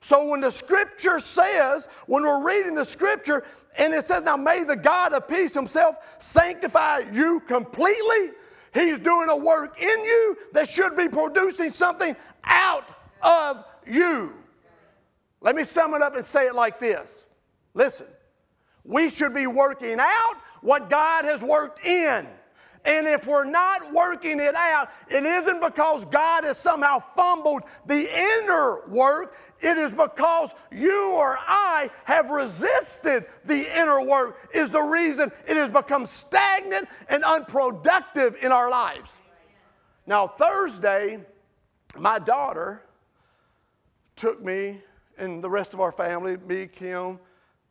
So 0.00 0.26
when 0.26 0.40
the 0.40 0.50
scripture 0.50 1.20
says, 1.20 1.86
when 2.06 2.22
we're 2.22 2.44
reading 2.44 2.74
the 2.74 2.84
scripture, 2.84 3.44
and 3.78 3.94
it 3.94 4.04
says, 4.04 4.24
Now 4.24 4.36
may 4.36 4.64
the 4.64 4.76
God 4.76 5.12
of 5.12 5.28
peace 5.28 5.54
himself 5.54 5.96
sanctify 6.18 7.02
you 7.12 7.40
completely, 7.40 8.30
he's 8.74 8.98
doing 8.98 9.28
a 9.28 9.36
work 9.36 9.80
in 9.80 10.04
you 10.04 10.36
that 10.52 10.68
should 10.68 10.96
be 10.96 11.08
producing 11.08 11.72
something 11.72 12.16
out 12.44 12.94
of 13.22 13.64
you. 13.86 14.34
Let 15.40 15.56
me 15.56 15.64
sum 15.64 15.94
it 15.94 16.02
up 16.02 16.16
and 16.16 16.26
say 16.26 16.46
it 16.46 16.54
like 16.54 16.78
this 16.78 17.24
Listen, 17.74 18.06
we 18.84 19.08
should 19.08 19.34
be 19.34 19.46
working 19.46 19.98
out 19.98 20.34
what 20.60 20.90
God 20.90 21.24
has 21.24 21.42
worked 21.42 21.84
in. 21.84 22.26
And 22.84 23.06
if 23.06 23.26
we're 23.26 23.44
not 23.44 23.92
working 23.92 24.40
it 24.40 24.54
out, 24.54 24.90
it 25.08 25.22
isn't 25.24 25.60
because 25.60 26.06
God 26.06 26.44
has 26.44 26.56
somehow 26.56 26.98
fumbled 26.98 27.64
the 27.84 28.08
inner 28.42 28.86
work. 28.88 29.36
It 29.60 29.76
is 29.76 29.90
because 29.90 30.50
you 30.70 31.10
or 31.10 31.38
I 31.46 31.90
have 32.04 32.30
resisted 32.30 33.26
the 33.44 33.78
inner 33.78 34.02
work, 34.02 34.48
is 34.54 34.70
the 34.70 34.80
reason 34.80 35.30
it 35.46 35.56
has 35.56 35.68
become 35.68 36.06
stagnant 36.06 36.88
and 37.08 37.22
unproductive 37.24 38.36
in 38.42 38.52
our 38.52 38.70
lives. 38.70 39.10
Now, 40.06 40.26
Thursday, 40.26 41.20
my 41.96 42.18
daughter 42.18 42.82
took 44.16 44.42
me 44.42 44.80
and 45.18 45.42
the 45.42 45.50
rest 45.50 45.74
of 45.74 45.80
our 45.80 45.92
family, 45.92 46.36
me, 46.38 46.66
Kim, 46.66 47.18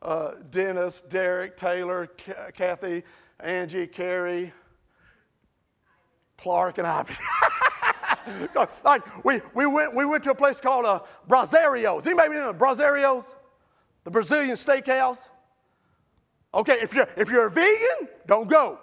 uh, 0.02 0.34
Dennis, 0.52 1.02
Derek, 1.02 1.58
Taylor, 1.58 2.08
Kathy, 2.54 3.04
Angie, 3.40 3.88
Carrie, 3.88 4.54
Clark, 6.38 6.78
and 6.78 6.88
Ivy. 6.88 7.16
like 8.84 9.26
we, 9.26 9.42
we, 9.54 9.66
went, 9.66 9.96
we 9.96 10.06
went 10.06 10.24
to 10.26 10.32
a 10.32 10.36
place 10.36 10.60
called 10.60 10.86
uh, 10.86 11.02
Brasserio's. 11.28 12.06
Anybody 12.06 12.36
know 12.36 12.54
Brasserio's? 12.54 13.34
The 14.04 14.12
Brazilian 14.12 14.56
steakhouse? 14.56 15.30
Okay, 16.54 16.78
if 16.82 16.94
you're, 16.94 17.08
if 17.16 17.30
you're 17.30 17.48
a 17.48 17.52
vegan, 17.52 18.08
don't 18.28 18.50
go. 18.50 18.80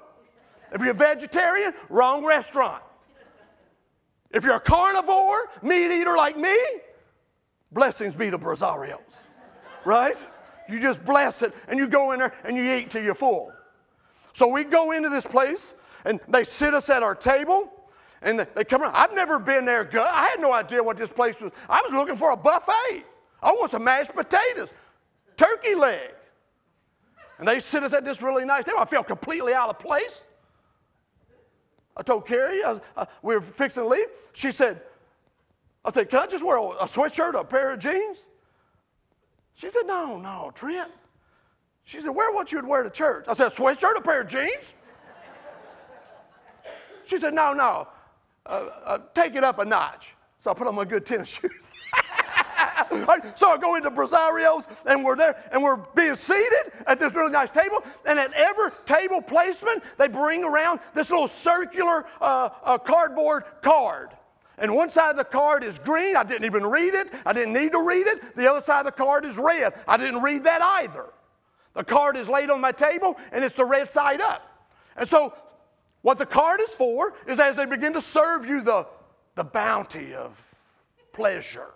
If 0.72 0.80
you're 0.80 0.90
a 0.90 0.94
vegetarian, 0.94 1.72
wrong 1.88 2.24
restaurant. 2.24 2.82
If 4.30 4.44
you're 4.44 4.56
a 4.56 4.60
carnivore, 4.60 5.48
meat 5.62 6.00
eater 6.00 6.16
like 6.16 6.36
me, 6.36 6.56
blessings 7.72 8.14
be 8.14 8.30
to 8.30 8.38
Brasserio's, 8.38 9.24
right? 9.84 10.16
You 10.68 10.80
just 10.80 11.04
bless 11.04 11.42
it 11.42 11.54
and 11.68 11.78
you 11.78 11.86
go 11.86 12.12
in 12.12 12.18
there 12.18 12.34
and 12.44 12.56
you 12.56 12.62
eat 12.72 12.90
till 12.90 13.02
you're 13.02 13.14
full. 13.14 13.52
So 14.32 14.48
we 14.48 14.64
go 14.64 14.90
into 14.92 15.08
this 15.08 15.24
place 15.24 15.74
and 16.04 16.20
they 16.28 16.44
sit 16.44 16.74
us 16.74 16.90
at 16.90 17.02
our 17.02 17.14
table 17.14 17.72
and 18.22 18.46
they 18.54 18.64
come 18.64 18.82
around. 18.82 18.94
I've 18.94 19.14
never 19.14 19.38
been 19.38 19.64
there. 19.64 19.88
I 20.00 20.28
had 20.30 20.40
no 20.40 20.52
idea 20.52 20.82
what 20.82 20.96
this 20.96 21.10
place 21.10 21.40
was. 21.40 21.52
I 21.68 21.82
was 21.82 21.92
looking 21.92 22.16
for 22.16 22.30
a 22.30 22.36
buffet. 22.36 23.04
I 23.42 23.52
want 23.52 23.70
some 23.70 23.84
mashed 23.84 24.14
potatoes, 24.14 24.70
turkey 25.36 25.74
leg. 25.74 26.10
And 27.38 27.46
they 27.46 27.60
sit 27.60 27.82
us 27.82 27.92
at 27.92 28.04
this 28.04 28.22
really 28.22 28.44
nice 28.44 28.64
table. 28.64 28.78
I 28.78 28.86
felt 28.86 29.06
completely 29.06 29.52
out 29.52 29.68
of 29.68 29.78
place. 29.78 30.22
I 31.96 32.02
told 32.02 32.26
Carrie, 32.26 32.62
I, 32.64 32.80
uh, 32.96 33.06
we 33.22 33.34
were 33.34 33.40
fixing 33.40 33.82
to 33.82 33.88
leave. 33.88 34.06
She 34.32 34.50
said, 34.52 34.80
I 35.84 35.90
said, 35.90 36.10
can 36.10 36.20
I 36.20 36.26
just 36.26 36.44
wear 36.44 36.56
a, 36.56 36.86
sweatshirt, 36.86 37.38
a 37.38 37.44
pair 37.44 37.72
of 37.72 37.78
jeans? 37.78 38.18
She 39.54 39.70
said, 39.70 39.86
No, 39.86 40.18
no, 40.18 40.52
Trent. 40.54 40.90
She 41.84 42.00
said, 42.00 42.10
Wear 42.10 42.32
what 42.32 42.52
you 42.52 42.58
would 42.58 42.66
wear 42.66 42.82
to 42.82 42.90
church. 42.90 43.24
I 43.28 43.34
said, 43.34 43.52
Sweatshirt, 43.52 43.96
a 43.96 44.00
pair 44.00 44.20
of 44.20 44.28
jeans? 44.28 44.74
She 47.06 47.18
said, 47.18 47.34
No, 47.34 47.52
no, 47.52 47.88
uh, 48.46 48.70
uh, 48.84 48.98
take 49.14 49.34
it 49.34 49.44
up 49.44 49.58
a 49.58 49.64
notch. 49.64 50.14
So 50.38 50.50
I 50.50 50.54
put 50.54 50.66
on 50.66 50.74
my 50.74 50.84
good 50.84 51.04
tennis 51.04 51.28
shoes. 51.40 51.74
so 53.34 53.50
I 53.50 53.58
go 53.60 53.74
into 53.74 53.90
Brasserio's 53.90 54.66
and 54.86 55.04
we're 55.04 55.16
there 55.16 55.36
and 55.52 55.62
we're 55.62 55.76
being 55.76 56.16
seated 56.16 56.72
at 56.86 56.98
this 56.98 57.14
really 57.14 57.32
nice 57.32 57.50
table. 57.50 57.82
And 58.04 58.18
at 58.18 58.32
every 58.32 58.70
table 58.84 59.20
placement, 59.20 59.82
they 59.98 60.08
bring 60.08 60.44
around 60.44 60.80
this 60.94 61.10
little 61.10 61.28
circular 61.28 62.06
uh, 62.20 62.50
uh 62.62 62.78
cardboard 62.78 63.44
card. 63.62 64.10
And 64.58 64.74
one 64.74 64.88
side 64.88 65.10
of 65.10 65.16
the 65.16 65.24
card 65.24 65.64
is 65.64 65.78
green. 65.78 66.16
I 66.16 66.22
didn't 66.22 66.46
even 66.46 66.66
read 66.66 66.94
it. 66.94 67.12
I 67.26 67.32
didn't 67.32 67.52
need 67.52 67.72
to 67.72 67.82
read 67.82 68.06
it. 68.06 68.34
The 68.36 68.50
other 68.50 68.62
side 68.62 68.80
of 68.80 68.86
the 68.86 68.92
card 68.92 69.24
is 69.24 69.36
red. 69.36 69.74
I 69.86 69.96
didn't 69.96 70.22
read 70.22 70.44
that 70.44 70.62
either. 70.62 71.06
The 71.74 71.84
card 71.84 72.16
is 72.16 72.28
laid 72.28 72.48
on 72.48 72.60
my 72.60 72.72
table 72.72 73.18
and 73.32 73.44
it's 73.44 73.54
the 73.54 73.64
red 73.64 73.90
side 73.90 74.22
up. 74.22 74.42
And 74.96 75.06
so, 75.06 75.34
what 76.06 76.18
the 76.18 76.24
card 76.24 76.60
is 76.60 76.72
for 76.72 77.14
is 77.26 77.40
as 77.40 77.56
they 77.56 77.66
begin 77.66 77.92
to 77.92 78.00
serve 78.00 78.46
you 78.46 78.60
the, 78.60 78.86
the 79.34 79.42
bounty 79.42 80.14
of 80.14 80.40
pleasure, 81.12 81.72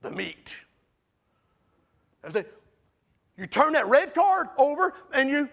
the 0.00 0.12
meat. 0.12 0.54
As 2.22 2.32
they, 2.32 2.44
You 3.36 3.48
turn 3.48 3.72
that 3.72 3.88
red 3.88 4.14
card 4.14 4.46
over 4.58 4.94
and 5.12 5.28
you 5.28 5.48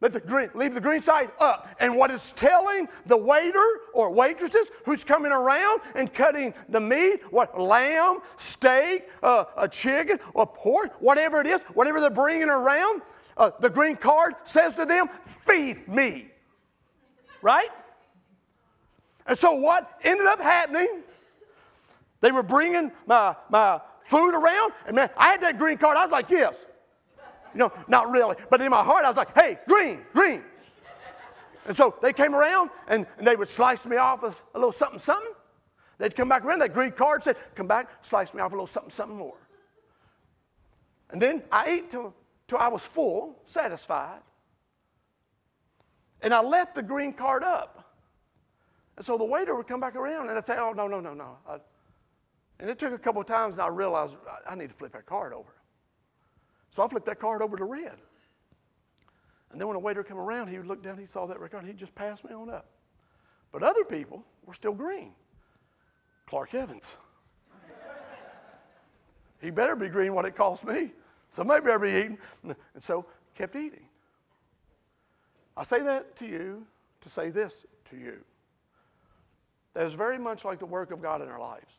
let 0.00 0.12
the 0.12 0.18
green, 0.18 0.50
leave 0.54 0.74
the 0.74 0.80
green 0.80 1.00
side 1.00 1.30
up. 1.38 1.68
And 1.78 1.94
what 1.94 2.10
it's 2.10 2.32
telling 2.32 2.88
the 3.06 3.16
waiter 3.16 3.64
or 3.92 4.10
waitresses 4.10 4.66
who's 4.84 5.04
coming 5.04 5.30
around 5.30 5.80
and 5.94 6.12
cutting 6.12 6.54
the 6.70 6.80
meat, 6.80 7.20
what 7.30 7.60
lamb, 7.60 8.18
steak, 8.36 9.08
uh, 9.22 9.44
a 9.56 9.68
chicken, 9.68 10.18
or 10.34 10.44
pork, 10.44 11.00
whatever 11.00 11.40
it 11.40 11.46
is, 11.46 11.60
whatever 11.74 12.00
they're 12.00 12.10
bringing 12.10 12.48
around, 12.48 13.00
uh, 13.36 13.50
the 13.60 13.70
green 13.70 13.96
card 13.96 14.34
says 14.44 14.74
to 14.74 14.84
them, 14.84 15.08
"Feed 15.42 15.88
me." 15.88 16.28
Right? 17.42 17.70
And 19.26 19.36
so 19.36 19.54
what 19.54 19.98
ended 20.02 20.26
up 20.26 20.40
happening? 20.40 21.02
They 22.20 22.32
were 22.32 22.42
bringing 22.42 22.92
my 23.06 23.36
my 23.48 23.80
food 24.08 24.34
around, 24.34 24.72
and 24.86 24.96
man, 24.96 25.10
I 25.16 25.28
had 25.28 25.40
that 25.42 25.58
green 25.58 25.78
card. 25.78 25.96
I 25.96 26.04
was 26.04 26.12
like, 26.12 26.30
"Yes." 26.30 26.64
You 27.54 27.60
know, 27.60 27.72
not 27.86 28.10
really. 28.10 28.36
But 28.50 28.60
in 28.60 28.70
my 28.70 28.82
heart, 28.82 29.04
I 29.04 29.08
was 29.08 29.16
like, 29.16 29.32
hey, 29.34 29.58
green, 29.68 30.00
green. 30.12 30.42
And 31.66 31.76
so 31.76 31.94
they 32.02 32.12
came 32.12 32.34
around 32.34 32.70
and, 32.88 33.06
and 33.16 33.26
they 33.26 33.36
would 33.36 33.48
slice 33.48 33.86
me 33.86 33.96
off 33.96 34.22
a, 34.22 34.34
a 34.54 34.58
little 34.58 34.72
something, 34.72 34.98
something. 34.98 35.32
They'd 35.98 36.14
come 36.14 36.28
back 36.28 36.44
around, 36.44 36.58
that 36.58 36.74
green 36.74 36.90
card 36.90 37.22
said, 37.22 37.36
come 37.54 37.68
back, 37.68 37.88
slice 38.02 38.34
me 38.34 38.40
off 38.40 38.50
a 38.50 38.54
little 38.54 38.66
something, 38.66 38.90
something 38.90 39.16
more. 39.16 39.36
And 41.10 41.22
then 41.22 41.44
I 41.52 41.70
ate 41.70 41.90
till, 41.90 42.12
till 42.48 42.58
I 42.58 42.68
was 42.68 42.84
full, 42.86 43.36
satisfied. 43.46 44.20
And 46.22 46.32
I 46.32 46.40
left 46.40 46.74
the 46.74 46.82
green 46.82 47.12
card 47.12 47.42
up. 47.42 47.94
And 48.96 49.04
so 49.04 49.18
the 49.18 49.24
waiter 49.24 49.54
would 49.54 49.66
come 49.66 49.80
back 49.80 49.96
around 49.96 50.28
and 50.28 50.38
I'd 50.38 50.46
say, 50.46 50.56
oh, 50.58 50.72
no, 50.72 50.86
no, 50.86 51.00
no, 51.00 51.14
no. 51.14 51.36
I, 51.48 51.56
and 52.60 52.70
it 52.70 52.78
took 52.78 52.92
a 52.92 52.98
couple 52.98 53.20
of 53.20 53.26
times 53.26 53.56
and 53.56 53.62
I 53.62 53.68
realized 53.68 54.16
I, 54.28 54.52
I 54.52 54.54
need 54.54 54.68
to 54.68 54.74
flip 54.74 54.92
that 54.92 55.06
card 55.06 55.32
over. 55.32 55.52
So 56.70 56.82
I 56.82 56.88
flipped 56.88 57.06
that 57.06 57.20
card 57.20 57.42
over 57.42 57.56
to 57.56 57.64
red. 57.64 57.96
And 59.50 59.60
then 59.60 59.68
when 59.68 59.76
a 59.76 59.80
waiter 59.80 60.02
come 60.02 60.18
around, 60.18 60.48
he 60.48 60.56
would 60.58 60.66
look 60.66 60.82
down, 60.82 60.98
he 60.98 61.06
saw 61.06 61.26
that 61.26 61.38
record, 61.38 61.64
he'd 61.64 61.76
just 61.76 61.94
pass 61.94 62.24
me 62.24 62.32
on 62.32 62.50
up. 62.50 62.66
But 63.52 63.62
other 63.62 63.84
people 63.84 64.24
were 64.44 64.54
still 64.54 64.72
green. 64.72 65.12
Clark 66.26 66.54
Evans. 66.54 66.96
he 69.40 69.50
better 69.50 69.76
be 69.76 69.88
green 69.88 70.14
what 70.14 70.24
it 70.24 70.34
cost 70.34 70.64
me. 70.64 70.90
Somebody 71.34 71.64
better 71.64 71.80
be 71.80 71.88
eating. 71.88 72.18
And 72.44 72.56
so 72.80 73.06
kept 73.34 73.56
eating. 73.56 73.86
I 75.56 75.64
say 75.64 75.80
that 75.80 76.14
to 76.18 76.26
you 76.26 76.64
to 77.00 77.08
say 77.08 77.30
this 77.30 77.66
to 77.90 77.96
you. 77.96 78.18
That 79.74 79.84
is 79.84 79.94
very 79.94 80.16
much 80.16 80.44
like 80.44 80.60
the 80.60 80.66
work 80.66 80.92
of 80.92 81.02
God 81.02 81.22
in 81.22 81.28
our 81.28 81.40
lives. 81.40 81.72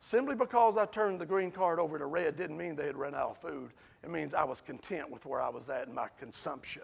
Simply 0.00 0.34
because 0.34 0.76
I 0.76 0.86
turned 0.86 1.20
the 1.20 1.26
green 1.26 1.52
card 1.52 1.78
over 1.78 2.00
to 2.00 2.06
red 2.06 2.36
didn't 2.36 2.56
mean 2.56 2.74
they 2.74 2.86
had 2.86 2.96
run 2.96 3.14
out 3.14 3.30
of 3.30 3.38
food. 3.38 3.70
It 4.02 4.10
means 4.10 4.34
I 4.34 4.42
was 4.42 4.60
content 4.60 5.08
with 5.08 5.24
where 5.24 5.40
I 5.40 5.50
was 5.50 5.68
at 5.68 5.86
in 5.86 5.94
my 5.94 6.08
consumption, 6.18 6.82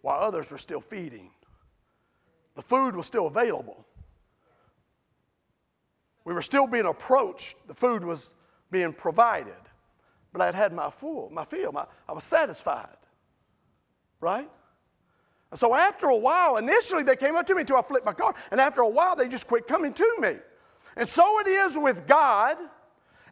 while 0.00 0.18
others 0.18 0.50
were 0.50 0.58
still 0.58 0.80
feeding. 0.80 1.30
The 2.56 2.62
food 2.62 2.96
was 2.96 3.06
still 3.06 3.28
available. 3.28 3.86
We 6.24 6.34
were 6.34 6.42
still 6.42 6.66
being 6.66 6.86
approached. 6.86 7.56
The 7.68 7.74
food 7.74 8.04
was 8.04 8.32
being 8.72 8.92
provided. 8.92 9.54
But 10.36 10.48
I'd 10.48 10.54
had 10.54 10.74
my 10.74 10.90
full, 10.90 11.30
my 11.32 11.46
fill. 11.46 11.72
My, 11.72 11.86
I 12.06 12.12
was 12.12 12.22
satisfied. 12.22 12.98
Right? 14.20 14.46
And 15.50 15.58
so 15.58 15.74
after 15.74 16.08
a 16.08 16.16
while, 16.16 16.58
initially 16.58 17.02
they 17.02 17.16
came 17.16 17.36
up 17.36 17.46
to 17.46 17.54
me 17.54 17.62
until 17.62 17.78
I 17.78 17.82
flipped 17.82 18.04
my 18.04 18.12
card. 18.12 18.36
And 18.50 18.60
after 18.60 18.82
a 18.82 18.88
while, 18.88 19.16
they 19.16 19.28
just 19.28 19.46
quit 19.46 19.66
coming 19.66 19.94
to 19.94 20.16
me. 20.20 20.34
And 20.94 21.08
so 21.08 21.40
it 21.40 21.46
is 21.48 21.78
with 21.78 22.06
God. 22.06 22.58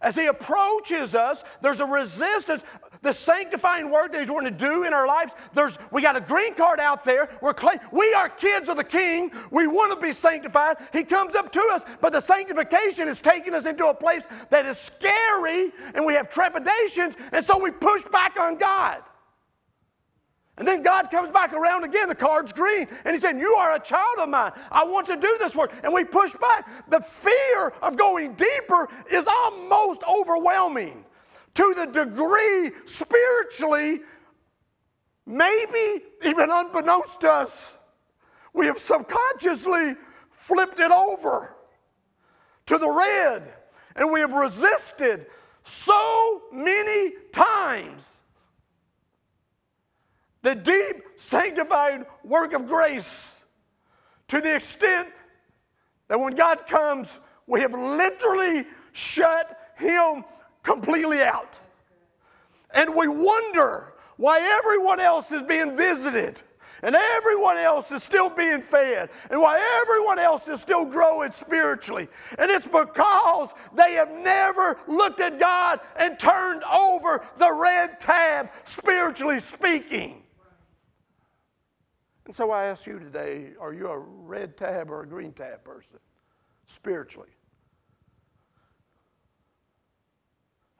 As 0.01 0.17
He 0.17 0.25
approaches 0.25 1.14
us, 1.14 1.45
there's 1.61 1.81
a 1.81 1.85
resistance. 1.85 2.62
The 3.05 3.12
sanctifying 3.12 3.90
work 3.90 4.12
that 4.12 4.21
He's 4.21 4.31
wanting 4.31 4.57
to 4.57 4.59
do 4.59 4.85
in 4.85 4.95
our 4.95 5.07
lives, 5.07 5.33
there's, 5.53 5.77
we 5.90 6.01
got 6.01 6.17
a 6.17 6.21
green 6.23 6.55
card 6.55 6.81
out 6.81 7.05
there. 7.05 7.29
We're 7.43 7.55
we 7.93 8.14
are 8.14 8.31
kids 8.31 8.71
of 8.71 8.77
the 8.77 8.85
King. 8.85 9.31
We 9.51 9.67
want 9.67 9.93
to 9.93 10.05
be 10.05 10.12
sanctified. 10.12 10.79
He 10.93 11.05
comes 11.05 11.35
up 11.35 11.53
to 11.53 11.61
us, 11.73 11.83
but 12.01 12.12
the 12.12 12.21
sanctification 12.21 13.07
is 13.07 13.21
taking 13.21 13.55
us 13.55 13.67
into 13.67 13.87
a 13.87 13.95
place 13.95 14.23
that 14.49 14.64
is 14.64 14.79
scary 14.79 15.71
and 15.95 16.07
we 16.07 16.14
have 16.14 16.31
trepidations, 16.31 17.14
and 17.33 17.45
so 17.45 17.62
we 17.62 17.71
push 17.71 18.05
back 18.05 18.40
on 18.40 18.57
God. 18.57 19.03
And 20.57 20.67
then 20.67 20.83
God 20.83 21.11
comes 21.11 21.31
back 21.31 21.53
around 21.53 21.85
again, 21.85 22.09
the 22.09 22.14
card's 22.14 22.53
green, 22.53 22.87
and 23.05 23.14
He 23.14 23.21
said, 23.21 23.38
You 23.38 23.55
are 23.55 23.75
a 23.75 23.81
child 23.81 24.19
of 24.19 24.29
mine. 24.31 24.53
I 24.71 24.85
want 24.85 25.07
to 25.09 25.17
do 25.17 25.37
this 25.38 25.55
work. 25.55 25.73
And 25.83 25.93
we 25.93 26.05
push 26.05 26.35
back. 26.37 26.88
The 26.88 27.01
fear 27.01 27.75
of 27.83 27.97
going 27.97 28.35
deeper 28.35 28.88
is 29.11 29.27
almost 29.27 30.03
overwhelming 30.09 31.04
to 31.55 31.75
the 31.77 31.87
degree 31.87 32.73
spiritually, 32.85 34.01
maybe 35.27 36.05
even 36.25 36.51
unbeknownst 36.51 37.21
to 37.21 37.31
us, 37.31 37.77
we 38.53 38.67
have 38.67 38.79
subconsciously 38.79 39.95
flipped 40.31 40.81
it 40.81 40.90
over 40.90 41.57
to 42.67 42.79
the 42.79 42.90
red, 42.90 43.55
and 43.97 44.11
we 44.11 44.21
have 44.21 44.33
resisted 44.33 45.27
so 45.64 46.43
many 46.53 47.12
times 47.33 48.05
the 50.43 50.55
deep 50.55 51.03
sanctifying 51.17 52.05
work 52.23 52.53
of 52.53 52.69
grace 52.69 53.35
to 54.29 54.40
the 54.40 54.57
extent 54.57 55.09
that 56.09 56.21
when 56.21 56.35
God 56.35 56.67
comes, 56.67 57.19
we 57.47 57.61
have 57.61 57.73
literally 57.73 58.67
shut 58.93 59.59
Him 59.77 60.25
completely 60.64 61.22
out. 61.22 61.61
And 62.72 62.94
we 62.94 63.07
wonder 63.07 63.94
why 64.16 64.40
everyone 64.40 64.98
else 64.98 65.31
is 65.31 65.42
being 65.44 65.77
visited 65.77 66.42
and 66.83 66.94
everyone 66.94 67.57
else 67.57 67.90
is 67.92 68.03
still 68.03 68.29
being 68.29 68.61
fed 68.61 69.09
and 69.31 69.40
why 69.40 69.59
everyone 69.83 70.18
else 70.18 70.48
is 70.48 70.61
still 70.61 70.85
growing 70.85 71.33
spiritually. 71.33 72.09
And 72.38 72.50
it's 72.50 72.66
because 72.66 73.50
they 73.74 73.94
have 73.94 74.11
never 74.11 74.79
looked 74.87 75.20
at 75.20 75.38
God 75.38 75.81
and 75.96 76.18
turned 76.18 76.62
over 76.64 77.24
the 77.38 77.53
red 77.53 78.00
tab, 78.00 78.50
spiritually 78.64 79.40
speaking. 79.40 80.24
And 82.27 82.35
so 82.35 82.50
I 82.50 82.64
ask 82.64 82.87
you 82.87 82.98
today 82.98 83.53
are 83.61 83.72
you 83.72 83.88
a 83.88 83.98
red 83.98 84.57
tab 84.57 84.90
or 84.90 85.03
a 85.03 85.07
green 85.07 85.33
tab 85.33 85.64
person 85.64 85.98
spiritually? 86.66 87.34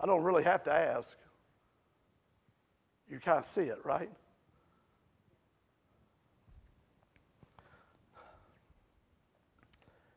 I 0.01 0.07
don't 0.07 0.23
really 0.23 0.45
have 0.45 0.63
to 0.65 0.73
ask. 0.73 1.17
You 3.11 3.19
kind 3.21 3.39
of 3.39 3.45
see 3.45 3.63
it, 3.63 3.79
right? 3.85 4.11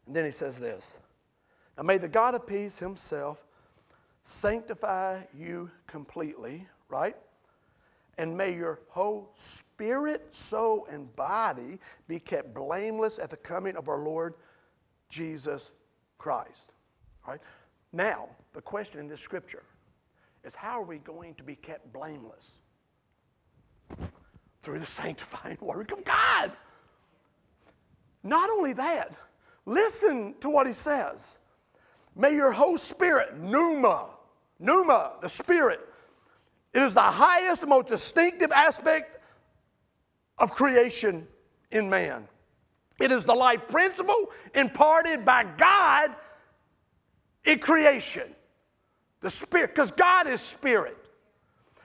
And 0.06 0.16
then 0.16 0.26
he 0.26 0.32
says 0.32 0.58
this 0.58 0.98
Now 1.78 1.84
may 1.84 1.98
the 1.98 2.08
God 2.08 2.36
of 2.36 2.48
peace 2.48 2.80
himself 2.80 3.44
sanctify 4.24 5.22
you 5.38 5.70
completely, 5.88 6.68
right? 6.90 7.16
and 8.18 8.36
may 8.36 8.54
your 8.54 8.80
whole 8.90 9.32
spirit, 9.36 10.34
soul, 10.34 10.88
and 10.90 11.16
body 11.16 11.80
be 12.08 12.20
kept 12.20 12.54
blameless 12.54 13.20
at 13.20 13.30
the 13.30 13.38
coming 13.38 13.76
of 13.76 13.90
our 13.90 14.00
Lord 14.00 14.34
Jesus 15.10 15.72
Christ. 16.18 16.74
Right? 17.28 17.40
Now, 17.94 18.30
the 18.54 18.62
question 18.62 19.00
in 19.00 19.08
this 19.08 19.22
scripture 19.22 19.64
is 20.44 20.56
how 20.56 20.80
are 20.80 20.86
we 20.86 20.98
going 20.98 21.36
to 21.36 21.44
be 21.44 21.56
kept 21.56 21.92
blameless? 21.94 22.52
Through 24.62 24.80
the 24.80 24.86
sanctifying 25.02 25.58
work 25.62 25.92
of 25.92 26.04
God. 26.04 26.52
Not 28.24 28.50
only 28.50 28.74
that, 28.74 29.14
listen 29.66 30.36
to 30.42 30.50
what 30.50 30.68
he 30.68 30.74
says. 30.74 31.38
May 32.16 32.34
your 32.34 32.52
whole 32.52 32.78
spirit, 32.78 33.38
pneuma, 33.38 34.08
pneuma, 34.60 35.14
the 35.22 35.30
spirit, 35.30 35.80
it 36.74 36.82
is 36.82 36.94
the 36.94 37.02
highest, 37.02 37.66
most 37.66 37.88
distinctive 37.88 38.52
aspect 38.52 39.22
of 40.38 40.52
creation 40.52 41.28
in 41.72 41.90
man. 41.90 42.28
It 43.00 43.12
is 43.12 43.24
the 43.24 43.34
life 43.34 43.68
principle 43.68 44.32
imparted 44.56 45.24
by 45.24 45.44
God 45.44 46.16
in 47.48 47.60
creation. 47.60 48.36
The 49.22 49.32
spirit, 49.32 49.74
because 49.74 49.92
God 49.92 50.28
is 50.28 50.42
spirit. 50.42 50.98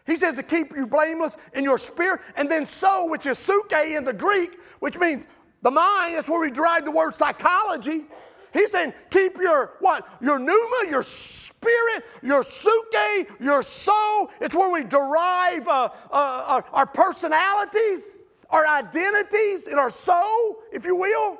He 0.05 0.17
says 0.17 0.35
to 0.35 0.43
keep 0.43 0.75
you 0.75 0.87
blameless 0.87 1.37
in 1.55 1.65
your 1.65 1.79
spirit, 1.79 2.21
and 2.37 2.51
then 2.51 2.67
soul, 2.67 3.09
which 3.09 3.25
is 3.25 3.39
psuche 3.39 3.97
in 3.97 4.05
the 4.05 4.13
Greek, 4.13 4.59
which 4.81 4.99
means 4.99 5.27
the 5.63 5.71
mind, 5.71 6.17
that's 6.17 6.29
where 6.29 6.41
we 6.41 6.51
derive 6.51 6.85
the 6.85 6.91
word 6.91 7.15
psychology. 7.15 8.05
He's 8.53 8.73
saying, 8.73 8.93
keep 9.11 9.39
your 9.39 9.75
what? 9.79 10.07
Your 10.21 10.39
pneuma, 10.39 10.91
your 10.91 11.03
spirit, 11.03 12.05
your 12.23 12.43
psuche, 12.43 13.29
your 13.41 13.63
soul. 13.63 14.31
It's 14.41 14.55
where 14.55 14.71
we 14.71 14.85
derive 14.85 15.67
uh, 15.69 15.89
uh, 16.11 16.45
our, 16.47 16.65
our 16.73 16.87
personalities, 16.87 18.15
our 18.51 18.67
identities 18.67 19.69
in 19.69 19.79
our 19.79 19.89
soul, 19.89 20.59
if 20.71 20.85
you 20.85 20.97
will. 20.97 21.39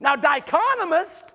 Now, 0.00 0.16
dichotomist, 0.16 1.34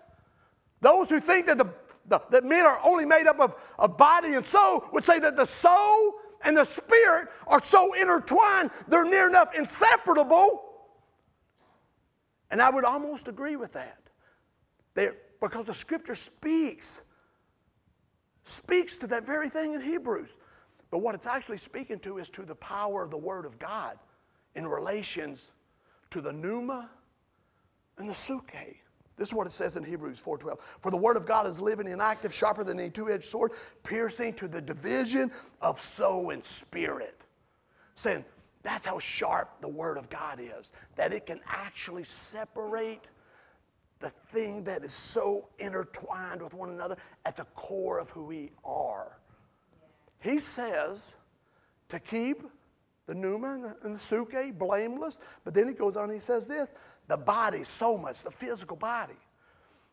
those 0.80 1.10
who 1.10 1.20
think 1.20 1.46
that 1.46 1.60
the, 1.60 1.70
the 2.08 2.22
that 2.30 2.44
men 2.44 2.66
are 2.66 2.80
only 2.84 3.06
made 3.06 3.28
up 3.28 3.40
of, 3.40 3.56
of 3.80 3.98
body 3.98 4.36
and 4.36 4.46
soul, 4.46 4.86
would 4.92 5.06
say 5.06 5.20
that 5.20 5.36
the 5.36 5.46
soul 5.46 6.16
and 6.44 6.58
the 6.58 6.66
spirit 6.66 7.28
are 7.48 7.62
so 7.64 7.94
intertwined, 7.94 8.72
they're 8.88 9.06
near 9.06 9.28
enough 9.28 9.56
inseparable. 9.56 10.64
And 12.50 12.62
I 12.62 12.70
would 12.70 12.84
almost 12.84 13.28
agree 13.28 13.56
with 13.56 13.74
that. 13.74 14.00
They're, 14.94 15.16
because 15.40 15.66
the 15.66 15.74
scripture 15.74 16.16
speaks, 16.16 17.02
speaks 18.44 18.98
to 19.00 19.08
that 19.08 19.26
very 19.26 19.50
thing 19.50 19.74
in 19.74 19.82
Hebrews. 19.82 20.38
But 20.90 21.00
what 21.00 21.16
it's 21.16 21.28
actually 21.28 21.58
speaking 21.58 22.00
to 22.00 22.18
is 22.18 22.30
to 22.32 22.44
the 22.44 22.56
power 22.56 23.02
of 23.02 23.10
the 23.10 23.18
Word 23.18 23.46
of 23.46 23.58
God 23.58 23.98
in 24.56 24.68
relations 24.68 25.48
to 26.12 26.20
the 26.20 26.34
pneuma 26.34 26.90
and 27.98 28.10
the 28.10 28.14
psuche. 28.14 28.76
This 29.22 29.30
is 29.30 29.36
what 29.36 29.46
it 29.46 29.54
says 29.54 29.78
in 29.78 29.84
Hebrews 29.84 30.20
4:12. 30.20 30.58
For 30.80 30.90
the 30.90 30.98
word 30.98 31.16
of 31.16 31.28
God 31.28 31.46
is 31.46 31.62
living 31.62 31.88
and 31.88 32.02
active, 32.02 32.34
sharper 32.34 32.64
than 32.64 32.80
any 32.80 32.90
two-edged 32.90 33.24
sword, 33.24 33.52
piercing 33.84 34.34
to 34.34 34.48
the 34.48 34.60
division 34.60 35.32
of 35.62 35.80
soul 35.80 36.32
and 36.32 36.44
spirit. 36.44 37.22
Saying 37.94 38.26
that's 38.64 38.88
how 38.88 38.98
sharp 38.98 39.62
the 39.62 39.68
word 39.68 40.00
of 40.00 40.10
God 40.10 40.40
is, 40.40 40.72
that 40.96 41.14
it 41.14 41.28
can 41.28 41.40
actually 41.46 42.04
separate 42.04 43.12
the 44.00 44.10
thing 44.10 44.64
that 44.64 44.84
is 44.84 44.92
so 44.92 45.50
intertwined 45.60 46.42
with 46.42 46.56
one 46.56 46.72
another 46.72 46.98
at 47.24 47.38
the 47.38 47.46
core 47.54 48.00
of 48.00 48.10
who 48.10 48.24
we 48.24 48.50
are. 48.66 49.20
He 50.18 50.40
says 50.40 51.14
to 51.90 52.00
keep 52.00 52.42
the 53.06 53.14
the, 53.14 53.76
and 53.84 53.96
the 53.96 54.00
psuche 54.00 54.58
blameless, 54.58 55.20
but 55.44 55.54
then 55.54 55.68
he 55.68 55.74
goes 55.76 55.98
on 55.98 56.06
and 56.06 56.14
he 56.14 56.20
says 56.20 56.48
this 56.48 56.74
the 57.12 57.18
body 57.18 57.66
so 57.66 57.98
much, 57.98 58.24
the 58.24 58.32
physical 58.32 58.78
body. 58.78 59.20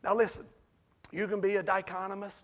Now 0.05 0.15
listen, 0.15 0.45
you 1.11 1.27
can 1.27 1.41
be 1.41 1.57
a 1.57 1.63
dichotomist 1.65 2.43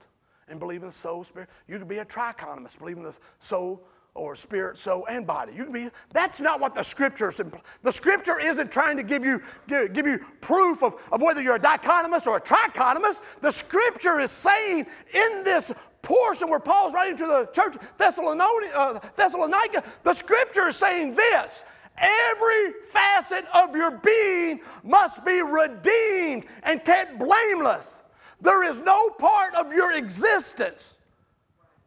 and 0.49 0.59
believe 0.59 0.83
in 0.83 0.89
the 0.89 0.93
soul, 0.93 1.23
spirit. 1.23 1.49
You 1.69 1.79
can 1.79 1.87
be 1.87 1.99
a 1.99 2.05
trichotomist, 2.05 2.81
believe 2.81 2.97
in 2.97 3.05
the 3.05 3.15
soul, 3.39 3.87
or 4.15 4.35
spirit, 4.35 4.77
soul, 4.77 5.07
and 5.09 5.29
body. 5.29 5.53
You 5.55 5.63
can 5.63 5.73
be, 5.73 5.91
that's 6.13 6.41
not 6.41 6.61
what 6.61 6.75
the 6.75 6.83
scripture 6.83 7.29
is. 7.29 7.41
The 7.83 7.93
scripture 7.93 8.41
isn't 8.41 8.73
trying 8.73 8.97
to 8.97 9.05
give 9.05 9.25
you, 9.25 9.41
give, 9.69 9.93
give 9.93 10.09
you 10.09 10.19
proof 10.41 10.83
of, 10.83 11.01
of 11.13 11.23
whether 11.23 11.41
you're 11.41 11.55
a 11.55 11.61
dichotomist 11.61 12.27
or 12.27 12.39
a 12.39 12.41
trichotomist. 12.41 13.21
The 13.43 13.53
scripture 13.53 14.19
is 14.19 14.33
saying 14.33 14.87
in 15.15 15.45
this 15.45 15.73
portion 16.03 16.51
where 16.51 16.59
Paul's 16.59 16.95
writing 16.95 17.17
to 17.19 17.27
the 17.27 17.49
church 17.53 17.77
Thessalonica, 17.97 18.77
uh, 18.77 18.99
Thessalonica 19.15 19.85
the 20.03 20.13
scripture 20.13 20.67
is 20.67 20.77
saying 20.77 21.15
this 21.15 21.63
Every 21.97 22.73
facet 22.93 23.45
of 23.55 23.77
your 23.77 23.93
being 23.93 24.61
must 24.83 25.25
be 25.25 25.43
redeemed 25.43 26.47
and 26.63 26.85
kept 26.85 27.19
blameless. 27.19 28.03
There 28.41 28.65
is 28.65 28.81
no 28.81 29.11
part 29.11 29.55
of 29.55 29.73
your 29.73 29.93
existence 29.93 30.97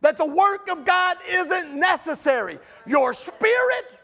that 0.01 0.17
the 0.17 0.25
work 0.25 0.69
of 0.69 0.85
God 0.85 1.17
isn't 1.29 1.75
necessary. 1.75 2.59
Your 2.85 3.13
spirit, 3.13 3.99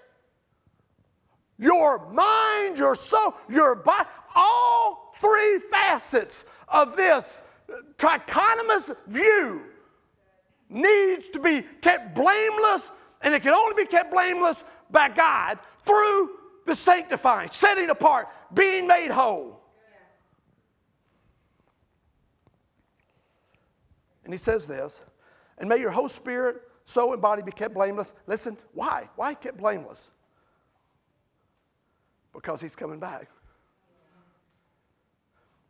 your 1.57 2.09
mind, 2.11 2.77
your 2.77 2.95
soul, 2.95 3.35
your 3.49 3.75
body, 3.75 4.09
all 4.35 5.15
three 5.21 5.59
facets 5.71 6.43
of 6.67 6.97
this 6.97 7.43
trichotomous 7.97 8.95
view 9.07 9.61
needs 10.69 11.29
to 11.29 11.39
be 11.39 11.63
kept 11.81 12.15
blameless, 12.15 12.91
and 13.21 13.33
it 13.33 13.41
can 13.41 13.53
only 13.53 13.83
be 13.83 13.87
kept 13.87 14.11
blameless 14.11 14.63
by 14.93 15.09
God 15.09 15.59
through 15.85 16.29
the 16.65 16.75
sanctifying, 16.75 17.49
setting 17.51 17.89
apart, 17.89 18.29
being 18.53 18.87
made 18.87 19.11
whole. 19.11 19.59
And 24.23 24.33
he 24.33 24.37
says 24.37 24.67
this 24.67 25.03
and 25.57 25.69
may 25.69 25.77
your 25.77 25.91
whole 25.91 26.09
spirit, 26.09 26.61
soul, 26.85 27.13
and 27.13 27.21
body 27.21 27.41
be 27.41 27.51
kept 27.51 27.73
blameless. 27.73 28.13
Listen, 28.27 28.57
why? 28.73 29.09
Why 29.15 29.33
kept 29.33 29.57
blameless? 29.57 30.09
Because 32.33 32.61
he's 32.61 32.75
coming 32.75 32.99
back. 32.99 33.27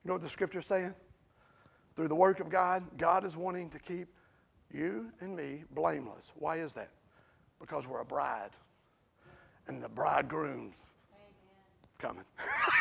You 0.04 0.10
know 0.10 0.14
what 0.14 0.22
the 0.22 0.30
scripture's 0.30 0.66
saying? 0.66 0.94
Through 1.96 2.08
the 2.08 2.16
work 2.16 2.40
of 2.40 2.50
God, 2.50 2.84
God 2.98 3.26
is 3.26 3.38
wanting 3.38 3.70
to 3.72 3.80
keep 3.80 4.08
you 4.74 5.12
and 5.20 5.36
me 5.36 5.64
blameless. 5.72 6.26
Why 6.36 6.58
is 6.58 6.74
that? 6.74 6.90
Because 7.60 7.88
we're 7.88 8.02
a 8.02 8.06
bride. 8.06 8.50
And 9.68 9.82
the 9.82 9.90
bridegroom's 9.90 10.76
coming. 12.00 12.24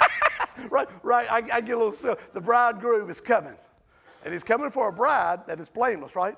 right, 0.71 0.89
right. 1.03 1.31
I, 1.31 1.57
I, 1.57 1.61
get 1.61 1.77
a 1.77 1.79
little 1.79 1.93
silly. 1.93 2.17
The 2.35 2.41
bridegroom 2.41 3.09
is 3.09 3.21
coming. 3.21 3.55
And 4.25 4.33
he's 4.33 4.45
coming 4.45 4.71
for 4.71 4.89
a 4.89 4.93
bride 4.93 5.47
that 5.47 5.61
is 5.61 5.69
blameless, 5.69 6.17
right? 6.17 6.37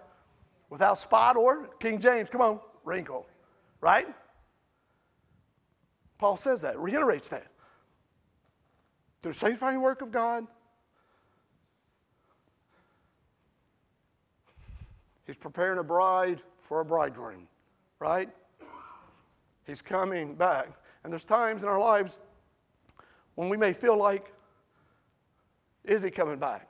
without 0.74 0.98
spot 0.98 1.36
or, 1.36 1.68
King 1.78 2.00
James, 2.00 2.28
come 2.28 2.40
on, 2.40 2.58
wrinkle, 2.84 3.26
right? 3.80 4.08
Paul 6.18 6.36
says 6.36 6.62
that, 6.62 6.76
reiterates 6.78 7.28
that. 7.28 7.46
Through 9.22 9.34
sanctifying 9.34 9.80
work 9.80 10.02
of 10.02 10.10
God, 10.10 10.48
He's 15.28 15.36
preparing 15.36 15.78
a 15.78 15.84
bride 15.84 16.42
for 16.60 16.80
a 16.80 16.84
bridegroom, 16.84 17.46
right? 18.00 18.28
He's 19.66 19.82
coming 19.82 20.34
back. 20.34 20.68
And 21.02 21.12
there's 21.12 21.24
times 21.24 21.62
in 21.62 21.68
our 21.68 21.80
lives 21.80 22.18
when 23.34 23.48
we 23.48 23.56
may 23.56 23.72
feel 23.72 23.96
like, 23.96 24.32
is 25.84 26.02
he 26.02 26.10
coming 26.10 26.38
back? 26.38 26.68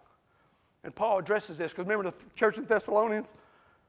And 0.82 0.94
Paul 0.94 1.18
addresses 1.18 1.58
this 1.58 1.72
because 1.72 1.86
remember 1.86 2.10
the 2.10 2.16
church 2.34 2.58
in 2.58 2.64
Thessalonians? 2.64 3.34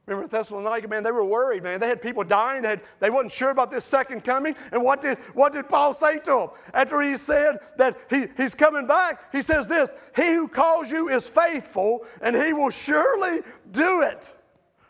Remember 0.05 0.27
Thessalonica, 0.27 0.87
man, 0.87 1.01
they 1.01 1.11
were 1.11 1.25
worried, 1.25 1.63
man. 1.63 1.79
They 1.79 1.87
had 1.87 1.99
people 1.99 2.23
dying. 2.23 2.61
They, 2.61 2.69
had, 2.69 2.81
they 2.99 3.09
wasn't 3.09 3.31
sure 3.31 3.49
about 3.49 3.71
this 3.71 3.83
second 3.83 4.23
coming. 4.23 4.55
And 4.71 4.83
what 4.83 5.01
did, 5.01 5.17
what 5.33 5.51
did 5.51 5.67
Paul 5.67 5.93
say 5.93 6.19
to 6.19 6.31
them? 6.31 6.49
After 6.75 7.01
he 7.01 7.17
said 7.17 7.57
that 7.77 7.97
he, 8.09 8.27
he's 8.37 8.53
coming 8.53 8.85
back, 8.85 9.31
he 9.31 9.41
says 9.41 9.67
this 9.67 9.93
He 10.15 10.33
who 10.33 10.47
calls 10.47 10.91
you 10.91 11.09
is 11.09 11.27
faithful, 11.27 12.05
and 12.21 12.35
he 12.35 12.53
will 12.53 12.69
surely 12.69 13.41
do 13.71 14.01
it. 14.01 14.31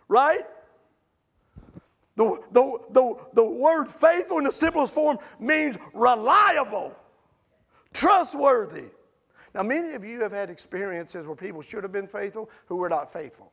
Right? 0.10 0.45
The, 2.15 2.39
the, 2.51 2.80
the, 2.91 3.15
the 3.34 3.43
word 3.43 3.88
faithful 3.88 4.38
in 4.38 4.45
the 4.45 4.51
simplest 4.51 4.93
form 4.93 5.17
means 5.39 5.78
reliable, 5.93 6.95
trustworthy. 7.93 8.86
Now, 9.54 9.63
many 9.63 9.93
of 9.93 10.04
you 10.04 10.21
have 10.21 10.32
had 10.32 10.49
experiences 10.49 11.28
where 11.28 11.36
people 11.36 11.62
should 11.62 11.84
have 11.84 11.91
been 11.91 12.08
faithful 12.08 12.49
who 12.67 12.78
were 12.78 12.89
not 12.89 13.12
faithful. 13.12 13.51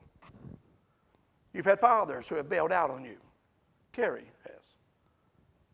You've 1.52 1.66
had 1.66 1.80
fathers 1.80 2.28
who 2.28 2.36
have 2.36 2.48
bailed 2.48 2.72
out 2.72 2.90
on 2.90 3.04
you. 3.04 3.16
Carrie 3.92 4.30
has. 4.44 4.62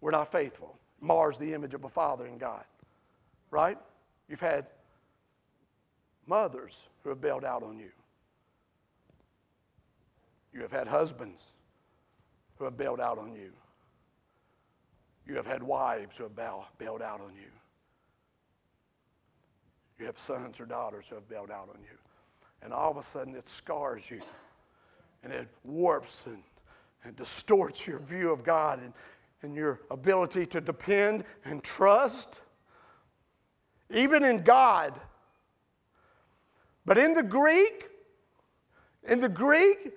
We're 0.01 0.11
not 0.11 0.31
faithful. 0.31 0.79
Mars 1.01 1.39
the 1.39 1.55
image 1.55 1.75
of 1.75 1.85
a 1.85 1.89
father 1.89 2.27
in 2.27 2.39
God. 2.39 2.65
Right? 3.51 3.79
You've 4.29 4.41
had 4.41 4.67
mothers 6.27 6.83
who 7.03 7.11
have 7.11 7.21
bailed 7.21 7.45
out 7.45 7.63
on 7.63 7.79
you. 7.79 7.91
You 10.53 10.63
have 10.63 10.73
had 10.73 10.89
husbands 10.89 11.45
who 12.59 12.65
have 12.65 12.77
bailed 12.77 13.01
out 13.01 13.19
on 13.19 13.35
you. 13.35 13.53
You 15.27 15.37
have 15.37 15.47
had 15.47 15.63
wives 15.63 16.17
who 16.17 16.25
have 16.25 16.37
bailed 16.79 17.03
out 17.03 17.21
on 17.21 17.35
you. 17.35 17.51
You 19.99 20.07
have 20.07 20.19
sons 20.19 20.61
or 20.61 20.67
daughters 20.67 21.07
who 21.09 21.17
have 21.17 21.29
bailed 21.29 21.51
out 21.51 21.69
on 21.73 21.81
you. 21.83 21.97
And 22.63 22.73
all 22.73 22.91
of 22.91 22.97
a 22.97 23.03
sudden 23.03 23.35
it 23.37 23.49
scars 23.49 24.11
you 24.11 24.21
and 25.23 25.33
it 25.33 25.49
warps 25.65 26.25
and, 26.27 26.43
and 27.05 27.15
distorts 27.17 27.87
your 27.87 27.99
view 27.99 28.33
of 28.33 28.43
God 28.43 28.81
and, 28.83 28.93
and 29.43 29.55
your 29.55 29.81
ability 29.91 30.47
to 30.47 30.61
depend 30.61 31.25
and 31.45 31.63
trust, 31.63 32.41
even 33.91 34.25
in 34.25 34.43
God. 34.43 34.99
But 36.85 36.97
in 36.97 37.13
the 37.13 37.23
Greek, 37.23 37.89
in 39.07 39.21
the 39.21 39.29
Greek, 39.29 39.93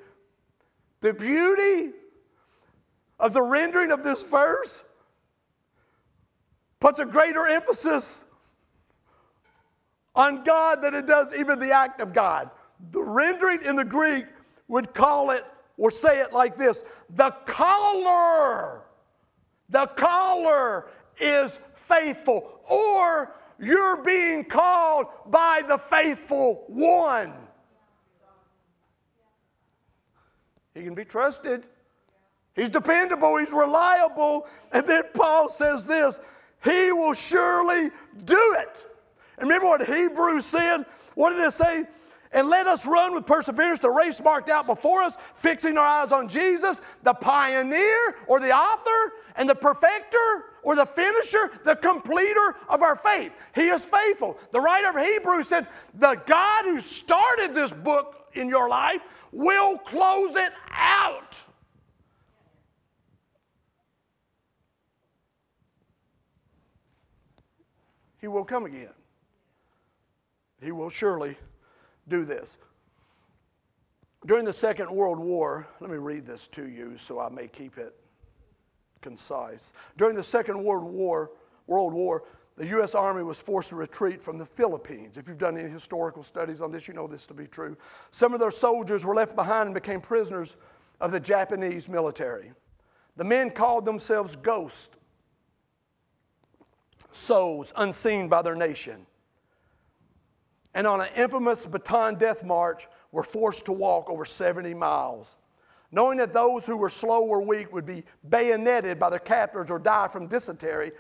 the 0.99 1.13
beauty 1.13 1.93
of 3.21 3.33
the 3.33 3.41
rendering 3.41 3.91
of 3.91 4.03
this 4.03 4.23
verse 4.23 4.83
puts 6.79 6.99
a 6.99 7.05
greater 7.05 7.47
emphasis 7.47 8.25
on 10.15 10.43
God 10.43 10.81
than 10.81 10.95
it 10.95 11.05
does 11.05 11.33
even 11.35 11.59
the 11.59 11.71
act 11.71 12.01
of 12.01 12.13
God. 12.13 12.49
The 12.89 13.01
rendering 13.01 13.63
in 13.63 13.75
the 13.75 13.85
Greek 13.85 14.25
would 14.67 14.93
call 14.93 15.29
it 15.29 15.45
or 15.77 15.91
say 15.91 16.19
it 16.19 16.33
like 16.33 16.57
this 16.57 16.83
the 17.11 17.31
caller, 17.45 18.81
the 19.69 19.85
caller 19.87 20.87
is 21.19 21.59
faithful, 21.75 22.59
or 22.67 23.35
you're 23.59 24.03
being 24.03 24.43
called 24.43 25.05
by 25.27 25.61
the 25.67 25.77
faithful 25.77 26.63
one. 26.67 27.33
He 30.73 30.83
can 30.83 30.95
be 30.95 31.05
trusted. 31.05 31.65
He's 32.55 32.69
dependable, 32.69 33.37
he's 33.37 33.51
reliable. 33.51 34.47
And 34.71 34.85
then 34.85 35.03
Paul 35.13 35.49
says 35.49 35.85
this 35.85 36.19
He 36.63 36.91
will 36.91 37.13
surely 37.13 37.89
do 38.25 38.55
it. 38.59 38.85
And 39.37 39.49
remember 39.49 39.67
what 39.67 39.85
Hebrews 39.85 40.45
said? 40.45 40.85
What 41.15 41.31
did 41.31 41.39
it 41.39 41.53
say? 41.53 41.85
And 42.33 42.47
let 42.47 42.65
us 42.65 42.87
run 42.87 43.13
with 43.13 43.25
perseverance 43.25 43.79
the 43.79 43.89
race 43.89 44.21
marked 44.21 44.49
out 44.49 44.65
before 44.65 45.01
us, 45.01 45.17
fixing 45.35 45.77
our 45.77 45.85
eyes 45.85 46.13
on 46.13 46.29
Jesus, 46.29 46.79
the 47.03 47.13
pioneer 47.13 48.15
or 48.27 48.39
the 48.39 48.55
author 48.55 49.13
and 49.35 49.49
the 49.49 49.55
perfecter 49.55 50.45
or 50.63 50.75
the 50.75 50.85
finisher, 50.85 51.51
the 51.65 51.75
completer 51.75 52.55
of 52.69 52.83
our 52.83 52.95
faith. 52.95 53.33
He 53.53 53.67
is 53.67 53.83
faithful. 53.83 54.37
The 54.51 54.61
writer 54.61 54.97
of 54.97 55.05
Hebrews 55.05 55.47
said, 55.47 55.67
The 55.95 56.21
God 56.25 56.65
who 56.65 56.79
started 56.79 57.53
this 57.53 57.71
book 57.71 58.27
in 58.33 58.47
your 58.47 58.69
life 58.69 59.01
will 59.33 59.77
close 59.79 60.35
it 60.35 60.53
out. 60.71 61.37
He 68.21 68.27
will 68.27 68.45
come 68.45 68.65
again. 68.65 68.93
He 70.61 70.71
will 70.71 70.91
surely 70.91 71.35
do 72.07 72.23
this. 72.23 72.57
During 74.27 74.45
the 74.45 74.53
Second 74.53 74.91
World 74.91 75.19
War, 75.19 75.67
let 75.79 75.89
me 75.89 75.97
read 75.97 76.27
this 76.27 76.47
to 76.49 76.69
you 76.69 76.97
so 76.97 77.19
I 77.19 77.29
may 77.29 77.47
keep 77.47 77.79
it 77.79 77.95
concise. 79.01 79.73
During 79.97 80.15
the 80.15 80.23
Second 80.23 80.63
World 80.63 80.83
War, 80.83 81.31
World 81.65 81.93
War, 81.93 82.23
the 82.57 82.67
U.S. 82.67 82.93
Army 82.93 83.23
was 83.23 83.41
forced 83.41 83.69
to 83.69 83.75
retreat 83.75 84.21
from 84.21 84.37
the 84.37 84.45
Philippines. 84.45 85.17
If 85.17 85.27
you've 85.27 85.39
done 85.39 85.57
any 85.57 85.69
historical 85.69 86.21
studies 86.21 86.61
on 86.61 86.71
this, 86.71 86.87
you 86.87 86.93
know 86.93 87.07
this 87.07 87.25
to 87.27 87.33
be 87.33 87.47
true. 87.47 87.75
Some 88.11 88.35
of 88.35 88.39
their 88.39 88.51
soldiers 88.51 89.03
were 89.03 89.15
left 89.15 89.35
behind 89.35 89.67
and 89.67 89.73
became 89.73 89.99
prisoners 89.99 90.57
of 90.99 91.11
the 91.11 91.19
Japanese 91.19 91.89
military. 91.89 92.51
The 93.15 93.23
men 93.23 93.49
called 93.49 93.85
themselves 93.85 94.35
ghosts, 94.35 94.95
souls 97.11 97.73
unseen 97.75 98.27
by 98.27 98.41
their 98.41 98.55
nation. 98.55 99.05
And 100.73 100.87
on 100.87 101.01
an 101.01 101.09
infamous 101.15 101.65
Bataan 101.65 102.17
death 102.17 102.43
march, 102.43 102.87
were 103.11 103.23
forced 103.23 103.65
to 103.65 103.73
walk 103.73 104.09
over 104.09 104.23
70 104.23 104.73
miles 104.73 105.35
knowing 105.91 106.17
that 106.17 106.33
those 106.33 106.65
who 106.65 106.77
were 106.77 106.89
slow 106.89 107.21
or 107.21 107.41
weak 107.41 107.71
would 107.73 107.85
be 107.85 108.03
bayoneted 108.29 108.99
by 108.99 109.09
their 109.09 109.19
captors 109.19 109.69
or 109.69 109.77
die 109.77 110.07
from 110.07 110.27
dysentery 110.27 110.91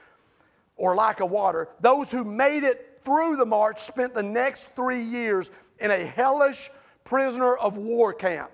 or 0.75 0.95
lack 0.95 1.19
of 1.21 1.31
water. 1.31 1.69
Those 1.79 2.11
who 2.11 2.23
made 2.23 2.63
it 2.63 2.99
through 3.03 3.37
the 3.37 3.45
march 3.45 3.81
spent 3.81 4.13
the 4.13 4.23
next 4.23 4.71
three 4.71 5.01
years 5.01 5.49
in 5.79 5.91
a 5.91 6.05
hellish 6.05 6.69
prisoner 7.03 7.55
of 7.55 7.77
war 7.77 8.13
camp. 8.13 8.51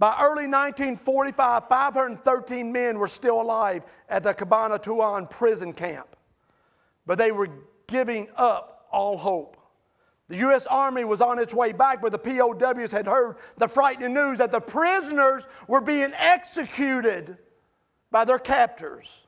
By 0.00 0.16
early 0.18 0.46
1945, 0.46 1.68
513 1.68 2.72
men 2.72 2.98
were 2.98 3.06
still 3.06 3.38
alive 3.38 3.82
at 4.08 4.22
the 4.22 4.32
Cabanatuan 4.32 5.28
prison 5.28 5.74
camp, 5.74 6.16
but 7.04 7.18
they 7.18 7.30
were 7.30 7.50
giving 7.86 8.28
up 8.34 8.86
all 8.90 9.18
hope. 9.18 9.58
The 10.28 10.38
U.S. 10.38 10.64
Army 10.64 11.04
was 11.04 11.20
on 11.20 11.38
its 11.38 11.52
way 11.52 11.72
back, 11.72 12.00
but 12.00 12.12
the 12.12 12.18
POWs 12.18 12.90
had 12.90 13.06
heard 13.06 13.36
the 13.58 13.68
frightening 13.68 14.14
news 14.14 14.38
that 14.38 14.52
the 14.52 14.60
prisoners 14.60 15.46
were 15.68 15.82
being 15.82 16.14
executed 16.14 17.36
by 18.10 18.24
their 18.24 18.38
captors. 18.38 19.20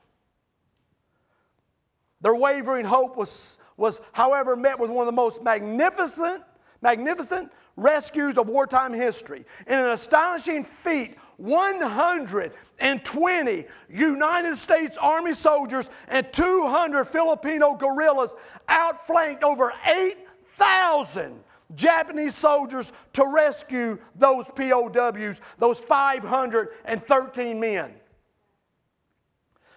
Their 2.21 2.33
wavering 2.33 2.85
hope 2.85 3.15
was, 3.15 3.59
was, 3.77 4.01
however, 4.11 4.55
met 4.55 4.79
with 4.79 4.89
one 4.89 5.03
of 5.03 5.05
the 5.05 5.15
most 5.15 5.43
magnificent, 5.43 6.41
magnificent 6.81 7.51
rescues 7.75 8.37
of 8.37 8.47
wartime 8.47 8.93
history. 8.93 9.43
In 9.67 9.79
an 9.79 9.89
astonishing 9.89 10.63
feat, 10.63 11.17
120 11.37 13.65
United 13.89 14.55
States 14.55 14.97
Army 14.97 15.33
soldiers 15.33 15.89
and 16.07 16.31
200 16.31 17.05
Filipino 17.05 17.73
guerrillas 17.73 18.35
outflanked 18.67 19.43
over 19.43 19.73
8,000 19.85 21.43
Japanese 21.75 22.35
soldiers 22.35 22.91
to 23.13 23.25
rescue 23.25 23.97
those 24.15 24.47
POWs, 24.49 25.41
those 25.57 25.81
513 25.81 27.59
men. 27.59 27.93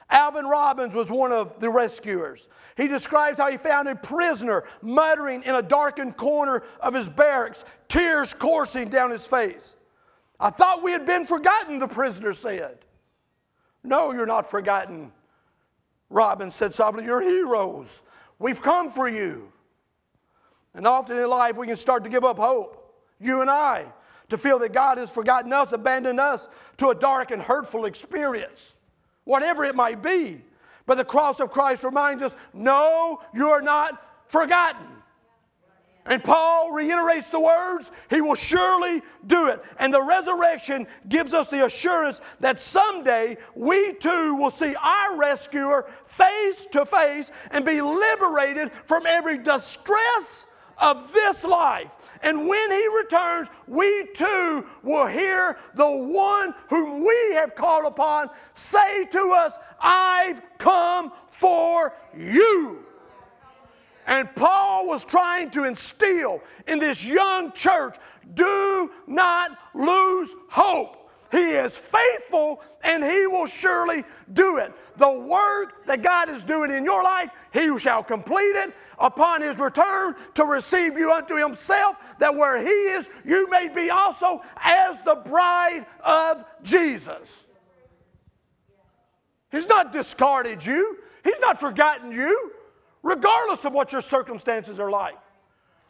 Alvin 0.09 0.47
Robbins 0.47 0.95
was 0.95 1.11
one 1.11 1.33
of 1.33 1.59
the 1.59 1.69
rescuers. 1.69 2.49
He 2.77 2.87
describes 2.87 3.39
how 3.39 3.51
he 3.51 3.57
found 3.57 3.89
a 3.89 3.97
prisoner 3.97 4.65
muttering 4.81 5.43
in 5.43 5.55
a 5.57 5.63
darkened 5.63 6.17
corner 6.17 6.63
of 6.81 6.95
his 6.95 7.09
barracks, 7.09 7.65
tears 7.89 8.33
coursing 8.33 8.89
down 8.89 9.11
his 9.11 9.27
face. 9.27 9.77
I 10.39 10.51
thought 10.51 10.83
we 10.83 10.93
had 10.93 11.07
been 11.07 11.27
forgotten, 11.27 11.79
the 11.79 11.89
prisoner 11.89 12.33
said. 12.33 12.79
No, 13.83 14.13
you're 14.13 14.27
not 14.27 14.51
forgotten. 14.51 15.11
Robbins 16.09 16.55
said 16.55 16.73
softly, 16.73 17.05
You're 17.05 17.23
heroes. 17.23 18.03
We've 18.39 18.63
come 18.63 18.93
for 18.93 19.09
you. 19.09 19.51
And 20.75 20.87
often 20.87 21.17
in 21.17 21.29
life, 21.29 21.57
we 21.57 21.67
can 21.67 21.77
start 21.77 22.05
to 22.05 22.11
give 22.11 22.23
up 22.23 22.37
hope, 22.37 22.95
you 23.19 23.41
and 23.41 23.51
I, 23.51 23.87
to 24.29 24.37
feel 24.37 24.59
that 24.59 24.73
God 24.73 24.99
has 24.99 25.11
forgotten 25.11 25.53
us, 25.53 25.73
abandoned 25.73 26.21
us 26.21 26.49
to 26.77 26.91
a 26.91 26.95
dark 26.95 27.31
and 27.31 27.41
hurtful 27.41 27.87
experience 27.87 28.75
whatever 29.27 29.64
it 29.64 29.74
might 29.74 30.03
be. 30.03 30.41
But 30.87 30.97
the 30.97 31.05
cross 31.05 31.41
of 31.41 31.51
Christ 31.51 31.85
reminds 31.85 32.22
us 32.22 32.35
no, 32.55 33.20
you're 33.35 33.61
not 33.61 34.03
forgotten. 34.29 34.87
And 36.09 36.22
Paul 36.22 36.70
reiterates 36.70 37.31
the 37.31 37.41
words, 37.41 37.91
He 38.09 38.20
will 38.20 38.37
surely 38.37 39.03
do 39.27 39.49
it. 39.49 39.62
And 39.79 39.93
the 39.93 40.03
resurrection 40.03 40.87
gives 41.09 41.35
us 41.35 41.49
the 41.49 41.64
assurance 41.64 42.20
that 42.39 42.61
someday 42.61 43.37
we 43.57 43.95
too 43.95 44.37
will 44.37 44.53
see 44.53 44.74
our 44.77 45.16
rescuer 45.16 45.87
face 46.05 46.66
to 46.70 46.85
face 46.85 47.33
and 47.51 47.64
be 47.64 47.83
liberated 47.83 48.70
from 48.85 49.05
every 49.05 49.39
distress 49.39 50.47
of 50.79 51.12
this 51.12 51.45
life. 51.45 52.11
And 52.22 52.47
when 52.49 52.70
he 52.70 52.89
returns, 52.89 53.49
we 53.66 54.09
too 54.14 54.66
will 54.83 55.07
hear 55.07 55.59
the 55.74 55.91
one 55.91 56.55
whom 56.68 57.05
we 57.05 57.35
have 57.35 57.55
called 57.55 57.87
upon 57.87 58.31
say 58.55 59.05
to 59.07 59.33
us, 59.33 59.55
I've 59.81 60.43
come 60.59 61.12
for 61.41 61.95
you. 62.16 62.85
And 64.07 64.33
Paul 64.37 64.87
was 64.87 65.05
trying 65.05 65.51
to 65.51 65.64
instill 65.64 66.41
in 66.66 66.79
this 66.79 67.05
young 67.05 67.53
church 67.53 67.97
do 68.35 68.91
not 69.07 69.59
lose 69.74 70.35
hope. 70.49 71.06
He 71.37 71.51
is 71.51 71.76
faithful 71.76 72.62
and 72.82 73.05
He 73.05 73.26
will 73.26 73.47
surely 73.47 74.05
do 74.32 74.57
it. 74.57 74.72
The 74.97 75.18
work 75.18 75.84
that 75.84 76.01
God 76.01 76.30
is 76.30 76.43
doing 76.43 76.70
in 76.70 76.82
your 76.82 77.03
life, 77.03 77.28
He 77.53 77.78
shall 77.78 78.03
complete 78.03 78.57
it. 78.57 78.74
Upon 78.99 79.43
His 79.43 79.59
return 79.59 80.14
to 80.32 80.45
receive 80.45 80.97
you 80.97 81.12
unto 81.12 81.37
Himself, 81.37 81.97
that 82.20 82.34
where 82.34 82.59
He 82.59 82.66
is, 82.68 83.11
you 83.22 83.51
may 83.51 83.68
be 83.68 83.91
also 83.91 84.41
as 84.57 84.99
the 85.01 85.16
bride 85.16 85.84
of 86.03 86.43
Jesus. 86.62 87.45
He's 89.53 89.66
not 89.66 89.93
discarded 89.93 90.64
you, 90.64 90.97
He's 91.22 91.39
not 91.41 91.61
forgotten 91.61 92.12
you, 92.12 92.53
regardless 93.03 93.66
of 93.66 93.74
what 93.74 93.93
your 93.93 94.01
circumstances 94.01 94.80
are 94.80 94.91
like, 94.91 95.18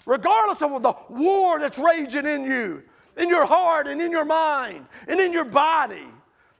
regardless 0.06 0.60
of 0.60 0.82
the 0.82 0.94
war 1.08 1.60
that's 1.60 1.78
raging 1.78 2.26
in 2.26 2.44
you 2.44 2.82
in 3.16 3.28
your 3.28 3.46
heart 3.46 3.88
and 3.88 4.00
in 4.00 4.10
your 4.10 4.24
mind 4.24 4.86
and 5.08 5.20
in 5.20 5.32
your 5.32 5.44
body. 5.44 6.06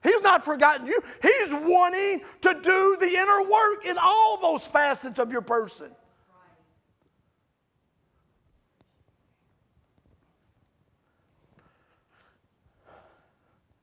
He's 0.03 0.21
not 0.21 0.43
forgotten 0.45 0.87
you. 0.87 1.01
He's 1.21 1.53
wanting 1.53 2.21
to 2.41 2.53
do 2.61 2.97
the 2.99 3.09
inner 3.09 3.43
work 3.43 3.85
in 3.85 3.97
all 4.01 4.37
those 4.41 4.63
facets 4.67 5.19
of 5.19 5.31
your 5.31 5.41
person. 5.41 5.87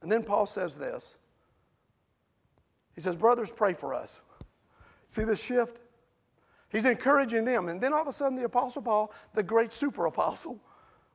And 0.02 0.12
then 0.12 0.22
Paul 0.22 0.46
says 0.46 0.76
this. 0.76 1.16
He 2.94 3.00
says, 3.00 3.16
Brothers, 3.16 3.50
pray 3.50 3.72
for 3.72 3.94
us. 3.94 4.20
See 5.06 5.24
the 5.24 5.36
shift? 5.36 5.78
He's 6.68 6.84
encouraging 6.84 7.44
them. 7.44 7.68
And 7.68 7.80
then 7.80 7.92
all 7.92 8.02
of 8.02 8.08
a 8.08 8.12
sudden, 8.12 8.36
the 8.36 8.44
Apostle 8.44 8.82
Paul, 8.82 9.12
the 9.32 9.42
great 9.42 9.72
super 9.72 10.06
apostle, 10.06 10.60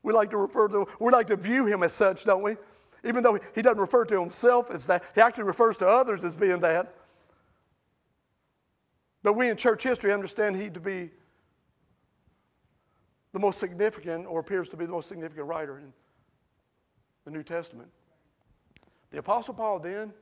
we 0.04 0.14
like 0.14 0.30
to 0.32 0.38
refer 0.38 0.68
to, 0.70 0.88
we 1.00 1.12
like 1.12 1.28
to 1.28 1.36
view 1.36 1.66
him 1.66 1.84
as 1.84 1.94
such, 1.94 2.24
don't 2.24 2.42
we? 2.42 2.58
Even 3.04 3.24
though 3.24 3.40
he 3.56 3.62
doesn't 3.62 3.80
refer 3.80 4.06
to 4.06 4.20
himself 4.20 4.70
as 4.72 4.86
that, 4.88 5.04
he 5.16 5.22
actually 5.22 5.46
refers 5.46 5.78
to 5.78 5.88
others 5.88 6.24
as 6.24 6.36
being 6.36 6.60
that. 6.60 6.94
But 9.24 9.34
we 9.34 9.50
in 9.50 9.58
church 9.58 9.84
history 9.84 10.14
understand 10.14 10.56
he 10.56 10.70
to 10.70 10.80
be 10.80 11.12
the 13.32 13.40
most 13.40 13.60
significant, 13.60 14.26
or 14.26 14.40
appears 14.40 14.70
to 14.70 14.78
be 14.78 14.86
the 14.86 14.92
most 14.92 15.08
significant 15.08 15.46
writer 15.46 15.78
in 15.78 15.94
the 17.26 17.32
New 17.32 17.44
Testament. 17.44 17.90
The 19.12 19.20
Apostle 19.20 19.54
Paul 19.54 19.80
then 19.80 20.14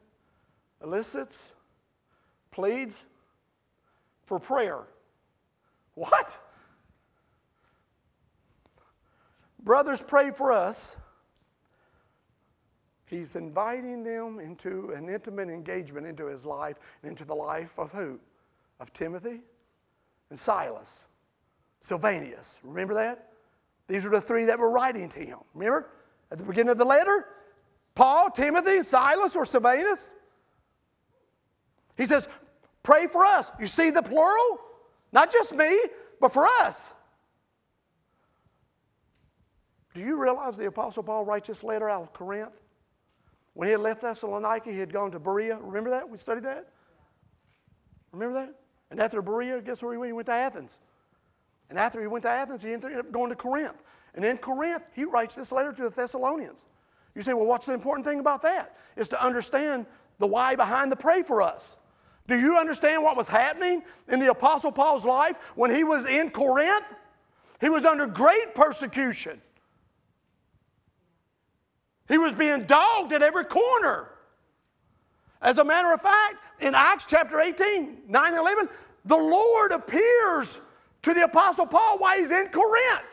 elicits, 0.84 1.48
pleads 2.52 3.06
for 4.26 4.40
prayer. 4.40 4.80
What? 5.94 6.38
Brothers, 9.68 10.02
pray 10.02 10.32
for 10.32 10.54
us. 10.54 10.96
He's 13.06 13.36
inviting 13.36 14.02
them 14.02 14.40
into 14.40 14.92
an 14.92 15.10
intimate 15.10 15.50
engagement 15.50 16.08
into 16.08 16.28
his 16.28 16.46
life 16.46 16.78
and 17.04 17.12
into 17.12 17.26
the 17.26 17.36
life 17.36 17.78
of 17.78 17.92
who? 17.92 18.18
Of 18.80 18.94
Timothy 18.94 19.42
and 20.30 20.40
Silas. 20.40 21.04
Silvanus. 21.82 22.62
Remember 22.64 22.94
that? 22.94 23.34
These 23.90 24.06
are 24.06 24.10
the 24.10 24.22
three 24.22 24.46
that 24.46 24.58
were 24.58 24.72
writing 24.72 25.10
to 25.10 25.20
him. 25.20 25.40
Remember? 25.54 25.90
At 26.32 26.38
the 26.38 26.46
beginning 26.46 26.72
of 26.72 26.78
the 26.78 26.86
letter, 26.86 27.26
Paul, 27.94 28.30
Timothy, 28.30 28.84
Silas, 28.84 29.36
or 29.36 29.46
Silvanus. 29.46 30.16
He 31.98 32.06
says, 32.06 32.30
Pray 32.84 33.08
for 33.08 33.26
us. 33.26 33.52
You 33.60 33.68
see 33.68 33.90
the 33.90 34.02
plural? 34.02 34.62
Not 35.12 35.30
just 35.30 35.54
me, 35.54 35.78
but 36.22 36.32
for 36.32 36.46
us. 36.62 36.94
Do 39.98 40.04
you 40.04 40.16
realize 40.16 40.56
the 40.56 40.68
Apostle 40.68 41.02
Paul 41.02 41.26
writes 41.26 41.48
this 41.48 41.64
letter 41.64 41.90
out 41.90 42.04
of 42.04 42.14
Corinth? 42.14 42.54
When 43.56 43.68
he 43.68 43.72
had 43.72 43.82
left 43.82 44.04
Thessalonica, 44.04 44.72
he 44.72 44.78
had 44.78 44.94
gone 44.94 45.10
to 45.10 45.18
Berea. 45.18 45.58
Remember 45.60 45.90
that? 45.90 46.08
We 46.08 46.20
studied 46.20 46.44
that? 46.44 46.68
Remember 48.12 48.36
that? 48.36 48.54
And 48.92 49.00
after 49.00 49.24
Berea, 49.24 49.60
guess 49.60 49.82
where 49.82 49.92
he 49.92 49.98
went? 49.98 50.10
He 50.10 50.14
went 50.14 50.28
to 50.28 50.34
Athens. 50.34 50.78
And 51.72 51.80
after 51.80 52.00
he 52.00 52.06
went 52.06 52.22
to 52.22 52.30
Athens, 52.30 52.62
he 52.62 52.74
ended 52.74 52.96
up 52.96 53.12
going 53.12 53.32
to 53.32 53.36
Corinth. 53.36 53.82
And 54.14 54.24
in 54.24 54.38
Corinth, 54.38 54.84
he 54.94 55.04
writes 55.04 55.34
this 55.34 55.52
letter 55.52 55.74
to 55.74 55.82
the 55.86 55.90
Thessalonians. 55.90 56.66
You 57.16 57.24
say, 57.24 57.34
well, 57.34 57.48
what's 57.48 57.66
the 57.66 57.74
important 57.74 58.06
thing 58.06 58.20
about 58.20 58.44
that? 58.44 58.78
Is 58.98 59.10
to 59.10 59.24
understand 59.24 59.88
the 60.20 60.28
why 60.28 60.54
behind 60.54 60.92
the 60.92 60.96
pray 60.96 61.24
for 61.24 61.42
us. 61.42 61.76
Do 62.28 62.40
you 62.40 62.56
understand 62.56 63.02
what 63.02 63.18
was 63.18 63.28
happening 63.28 63.82
in 64.10 64.20
the 64.20 64.30
Apostle 64.30 64.72
Paul's 64.72 65.06
life 65.06 65.38
when 65.56 65.72
he 65.72 65.84
was 65.84 66.06
in 66.06 66.30
Corinth? 66.30 66.86
He 67.60 67.70
was 67.70 67.84
under 67.84 68.06
great 68.06 68.54
persecution. 68.54 69.42
He 72.08 72.18
was 72.18 72.34
being 72.34 72.64
dogged 72.64 73.14
at 73.14 73.22
every 73.22 73.46
corner. 73.46 74.10
As 75.42 75.58
a 75.58 75.64
matter 75.64 75.92
of 75.94 76.02
fact, 76.02 76.36
in 76.62 76.74
Acts 76.74 77.06
chapter 77.06 77.40
18, 77.40 78.04
9 78.08 78.28
and 78.28 78.38
11, 78.38 78.70
the 79.06 79.18
Lord 79.18 79.72
appears 79.72 80.60
to 81.04 81.14
the 81.14 81.24
Apostle 81.24 81.66
Paul 81.66 82.00
while 82.00 82.18
he's 82.18 82.32
in 82.32 82.48
Corinth. 82.48 83.04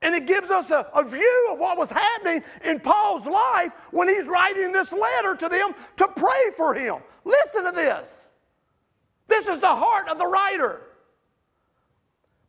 And 0.00 0.14
it 0.14 0.26
gives 0.26 0.50
us 0.50 0.70
a, 0.70 0.86
a, 0.94 1.02
view 1.02 1.48
of 1.50 1.58
what 1.58 1.76
was 1.76 1.90
happening 1.90 2.44
in 2.64 2.78
Paul's 2.78 3.26
life 3.26 3.72
when 3.90 4.08
he's 4.08 4.28
writing 4.28 4.70
this 4.72 4.92
letter 4.92 5.34
to 5.34 5.48
them 5.48 5.74
to 5.96 6.08
pray 6.08 6.50
for 6.56 6.72
him. 6.72 6.98
Listen 7.24 7.64
to 7.64 7.72
this. 7.72 8.24
This 9.26 9.48
is 9.48 9.58
the 9.58 9.66
heart 9.66 10.08
of 10.08 10.18
the 10.18 10.26
writer. 10.26 10.82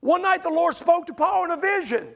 One 0.02 0.22
night 0.22 0.44
the 0.44 0.50
Lord 0.50 0.76
spoke 0.76 1.08
to 1.08 1.14
Paul 1.14 1.46
in 1.46 1.52
a 1.52 1.58
vision. 1.58 2.10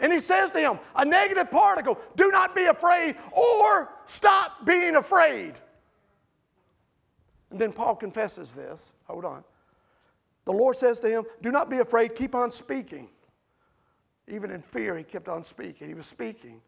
And 0.00 0.12
he 0.12 0.20
says 0.20 0.50
to 0.52 0.58
him, 0.58 0.78
a 0.96 1.04
negative 1.04 1.50
particle, 1.50 1.98
do 2.16 2.30
not 2.30 2.54
be 2.54 2.64
afraid 2.64 3.16
or 3.32 3.90
stop 4.06 4.64
being 4.64 4.96
afraid. 4.96 5.54
And 7.50 7.60
then 7.60 7.72
Paul 7.72 7.96
confesses 7.96 8.54
this. 8.54 8.92
Hold 9.06 9.24
on. 9.24 9.44
The 10.46 10.52
Lord 10.52 10.76
says 10.76 11.00
to 11.00 11.08
him, 11.08 11.24
Do 11.42 11.50
not 11.50 11.68
be 11.68 11.78
afraid, 11.78 12.14
keep 12.14 12.34
on 12.34 12.50
speaking. 12.50 13.08
Even 14.26 14.50
in 14.50 14.62
fear, 14.62 14.96
he 14.96 15.04
kept 15.04 15.28
on 15.28 15.44
speaking. 15.44 15.88
He 15.88 15.94
was 15.94 16.06
speaking. 16.06 16.60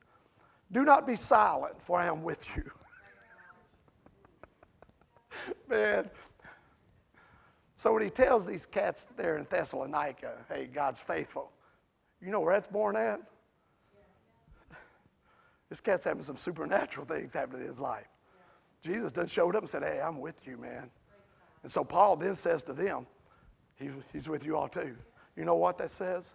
Do 0.72 0.84
not 0.84 1.06
be 1.06 1.16
silent, 1.16 1.80
for 1.80 1.98
I 1.98 2.06
am 2.06 2.22
with 2.22 2.44
you. 2.56 2.70
Man. 5.68 6.10
So 7.76 7.92
when 7.92 8.02
he 8.02 8.10
tells 8.10 8.46
these 8.46 8.66
cats 8.66 9.08
there 9.16 9.38
in 9.38 9.46
Thessalonica, 9.50 10.34
hey, 10.48 10.68
God's 10.72 11.00
faithful, 11.00 11.50
you 12.22 12.30
know 12.30 12.40
where 12.40 12.54
that's 12.54 12.68
born 12.68 12.96
at? 12.96 13.20
This 15.68 15.80
cat's 15.80 16.04
having 16.04 16.22
some 16.22 16.36
supernatural 16.36 17.06
things 17.06 17.32
happen 17.32 17.58
in 17.58 17.66
his 17.66 17.80
life. 17.80 18.06
Jesus 18.82 19.10
done 19.10 19.26
showed 19.26 19.56
up 19.56 19.62
and 19.62 19.70
said, 19.70 19.82
Hey, 19.82 20.02
I'm 20.04 20.20
with 20.20 20.46
you, 20.46 20.58
man. 20.58 20.90
And 21.62 21.72
so 21.72 21.82
Paul 21.82 22.16
then 22.16 22.34
says 22.34 22.64
to 22.64 22.72
them, 22.72 23.06
he, 23.76 23.90
He's 24.12 24.28
with 24.28 24.44
you 24.44 24.56
all 24.56 24.68
too. 24.68 24.96
You 25.36 25.44
know 25.44 25.54
what 25.54 25.78
that 25.78 25.90
says? 25.90 26.34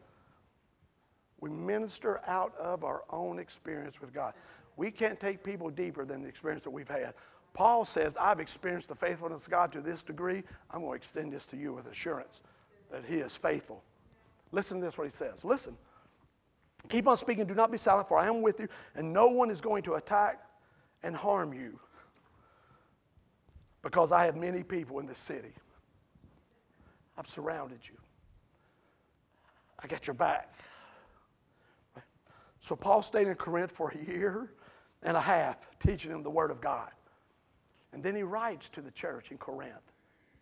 We 1.40 1.50
minister 1.50 2.22
out 2.26 2.56
of 2.58 2.84
our 2.84 3.04
own 3.12 3.38
experience 3.38 4.02
with 4.02 4.14
God. 4.14 4.34
We 4.76 4.92
can't 4.92 5.20
take 5.20 5.44
people 5.44 5.70
deeper 5.70 6.06
than 6.06 6.24
the 6.24 6.28
experience 6.28 6.64
that 6.64 6.72
we've 6.72 6.88
had. 6.88 7.14
Paul 7.54 7.86
says, 7.86 8.18
I've 8.18 8.40
experienced 8.40 8.90
the 8.90 8.96
faithfulness 8.96 9.46
of 9.46 9.52
God 9.52 9.72
to 9.74 9.82
this 9.82 10.04
degree. 10.04 10.44
I'm 10.72 10.82
going 10.82 10.92
to 10.92 10.96
extend 10.96 11.32
this 11.32 11.46
to 11.48 11.58
you 11.58 11.74
with 11.74 11.88
assurance 11.88 12.42
that 12.92 13.04
He 13.06 13.16
is 13.16 13.36
faithful. 13.36 13.84
Listen 14.52 14.80
to 14.80 14.86
this, 14.86 14.98
what 14.98 15.06
he 15.06 15.12
says. 15.12 15.44
Listen. 15.44 15.78
Keep 16.90 17.08
on 17.08 17.18
speaking, 17.18 17.46
do 17.46 17.54
not 17.54 17.72
be 17.72 17.78
silent, 17.78 18.08
for 18.08 18.18
I 18.18 18.28
am 18.28 18.42
with 18.42 18.60
you, 18.60 18.68
and 18.96 19.12
no 19.12 19.28
one 19.28 19.52
is 19.52 19.60
going 19.60 19.84
to 19.84 19.96
attack 19.96 20.42
and 21.04 21.16
harm 21.16 21.54
you 21.54 21.80
because 23.82 24.12
I 24.12 24.26
have 24.26 24.36
many 24.36 24.64
people 24.64 25.00
in 25.00 25.06
this 25.06 25.18
city. 25.18 25.54
I've 27.18 27.28
surrounded 27.28 27.80
you. 27.88 27.96
I 29.82 29.88
got 29.88 30.08
your 30.08 30.14
back. 30.14 30.54
So 32.60 32.76
Paul 32.76 33.02
stayed 33.02 33.28
in 33.28 33.36
Corinth 33.36 33.72
for 33.72 33.92
a 33.92 34.12
year 34.12 34.52
and 35.04 35.16
a 35.16 35.22
half 35.22 35.68
teaching 35.80 36.12
them 36.12 36.24
the 36.24 36.30
Word 36.30 36.52
of 36.52 36.60
God. 36.60 36.92
And 37.94 38.04
then 38.04 38.16
he 38.16 38.24
writes 38.24 38.70
to 38.70 38.82
the 38.82 38.92
church 38.92 39.32
in 39.32 39.38
Corinth 39.38 39.94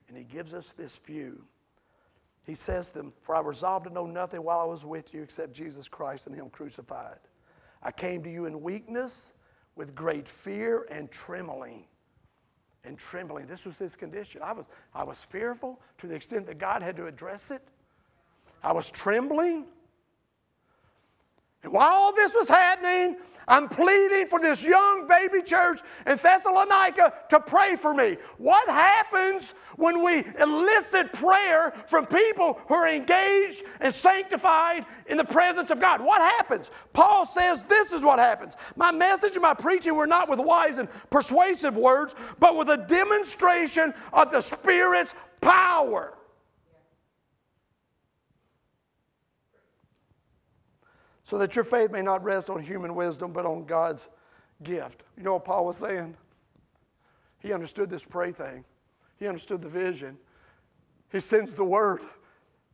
and 0.07 0.17
he 0.17 0.23
gives 0.23 0.53
us 0.53 0.73
this 0.73 0.97
view 0.97 1.43
he 2.45 2.55
says 2.55 2.91
to 2.91 2.99
them, 2.99 3.13
For 3.21 3.35
I 3.35 3.41
resolved 3.41 3.87
to 3.87 3.93
know 3.93 4.05
nothing 4.05 4.43
while 4.43 4.59
I 4.59 4.65
was 4.65 4.85
with 4.85 5.13
you 5.13 5.21
except 5.23 5.53
Jesus 5.53 5.87
Christ 5.87 6.27
and 6.27 6.35
Him 6.35 6.49
crucified. 6.49 7.19
I 7.81 7.91
came 7.91 8.23
to 8.23 8.29
you 8.29 8.45
in 8.45 8.61
weakness, 8.61 9.33
with 9.75 9.93
great 9.93 10.27
fear 10.27 10.87
and 10.89 11.11
trembling. 11.11 11.85
And 12.83 12.97
trembling. 12.97 13.47
This 13.47 13.65
was 13.65 13.77
his 13.77 13.95
condition. 13.95 14.41
I 14.43 14.53
was, 14.53 14.65
I 14.93 15.03
was 15.03 15.23
fearful 15.23 15.81
to 15.97 16.07
the 16.07 16.15
extent 16.15 16.45
that 16.47 16.59
God 16.59 16.81
had 16.81 16.95
to 16.97 17.07
address 17.07 17.51
it. 17.51 17.61
I 18.63 18.71
was 18.71 18.91
trembling. 18.91 19.65
And 21.65 21.73
while 21.73 21.91
all 21.91 22.13
this 22.13 22.35
was 22.35 22.47
happening, 22.47 23.17
I'm 23.47 23.67
pleading 23.67 24.27
for 24.27 24.39
this 24.39 24.63
young 24.63 25.07
baby 25.07 25.41
church 25.41 25.81
in 26.05 26.17
Thessalonica 26.17 27.11
to 27.29 27.39
pray 27.39 27.75
for 27.75 27.91
me. 27.91 28.17
What 28.37 28.69
happens 28.69 29.55
when 29.75 30.03
we 30.03 30.23
elicit 30.39 31.11
prayer 31.11 31.73
from 31.89 32.05
people 32.05 32.61
who 32.67 32.75
are 32.75 32.87
engaged 32.87 33.63
and 33.79 33.91
sanctified 33.91 34.85
in 35.07 35.17
the 35.17 35.23
presence 35.23 35.71
of 35.71 35.79
God? 35.79 36.01
What 36.01 36.21
happens? 36.21 36.69
Paul 36.93 37.25
says 37.25 37.65
this 37.65 37.91
is 37.91 38.03
what 38.03 38.19
happens. 38.19 38.55
My 38.75 38.91
message 38.91 39.33
and 39.33 39.41
my 39.41 39.55
preaching 39.55 39.95
were 39.95 40.07
not 40.07 40.29
with 40.29 40.39
wise 40.39 40.77
and 40.77 40.87
persuasive 41.09 41.75
words, 41.75 42.13
but 42.37 42.55
with 42.55 42.69
a 42.69 42.77
demonstration 42.77 43.91
of 44.13 44.31
the 44.31 44.41
Spirit's 44.41 45.15
power. 45.41 46.13
So 51.25 51.37
that 51.39 51.55
your 51.55 51.65
faith 51.65 51.91
may 51.91 52.03
not 52.03 52.23
rest 52.23 52.49
on 52.49 52.61
human 52.61 52.95
wisdom, 52.95 53.33
but 53.33 53.45
on 53.45 53.65
God's 53.65 54.07
gift. 54.63 55.03
You 55.17 55.23
know 55.23 55.33
what 55.33 55.43
Paul 55.43 55.65
was 55.65 55.77
saying? 55.77 56.15
He 57.39 57.51
understood 57.51 57.89
this 57.89 58.05
pray 58.05 58.31
thing, 58.31 58.63
he 59.17 59.27
understood 59.27 59.61
the 59.61 59.69
vision. 59.69 60.17
He 61.11 61.19
sends 61.19 61.53
the 61.53 61.63
word 61.63 62.01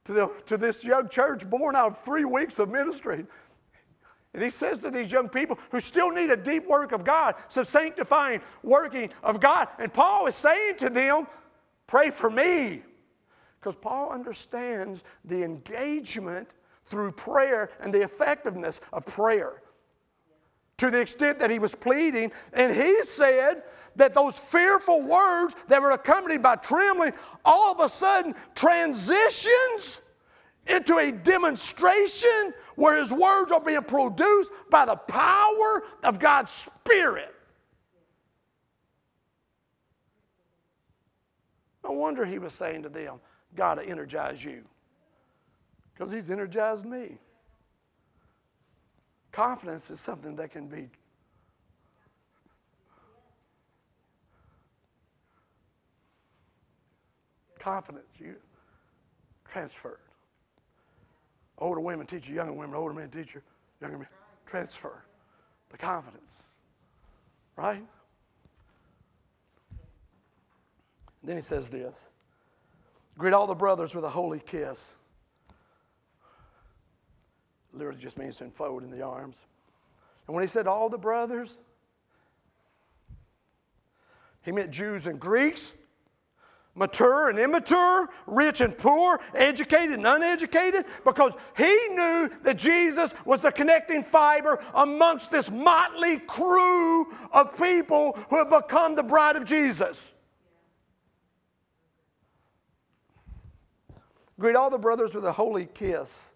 to, 0.05 0.13
the, 0.13 0.31
to 0.47 0.57
this 0.57 0.83
young 0.83 1.09
church 1.09 1.47
born 1.47 1.75
out 1.75 1.91
of 1.91 1.99
three 1.99 2.25
weeks 2.25 2.59
of 2.59 2.69
ministry. 2.69 3.25
And 4.33 4.41
he 4.41 4.49
says 4.49 4.79
to 4.79 4.89
these 4.89 5.11
young 5.11 5.27
people 5.27 5.59
who 5.69 5.79
still 5.81 6.09
need 6.09 6.31
a 6.31 6.37
deep 6.37 6.65
work 6.65 6.93
of 6.93 7.03
God, 7.03 7.35
some 7.49 7.65
sanctifying 7.65 8.41
working 8.63 9.09
of 9.21 9.41
God. 9.41 9.67
And 9.77 9.93
Paul 9.93 10.27
is 10.27 10.35
saying 10.35 10.77
to 10.77 10.89
them, 10.89 11.27
Pray 11.87 12.09
for 12.09 12.29
me. 12.29 12.83
Because 13.59 13.75
Paul 13.75 14.11
understands 14.11 15.03
the 15.25 15.43
engagement 15.43 16.49
through 16.91 17.13
prayer 17.13 17.71
and 17.79 17.91
the 17.91 18.03
effectiveness 18.03 18.81
of 18.93 19.05
prayer. 19.05 19.63
To 20.77 20.91
the 20.91 20.99
extent 20.99 21.39
that 21.39 21.49
he 21.49 21.57
was 21.57 21.73
pleading, 21.73 22.31
and 22.53 22.75
he 22.75 23.03
said 23.03 23.63
that 23.95 24.13
those 24.13 24.37
fearful 24.37 25.01
words 25.01 25.55
that 25.67 25.81
were 25.81 25.91
accompanied 25.91 26.43
by 26.43 26.57
trembling 26.57 27.13
all 27.45 27.71
of 27.71 27.79
a 27.79 27.89
sudden 27.89 28.35
transitions 28.55 30.01
into 30.67 30.97
a 30.97 31.11
demonstration 31.11 32.53
where 32.75 32.99
his 32.99 33.11
words 33.11 33.51
are 33.51 33.61
being 33.61 33.81
produced 33.83 34.51
by 34.69 34.85
the 34.85 34.95
power 34.95 35.83
of 36.03 36.19
God's 36.19 36.51
Spirit. 36.51 37.33
No 41.83 41.91
wonder 41.91 42.25
he 42.25 42.37
was 42.37 42.53
saying 42.53 42.83
to 42.83 42.89
them, 42.89 43.19
God 43.55 43.81
energize 43.83 44.43
you 44.43 44.63
because 46.01 46.11
He's 46.11 46.31
energized 46.31 46.83
me. 46.83 47.19
Confidence 49.31 49.91
is 49.91 49.99
something 49.99 50.35
that 50.37 50.49
can 50.49 50.65
be 50.65 50.89
confidence 57.59 58.07
you 58.19 58.33
transferred. 59.47 59.99
Older 61.59 61.79
women 61.79 62.07
teach 62.07 62.27
you 62.27 62.33
younger 62.33 62.53
women, 62.53 62.75
older 62.75 62.95
men 62.95 63.07
teach 63.11 63.35
you 63.35 63.41
younger 63.79 63.99
men. 63.99 64.07
Transfer 64.47 65.03
the 65.69 65.77
confidence. 65.77 66.33
Right? 67.55 67.85
Then 71.23 71.35
he 71.35 71.43
says 71.43 71.69
this 71.69 71.99
Greet 73.19 73.33
all 73.33 73.45
the 73.45 73.53
brothers 73.53 73.93
with 73.93 74.03
a 74.03 74.09
holy 74.09 74.39
kiss. 74.39 74.95
Literally 77.73 77.99
just 77.99 78.17
means 78.17 78.35
to 78.37 78.43
enfold 78.43 78.83
in 78.83 78.91
the 78.91 79.01
arms. 79.01 79.41
And 80.27 80.35
when 80.35 80.43
he 80.43 80.47
said 80.47 80.67
all 80.67 80.89
the 80.89 80.97
brothers, 80.97 81.57
he 84.43 84.51
meant 84.51 84.71
Jews 84.71 85.07
and 85.07 85.19
Greeks, 85.19 85.75
mature 86.73 87.29
and 87.29 87.37
immature, 87.37 88.09
rich 88.27 88.61
and 88.61 88.77
poor, 88.77 89.19
educated 89.35 89.97
and 89.97 90.07
uneducated, 90.07 90.85
because 91.03 91.33
he 91.57 91.89
knew 91.89 92.29
that 92.43 92.57
Jesus 92.57 93.13
was 93.25 93.39
the 93.39 93.51
connecting 93.51 94.03
fiber 94.03 94.63
amongst 94.73 95.31
this 95.31 95.49
motley 95.49 96.19
crew 96.19 97.13
of 97.31 97.57
people 97.57 98.17
who 98.29 98.37
have 98.37 98.49
become 98.49 98.95
the 98.95 99.03
bride 99.03 99.35
of 99.35 99.45
Jesus. 99.45 100.13
Greet 104.39 104.55
all 104.55 104.71
the 104.71 104.77
brothers 104.77 105.13
with 105.13 105.25
a 105.25 105.31
holy 105.31 105.67
kiss. 105.67 106.30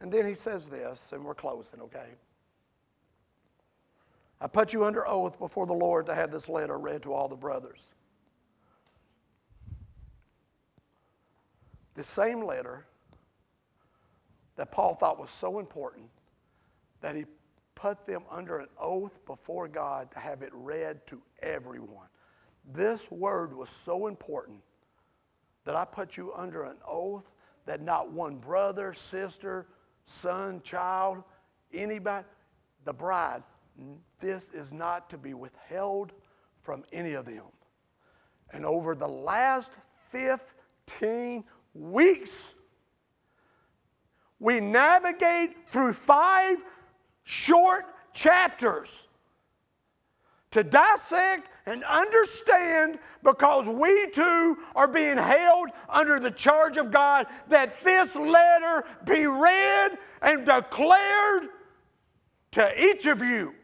And 0.00 0.10
then 0.10 0.26
he 0.26 0.34
says 0.34 0.68
this, 0.68 1.10
and 1.12 1.24
we're 1.24 1.34
closing, 1.34 1.80
okay? 1.82 2.08
I 4.40 4.46
put 4.46 4.72
you 4.72 4.84
under 4.84 5.06
oath 5.06 5.38
before 5.38 5.66
the 5.66 5.74
Lord 5.74 6.06
to 6.06 6.14
have 6.14 6.30
this 6.30 6.48
letter 6.48 6.78
read 6.78 7.02
to 7.02 7.12
all 7.12 7.28
the 7.28 7.36
brothers. 7.36 7.90
The 11.94 12.04
same 12.04 12.46
letter 12.46 12.86
that 14.56 14.72
Paul 14.72 14.94
thought 14.94 15.18
was 15.18 15.30
so 15.30 15.58
important 15.58 16.06
that 17.02 17.14
he 17.14 17.26
put 17.74 18.06
them 18.06 18.22
under 18.30 18.58
an 18.58 18.68
oath 18.78 19.18
before 19.26 19.68
God 19.68 20.10
to 20.12 20.18
have 20.18 20.42
it 20.42 20.50
read 20.52 21.06
to 21.08 21.20
everyone. 21.42 22.06
This 22.72 23.10
word 23.10 23.54
was 23.54 23.68
so 23.68 24.06
important 24.06 24.58
that 25.64 25.74
I 25.74 25.84
put 25.84 26.16
you 26.16 26.32
under 26.34 26.64
an 26.64 26.76
oath 26.86 27.30
that 27.66 27.82
not 27.82 28.10
one 28.12 28.36
brother, 28.36 28.94
sister, 28.94 29.66
son, 30.10 30.60
child, 30.62 31.22
anybody, 31.72 32.26
the 32.84 32.92
bride, 32.92 33.42
this 34.18 34.50
is 34.50 34.72
not 34.72 35.08
to 35.10 35.18
be 35.18 35.34
withheld 35.34 36.12
from 36.60 36.84
any 36.92 37.14
of 37.14 37.24
them. 37.24 37.44
And 38.52 38.66
over 38.66 38.94
the 38.94 39.08
last 39.08 39.72
15 40.10 41.44
weeks, 41.74 42.54
we 44.38 44.60
navigate 44.60 45.68
through 45.68 45.92
five 45.92 46.62
short 47.24 47.84
chapters 48.12 49.06
to 50.50 50.64
dissect 50.64 51.48
and 51.70 51.84
understand 51.84 52.98
because 53.22 53.68
we 53.68 54.10
too 54.10 54.58
are 54.74 54.88
being 54.88 55.16
held 55.16 55.68
under 55.88 56.18
the 56.18 56.32
charge 56.32 56.76
of 56.76 56.90
God 56.90 57.28
that 57.48 57.84
this 57.84 58.16
letter 58.16 58.84
be 59.04 59.26
read 59.26 59.96
and 60.20 60.44
declared 60.44 61.44
to 62.50 62.84
each 62.84 63.06
of 63.06 63.20
you. 63.20 63.54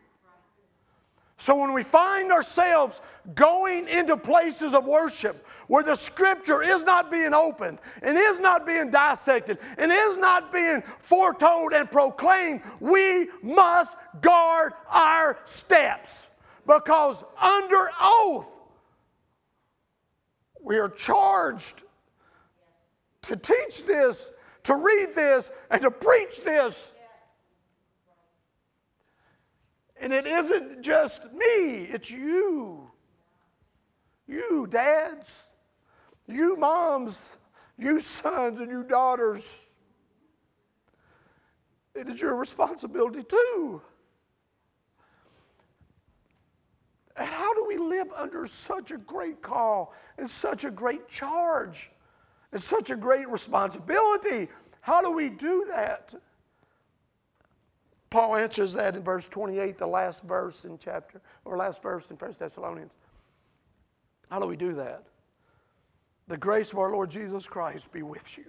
So 1.38 1.56
when 1.56 1.72
we 1.72 1.82
find 1.82 2.30
ourselves 2.30 3.00
going 3.34 3.88
into 3.88 4.16
places 4.16 4.72
of 4.72 4.84
worship 4.86 5.44
where 5.66 5.82
the 5.82 5.96
scripture 5.96 6.62
is 6.62 6.84
not 6.84 7.10
being 7.10 7.34
opened 7.34 7.80
and 8.02 8.16
is 8.16 8.38
not 8.38 8.64
being 8.64 8.88
dissected 8.88 9.58
and 9.78 9.90
is 9.90 10.16
not 10.16 10.52
being 10.52 10.80
foretold 11.00 11.72
and 11.72 11.90
proclaimed, 11.90 12.62
we 12.78 13.28
must 13.42 13.96
guard 14.20 14.74
our 14.88 15.38
steps 15.44 16.28
because 16.66 17.24
under 17.40 17.90
oath 18.00 18.48
we 20.60 20.78
are 20.78 20.88
charged 20.88 21.84
to 23.22 23.36
teach 23.36 23.84
this, 23.84 24.30
to 24.64 24.74
read 24.74 25.14
this, 25.14 25.52
and 25.70 25.80
to 25.82 25.90
preach 25.90 26.42
this. 26.42 26.92
And 30.00 30.12
it 30.12 30.26
isn't 30.26 30.82
just 30.82 31.22
me, 31.32 31.84
it's 31.84 32.10
you. 32.10 32.90
You, 34.26 34.66
dads, 34.68 35.44
you, 36.26 36.56
moms, 36.56 37.36
you, 37.78 38.00
sons, 38.00 38.60
and 38.60 38.70
you, 38.70 38.82
daughters. 38.82 39.62
It 41.94 42.08
is 42.08 42.20
your 42.20 42.36
responsibility 42.36 43.22
too. 43.22 43.80
And 47.18 47.28
how 47.28 47.54
do 47.54 47.64
we 47.66 47.78
live 47.78 48.12
under 48.14 48.46
such 48.46 48.90
a 48.90 48.98
great 48.98 49.40
call 49.42 49.94
and 50.18 50.30
such 50.30 50.64
a 50.64 50.70
great 50.70 51.08
charge 51.08 51.90
and 52.52 52.62
such 52.62 52.90
a 52.90 52.96
great 52.96 53.28
responsibility? 53.28 54.48
How 54.80 55.00
do 55.00 55.10
we 55.10 55.30
do 55.30 55.66
that? 55.68 56.14
Paul 58.10 58.36
answers 58.36 58.72
that 58.74 58.96
in 58.96 59.02
verse 59.02 59.28
28, 59.28 59.78
the 59.78 59.86
last 59.86 60.24
verse 60.24 60.64
in 60.64 60.78
chapter, 60.78 61.20
or 61.44 61.56
last 61.56 61.82
verse 61.82 62.10
in 62.10 62.16
1 62.16 62.34
Thessalonians. 62.38 62.92
How 64.30 64.38
do 64.38 64.46
we 64.46 64.56
do 64.56 64.74
that? 64.74 65.04
The 66.28 66.36
grace 66.36 66.72
of 66.72 66.78
our 66.78 66.92
Lord 66.92 67.10
Jesus 67.10 67.46
Christ 67.46 67.92
be 67.92 68.02
with 68.02 68.36
you. 68.36 68.44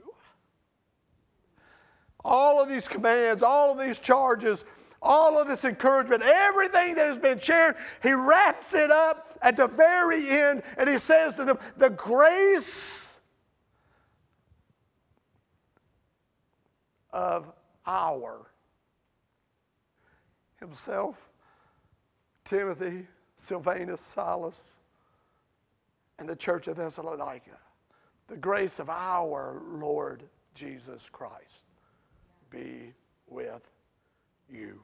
All 2.24 2.62
of 2.62 2.68
these 2.68 2.88
commands, 2.88 3.44
all 3.44 3.72
of 3.72 3.80
these 3.80 4.00
charges, 4.00 4.66
all 5.02 5.40
of 5.40 5.48
this 5.48 5.64
encouragement, 5.64 6.24
everything 6.24 6.96
that 6.96 7.08
has 7.08 7.18
been 7.18 7.40
shared, 7.40 7.76
he 8.02 8.14
wraps 8.14 8.74
it 8.74 8.92
up 8.92 9.38
at 9.42 9.58
the 9.58 9.68
very 9.68 10.30
end 10.30 10.64
and 10.78 10.90
he 10.90 10.98
says 10.98 11.34
to 11.36 11.46
them, 11.46 11.60
The 11.78 11.90
grace 11.90 13.16
of 17.12 17.52
our 17.86 18.48
himself, 20.60 21.30
Timothy, 22.44 23.08
Silvanus, 23.36 24.02
Silas, 24.02 24.74
and 26.20 26.28
the 26.28 26.36
church 26.36 26.68
of 26.68 26.76
Thessalonica. 26.76 27.58
The 28.28 28.38
grace 28.38 28.80
of 28.80 28.90
our 28.90 29.62
Lord 29.66 30.24
Jesus 30.54 31.10
Christ 31.10 31.62
be 32.50 32.94
with 33.28 33.62
you. 34.50 34.82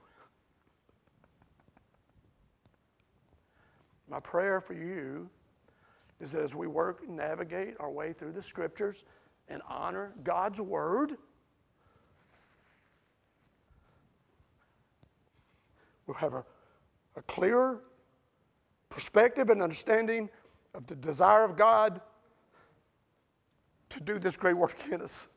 My 4.09 4.19
prayer 4.19 4.59
for 4.61 4.73
you 4.73 5.29
is 6.19 6.31
that 6.33 6.41
as 6.41 6.55
we 6.55 6.67
work 6.67 7.01
and 7.07 7.15
navigate 7.15 7.75
our 7.79 7.91
way 7.91 8.13
through 8.13 8.33
the 8.33 8.43
scriptures 8.43 9.03
and 9.49 9.61
honor 9.67 10.13
God's 10.23 10.61
word, 10.61 11.17
we'll 16.07 16.17
have 16.17 16.33
a, 16.33 16.45
a 17.15 17.21
clearer 17.23 17.81
perspective 18.89 19.49
and 19.49 19.61
understanding 19.61 20.29
of 20.73 20.87
the 20.87 20.95
desire 20.95 21.43
of 21.43 21.57
God 21.57 22.01
to 23.89 23.99
do 24.01 24.17
this 24.19 24.37
great 24.37 24.55
work 24.55 24.75
in 24.91 25.01
us. 25.01 25.27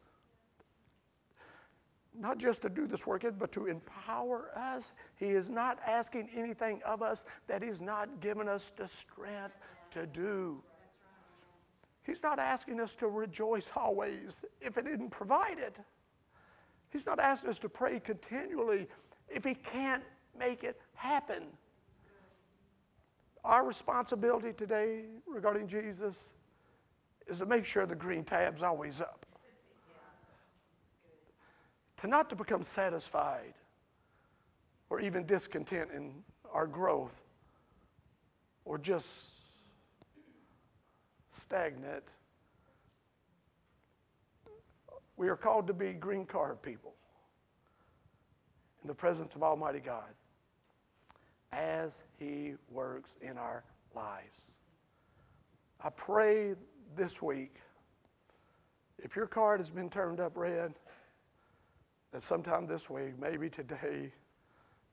Not 2.19 2.39
just 2.39 2.63
to 2.63 2.71
do 2.71 2.87
this 2.87 3.07
work, 3.07 3.25
but 3.39 3.53
to 3.53 3.67
empower 3.67 4.51
us. 4.57 4.93
He 5.17 5.27
is 5.27 5.51
not 5.51 5.79
asking 5.87 6.31
anything 6.35 6.81
of 6.85 7.03
us 7.03 7.25
that 7.47 7.63
He's 7.63 7.81
not 7.81 8.21
given 8.21 8.49
us 8.49 8.73
the 8.77 8.89
strength 8.89 9.57
to 9.91 10.07
do. 10.07 10.63
He's 12.05 12.23
not 12.23 12.39
asking 12.39 12.81
us 12.81 12.95
to 12.97 13.09
rejoice 13.09 13.71
always 13.75 14.45
if 14.61 14.79
it 14.79 14.85
didn't 14.85 15.11
provide 15.11 15.59
it. 15.59 15.77
He's 16.91 17.05
not 17.05 17.19
asking 17.19 17.51
us 17.51 17.59
to 17.59 17.69
pray 17.69 18.01
continually 18.01 18.87
if 19.29 19.45
He 19.45 19.55
can't 19.55 20.05
make 20.39 20.65
it 20.65 20.81
happen. 20.95 21.43
Our 23.45 23.65
responsibility 23.65 24.53
today 24.53 25.03
regarding 25.27 25.67
Jesus 25.67 26.17
is 27.27 27.39
to 27.39 27.47
make 27.47 27.65
sure 27.65 27.87
the 27.87 27.95
green 27.95 28.25
tab's 28.25 28.63
always 28.63 29.01
up. 29.01 29.26
To 32.03 32.07
not 32.07 32.29
to 32.31 32.37
become 32.37 32.63
satisfied 32.63 33.55
or 34.91 35.01
even 35.01 35.25
discontent 35.27 35.91
in 35.95 36.13
our 36.53 36.67
growth 36.67 37.23
or 38.65 38.79
just 38.79 39.25
stagnant. 41.31 42.05
We 45.17 45.29
are 45.29 45.37
called 45.37 45.67
to 45.69 45.73
be 45.73 45.93
green 45.93 46.27
card 46.27 46.61
people 46.63 46.95
in 48.83 48.89
the 48.89 48.95
presence 48.95 49.35
of 49.35 49.43
Almighty 49.43 49.81
God 49.81 50.15
as 51.53 52.03
He 52.19 52.55
works 52.71 53.17
in 53.23 53.39
our 53.39 53.65
lives. 53.95 54.53
I 55.83 55.91
pray 55.91 56.55
this 56.95 57.23
week, 57.23 57.57
if 58.99 59.17
your 59.17 59.27
card 59.27 59.61
has 59.61 59.71
been 59.71 59.91
turned 59.91 60.21
up 60.21 60.37
red, 60.37 60.75
that 62.13 62.23
sometime 62.23 62.67
this 62.67 62.89
week, 62.89 63.19
maybe 63.21 63.51
today, 63.51 64.13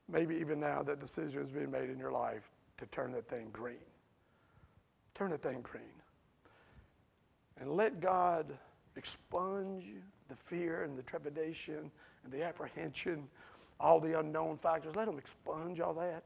maybe 0.08 0.36
even 0.36 0.60
now, 0.60 0.82
that 0.82 1.00
decision 1.00 1.40
has 1.40 1.52
been 1.52 1.70
made 1.70 1.90
in 1.90 1.98
your 1.98 2.12
life 2.12 2.50
to 2.78 2.86
turn 2.86 3.12
that 3.12 3.28
thing 3.28 3.48
green. 3.52 3.76
Turn 5.14 5.30
that 5.30 5.42
thing 5.42 5.60
green. 5.62 5.84
And 7.60 7.70
let 7.70 8.00
God 8.00 8.58
expunge 8.96 9.84
the 10.28 10.34
fear 10.34 10.82
and 10.82 10.98
the 10.98 11.02
trepidation 11.02 11.90
and 12.24 12.32
the 12.32 12.42
apprehension, 12.42 13.28
all 13.78 14.00
the 14.00 14.18
unknown 14.18 14.56
factors. 14.56 14.96
Let 14.96 15.08
Him 15.08 15.18
expunge 15.18 15.80
all 15.80 15.94
that. 15.94 16.24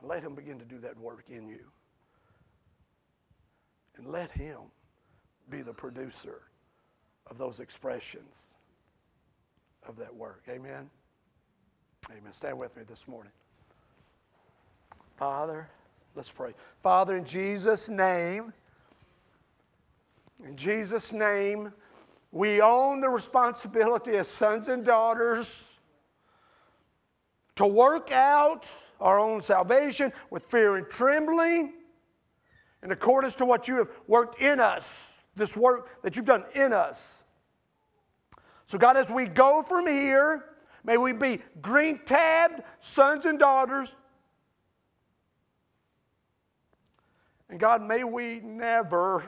And 0.00 0.08
let 0.08 0.22
Him 0.22 0.34
begin 0.34 0.58
to 0.58 0.64
do 0.64 0.78
that 0.78 0.98
work 0.98 1.24
in 1.28 1.48
you. 1.48 1.64
And 3.96 4.06
let 4.06 4.30
Him 4.30 4.58
be 5.50 5.62
the 5.62 5.72
producer 5.72 6.42
of 7.26 7.38
those 7.38 7.60
expressions 7.60 8.54
of 9.88 9.96
that 9.96 10.14
work. 10.14 10.42
Amen. 10.48 10.88
Amen. 12.10 12.32
Stand 12.32 12.58
with 12.58 12.76
me 12.76 12.82
this 12.88 13.08
morning. 13.08 13.32
Father, 15.16 15.68
let's 16.14 16.30
pray. 16.30 16.52
Father, 16.82 17.16
in 17.16 17.24
Jesus' 17.24 17.88
name, 17.88 18.52
in 20.44 20.56
Jesus' 20.56 21.12
name, 21.12 21.72
we 22.32 22.60
own 22.60 23.00
the 23.00 23.08
responsibility 23.08 24.12
as 24.12 24.28
sons 24.28 24.68
and 24.68 24.84
daughters 24.84 25.72
to 27.56 27.66
work 27.66 28.12
out 28.12 28.70
our 29.00 29.18
own 29.18 29.40
salvation 29.40 30.12
with 30.30 30.44
fear 30.44 30.76
and 30.76 30.88
trembling 30.88 31.72
in 32.82 32.90
accordance 32.92 33.34
to 33.36 33.44
what 33.44 33.66
you 33.66 33.76
have 33.76 33.88
worked 34.06 34.40
in 34.40 34.60
us, 34.60 35.14
this 35.34 35.56
work 35.56 36.02
that 36.02 36.14
you've 36.14 36.26
done 36.26 36.44
in 36.54 36.72
us. 36.72 37.24
So, 38.66 38.78
God, 38.78 38.96
as 38.96 39.10
we 39.10 39.26
go 39.26 39.62
from 39.62 39.86
here, 39.86 40.44
may 40.84 40.96
we 40.96 41.12
be 41.12 41.40
green 41.62 42.00
tabbed 42.04 42.62
sons 42.80 43.24
and 43.24 43.38
daughters. 43.38 43.94
And 47.48 47.60
God, 47.60 47.82
may 47.82 48.02
we 48.02 48.40
never 48.40 49.24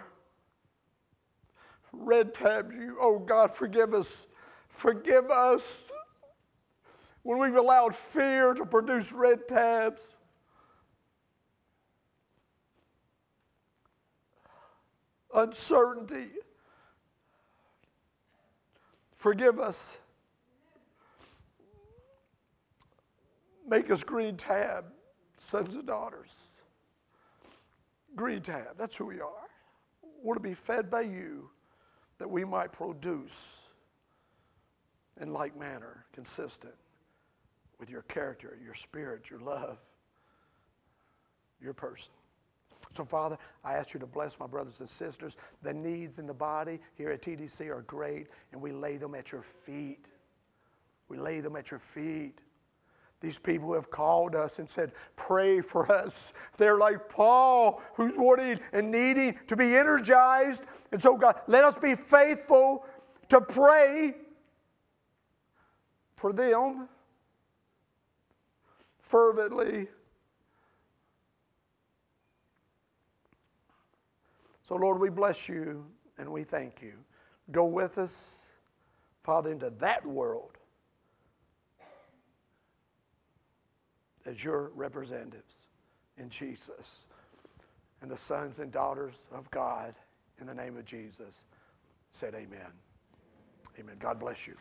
red 1.93 2.34
tab 2.34 2.72
you. 2.72 2.97
Oh 3.01 3.18
God, 3.18 3.55
forgive 3.55 3.95
us. 3.95 4.26
Forgive 4.68 5.30
us 5.30 5.84
when 7.22 7.39
we've 7.39 7.57
allowed 7.57 7.95
fear 7.95 8.55
to 8.55 8.64
produce 8.64 9.12
red 9.12 9.47
tabs. 9.49 10.03
Uncertainty. 15.34 16.30
Forgive 19.19 19.59
us. 19.59 19.99
Make 23.69 23.91
us 23.91 24.03
green 24.03 24.37
tab, 24.37 24.87
sons 25.39 25.75
and 25.75 25.87
daughters. 25.87 26.39
Green 28.16 28.41
tab, 28.41 28.79
that's 28.79 28.97
who 28.97 29.05
we 29.05 29.21
are. 29.21 29.49
We're 30.23 30.35
to 30.35 30.41
be 30.41 30.55
fed 30.55 30.91
by 30.91 31.03
you 31.03 31.51
that 32.19 32.31
we 32.31 32.45
might 32.45 32.73
produce 32.73 33.57
in 35.21 35.33
like 35.33 35.59
manner, 35.59 36.05
consistent 36.12 36.75
with 37.79 37.91
your 37.91 38.03
character, 38.03 38.57
your 38.64 38.75
spirit, 38.75 39.31
your 39.31 39.41
love, 39.41 39.79
your 41.61 41.75
person. 41.75 42.12
So, 42.97 43.05
Father, 43.05 43.36
I 43.64 43.74
ask 43.74 43.95
you 43.95 44.01
to 44.01 44.07
bless 44.07 44.39
my 44.39 44.47
brothers 44.47 44.80
and 44.80 44.89
sisters. 44.89 45.36
The 45.62 45.72
needs 45.72 46.18
in 46.18 46.26
the 46.26 46.34
body 46.34 46.80
here 46.95 47.11
at 47.11 47.22
TDC 47.22 47.68
are 47.68 47.82
great, 47.82 48.28
and 48.53 48.61
we 48.61 48.72
lay 48.72 48.97
them 48.97 49.14
at 49.14 49.30
your 49.30 49.43
feet. 49.43 50.11
We 51.09 51.18
lay 51.18 51.41
them 51.41 51.57
at 51.57 51.70
your 51.70 51.80
feet. 51.80 52.41
These 53.20 53.39
people 53.39 53.68
who 53.68 53.74
have 53.74 53.91
called 53.91 54.36
us 54.36 54.59
and 54.59 54.68
said, 54.68 54.93
Pray 55.16 55.61
for 55.61 55.91
us. 55.91 56.32
They're 56.57 56.78
like 56.78 57.09
Paul, 57.09 57.82
who's 57.95 58.16
wanting 58.16 58.61
and 58.72 58.91
needing 58.93 59.39
to 59.49 59.57
be 59.57 59.74
energized. 59.74 60.62
And 60.93 61.03
so, 61.03 61.16
God, 61.16 61.41
let 61.49 61.64
us 61.64 61.78
be 61.78 61.97
faithful 61.97 62.86
to 63.28 63.41
pray 63.41 64.14
for 66.14 66.32
them 66.32 66.89
fervently. 69.01 69.89
So, 74.69 74.77
Lord, 74.77 75.01
we 75.01 75.09
bless 75.09 75.49
you 75.49 75.87
and 76.19 76.31
we 76.31 76.45
thank 76.45 76.83
you. 76.83 76.93
Go 77.53 77.64
with 77.64 77.97
us, 77.97 78.49
Father, 79.25 79.51
into 79.51 79.71
that 79.79 80.05
world 80.05 80.59
as 84.27 84.45
your 84.45 84.71
representatives 84.75 85.55
in 86.19 86.29
Jesus 86.29 87.07
and 88.03 88.11
the 88.11 88.19
sons 88.19 88.59
and 88.59 88.71
daughters 88.71 89.27
of 89.33 89.51
God 89.51 89.95
in 90.39 90.47
the 90.47 90.55
name 90.55 90.77
of 90.77 90.85
Jesus 90.85 91.47
said 92.12 92.35
amen. 92.35 92.71
Amen. 93.81 93.97
God 93.99 94.21
bless 94.21 94.47
you. 94.47 94.55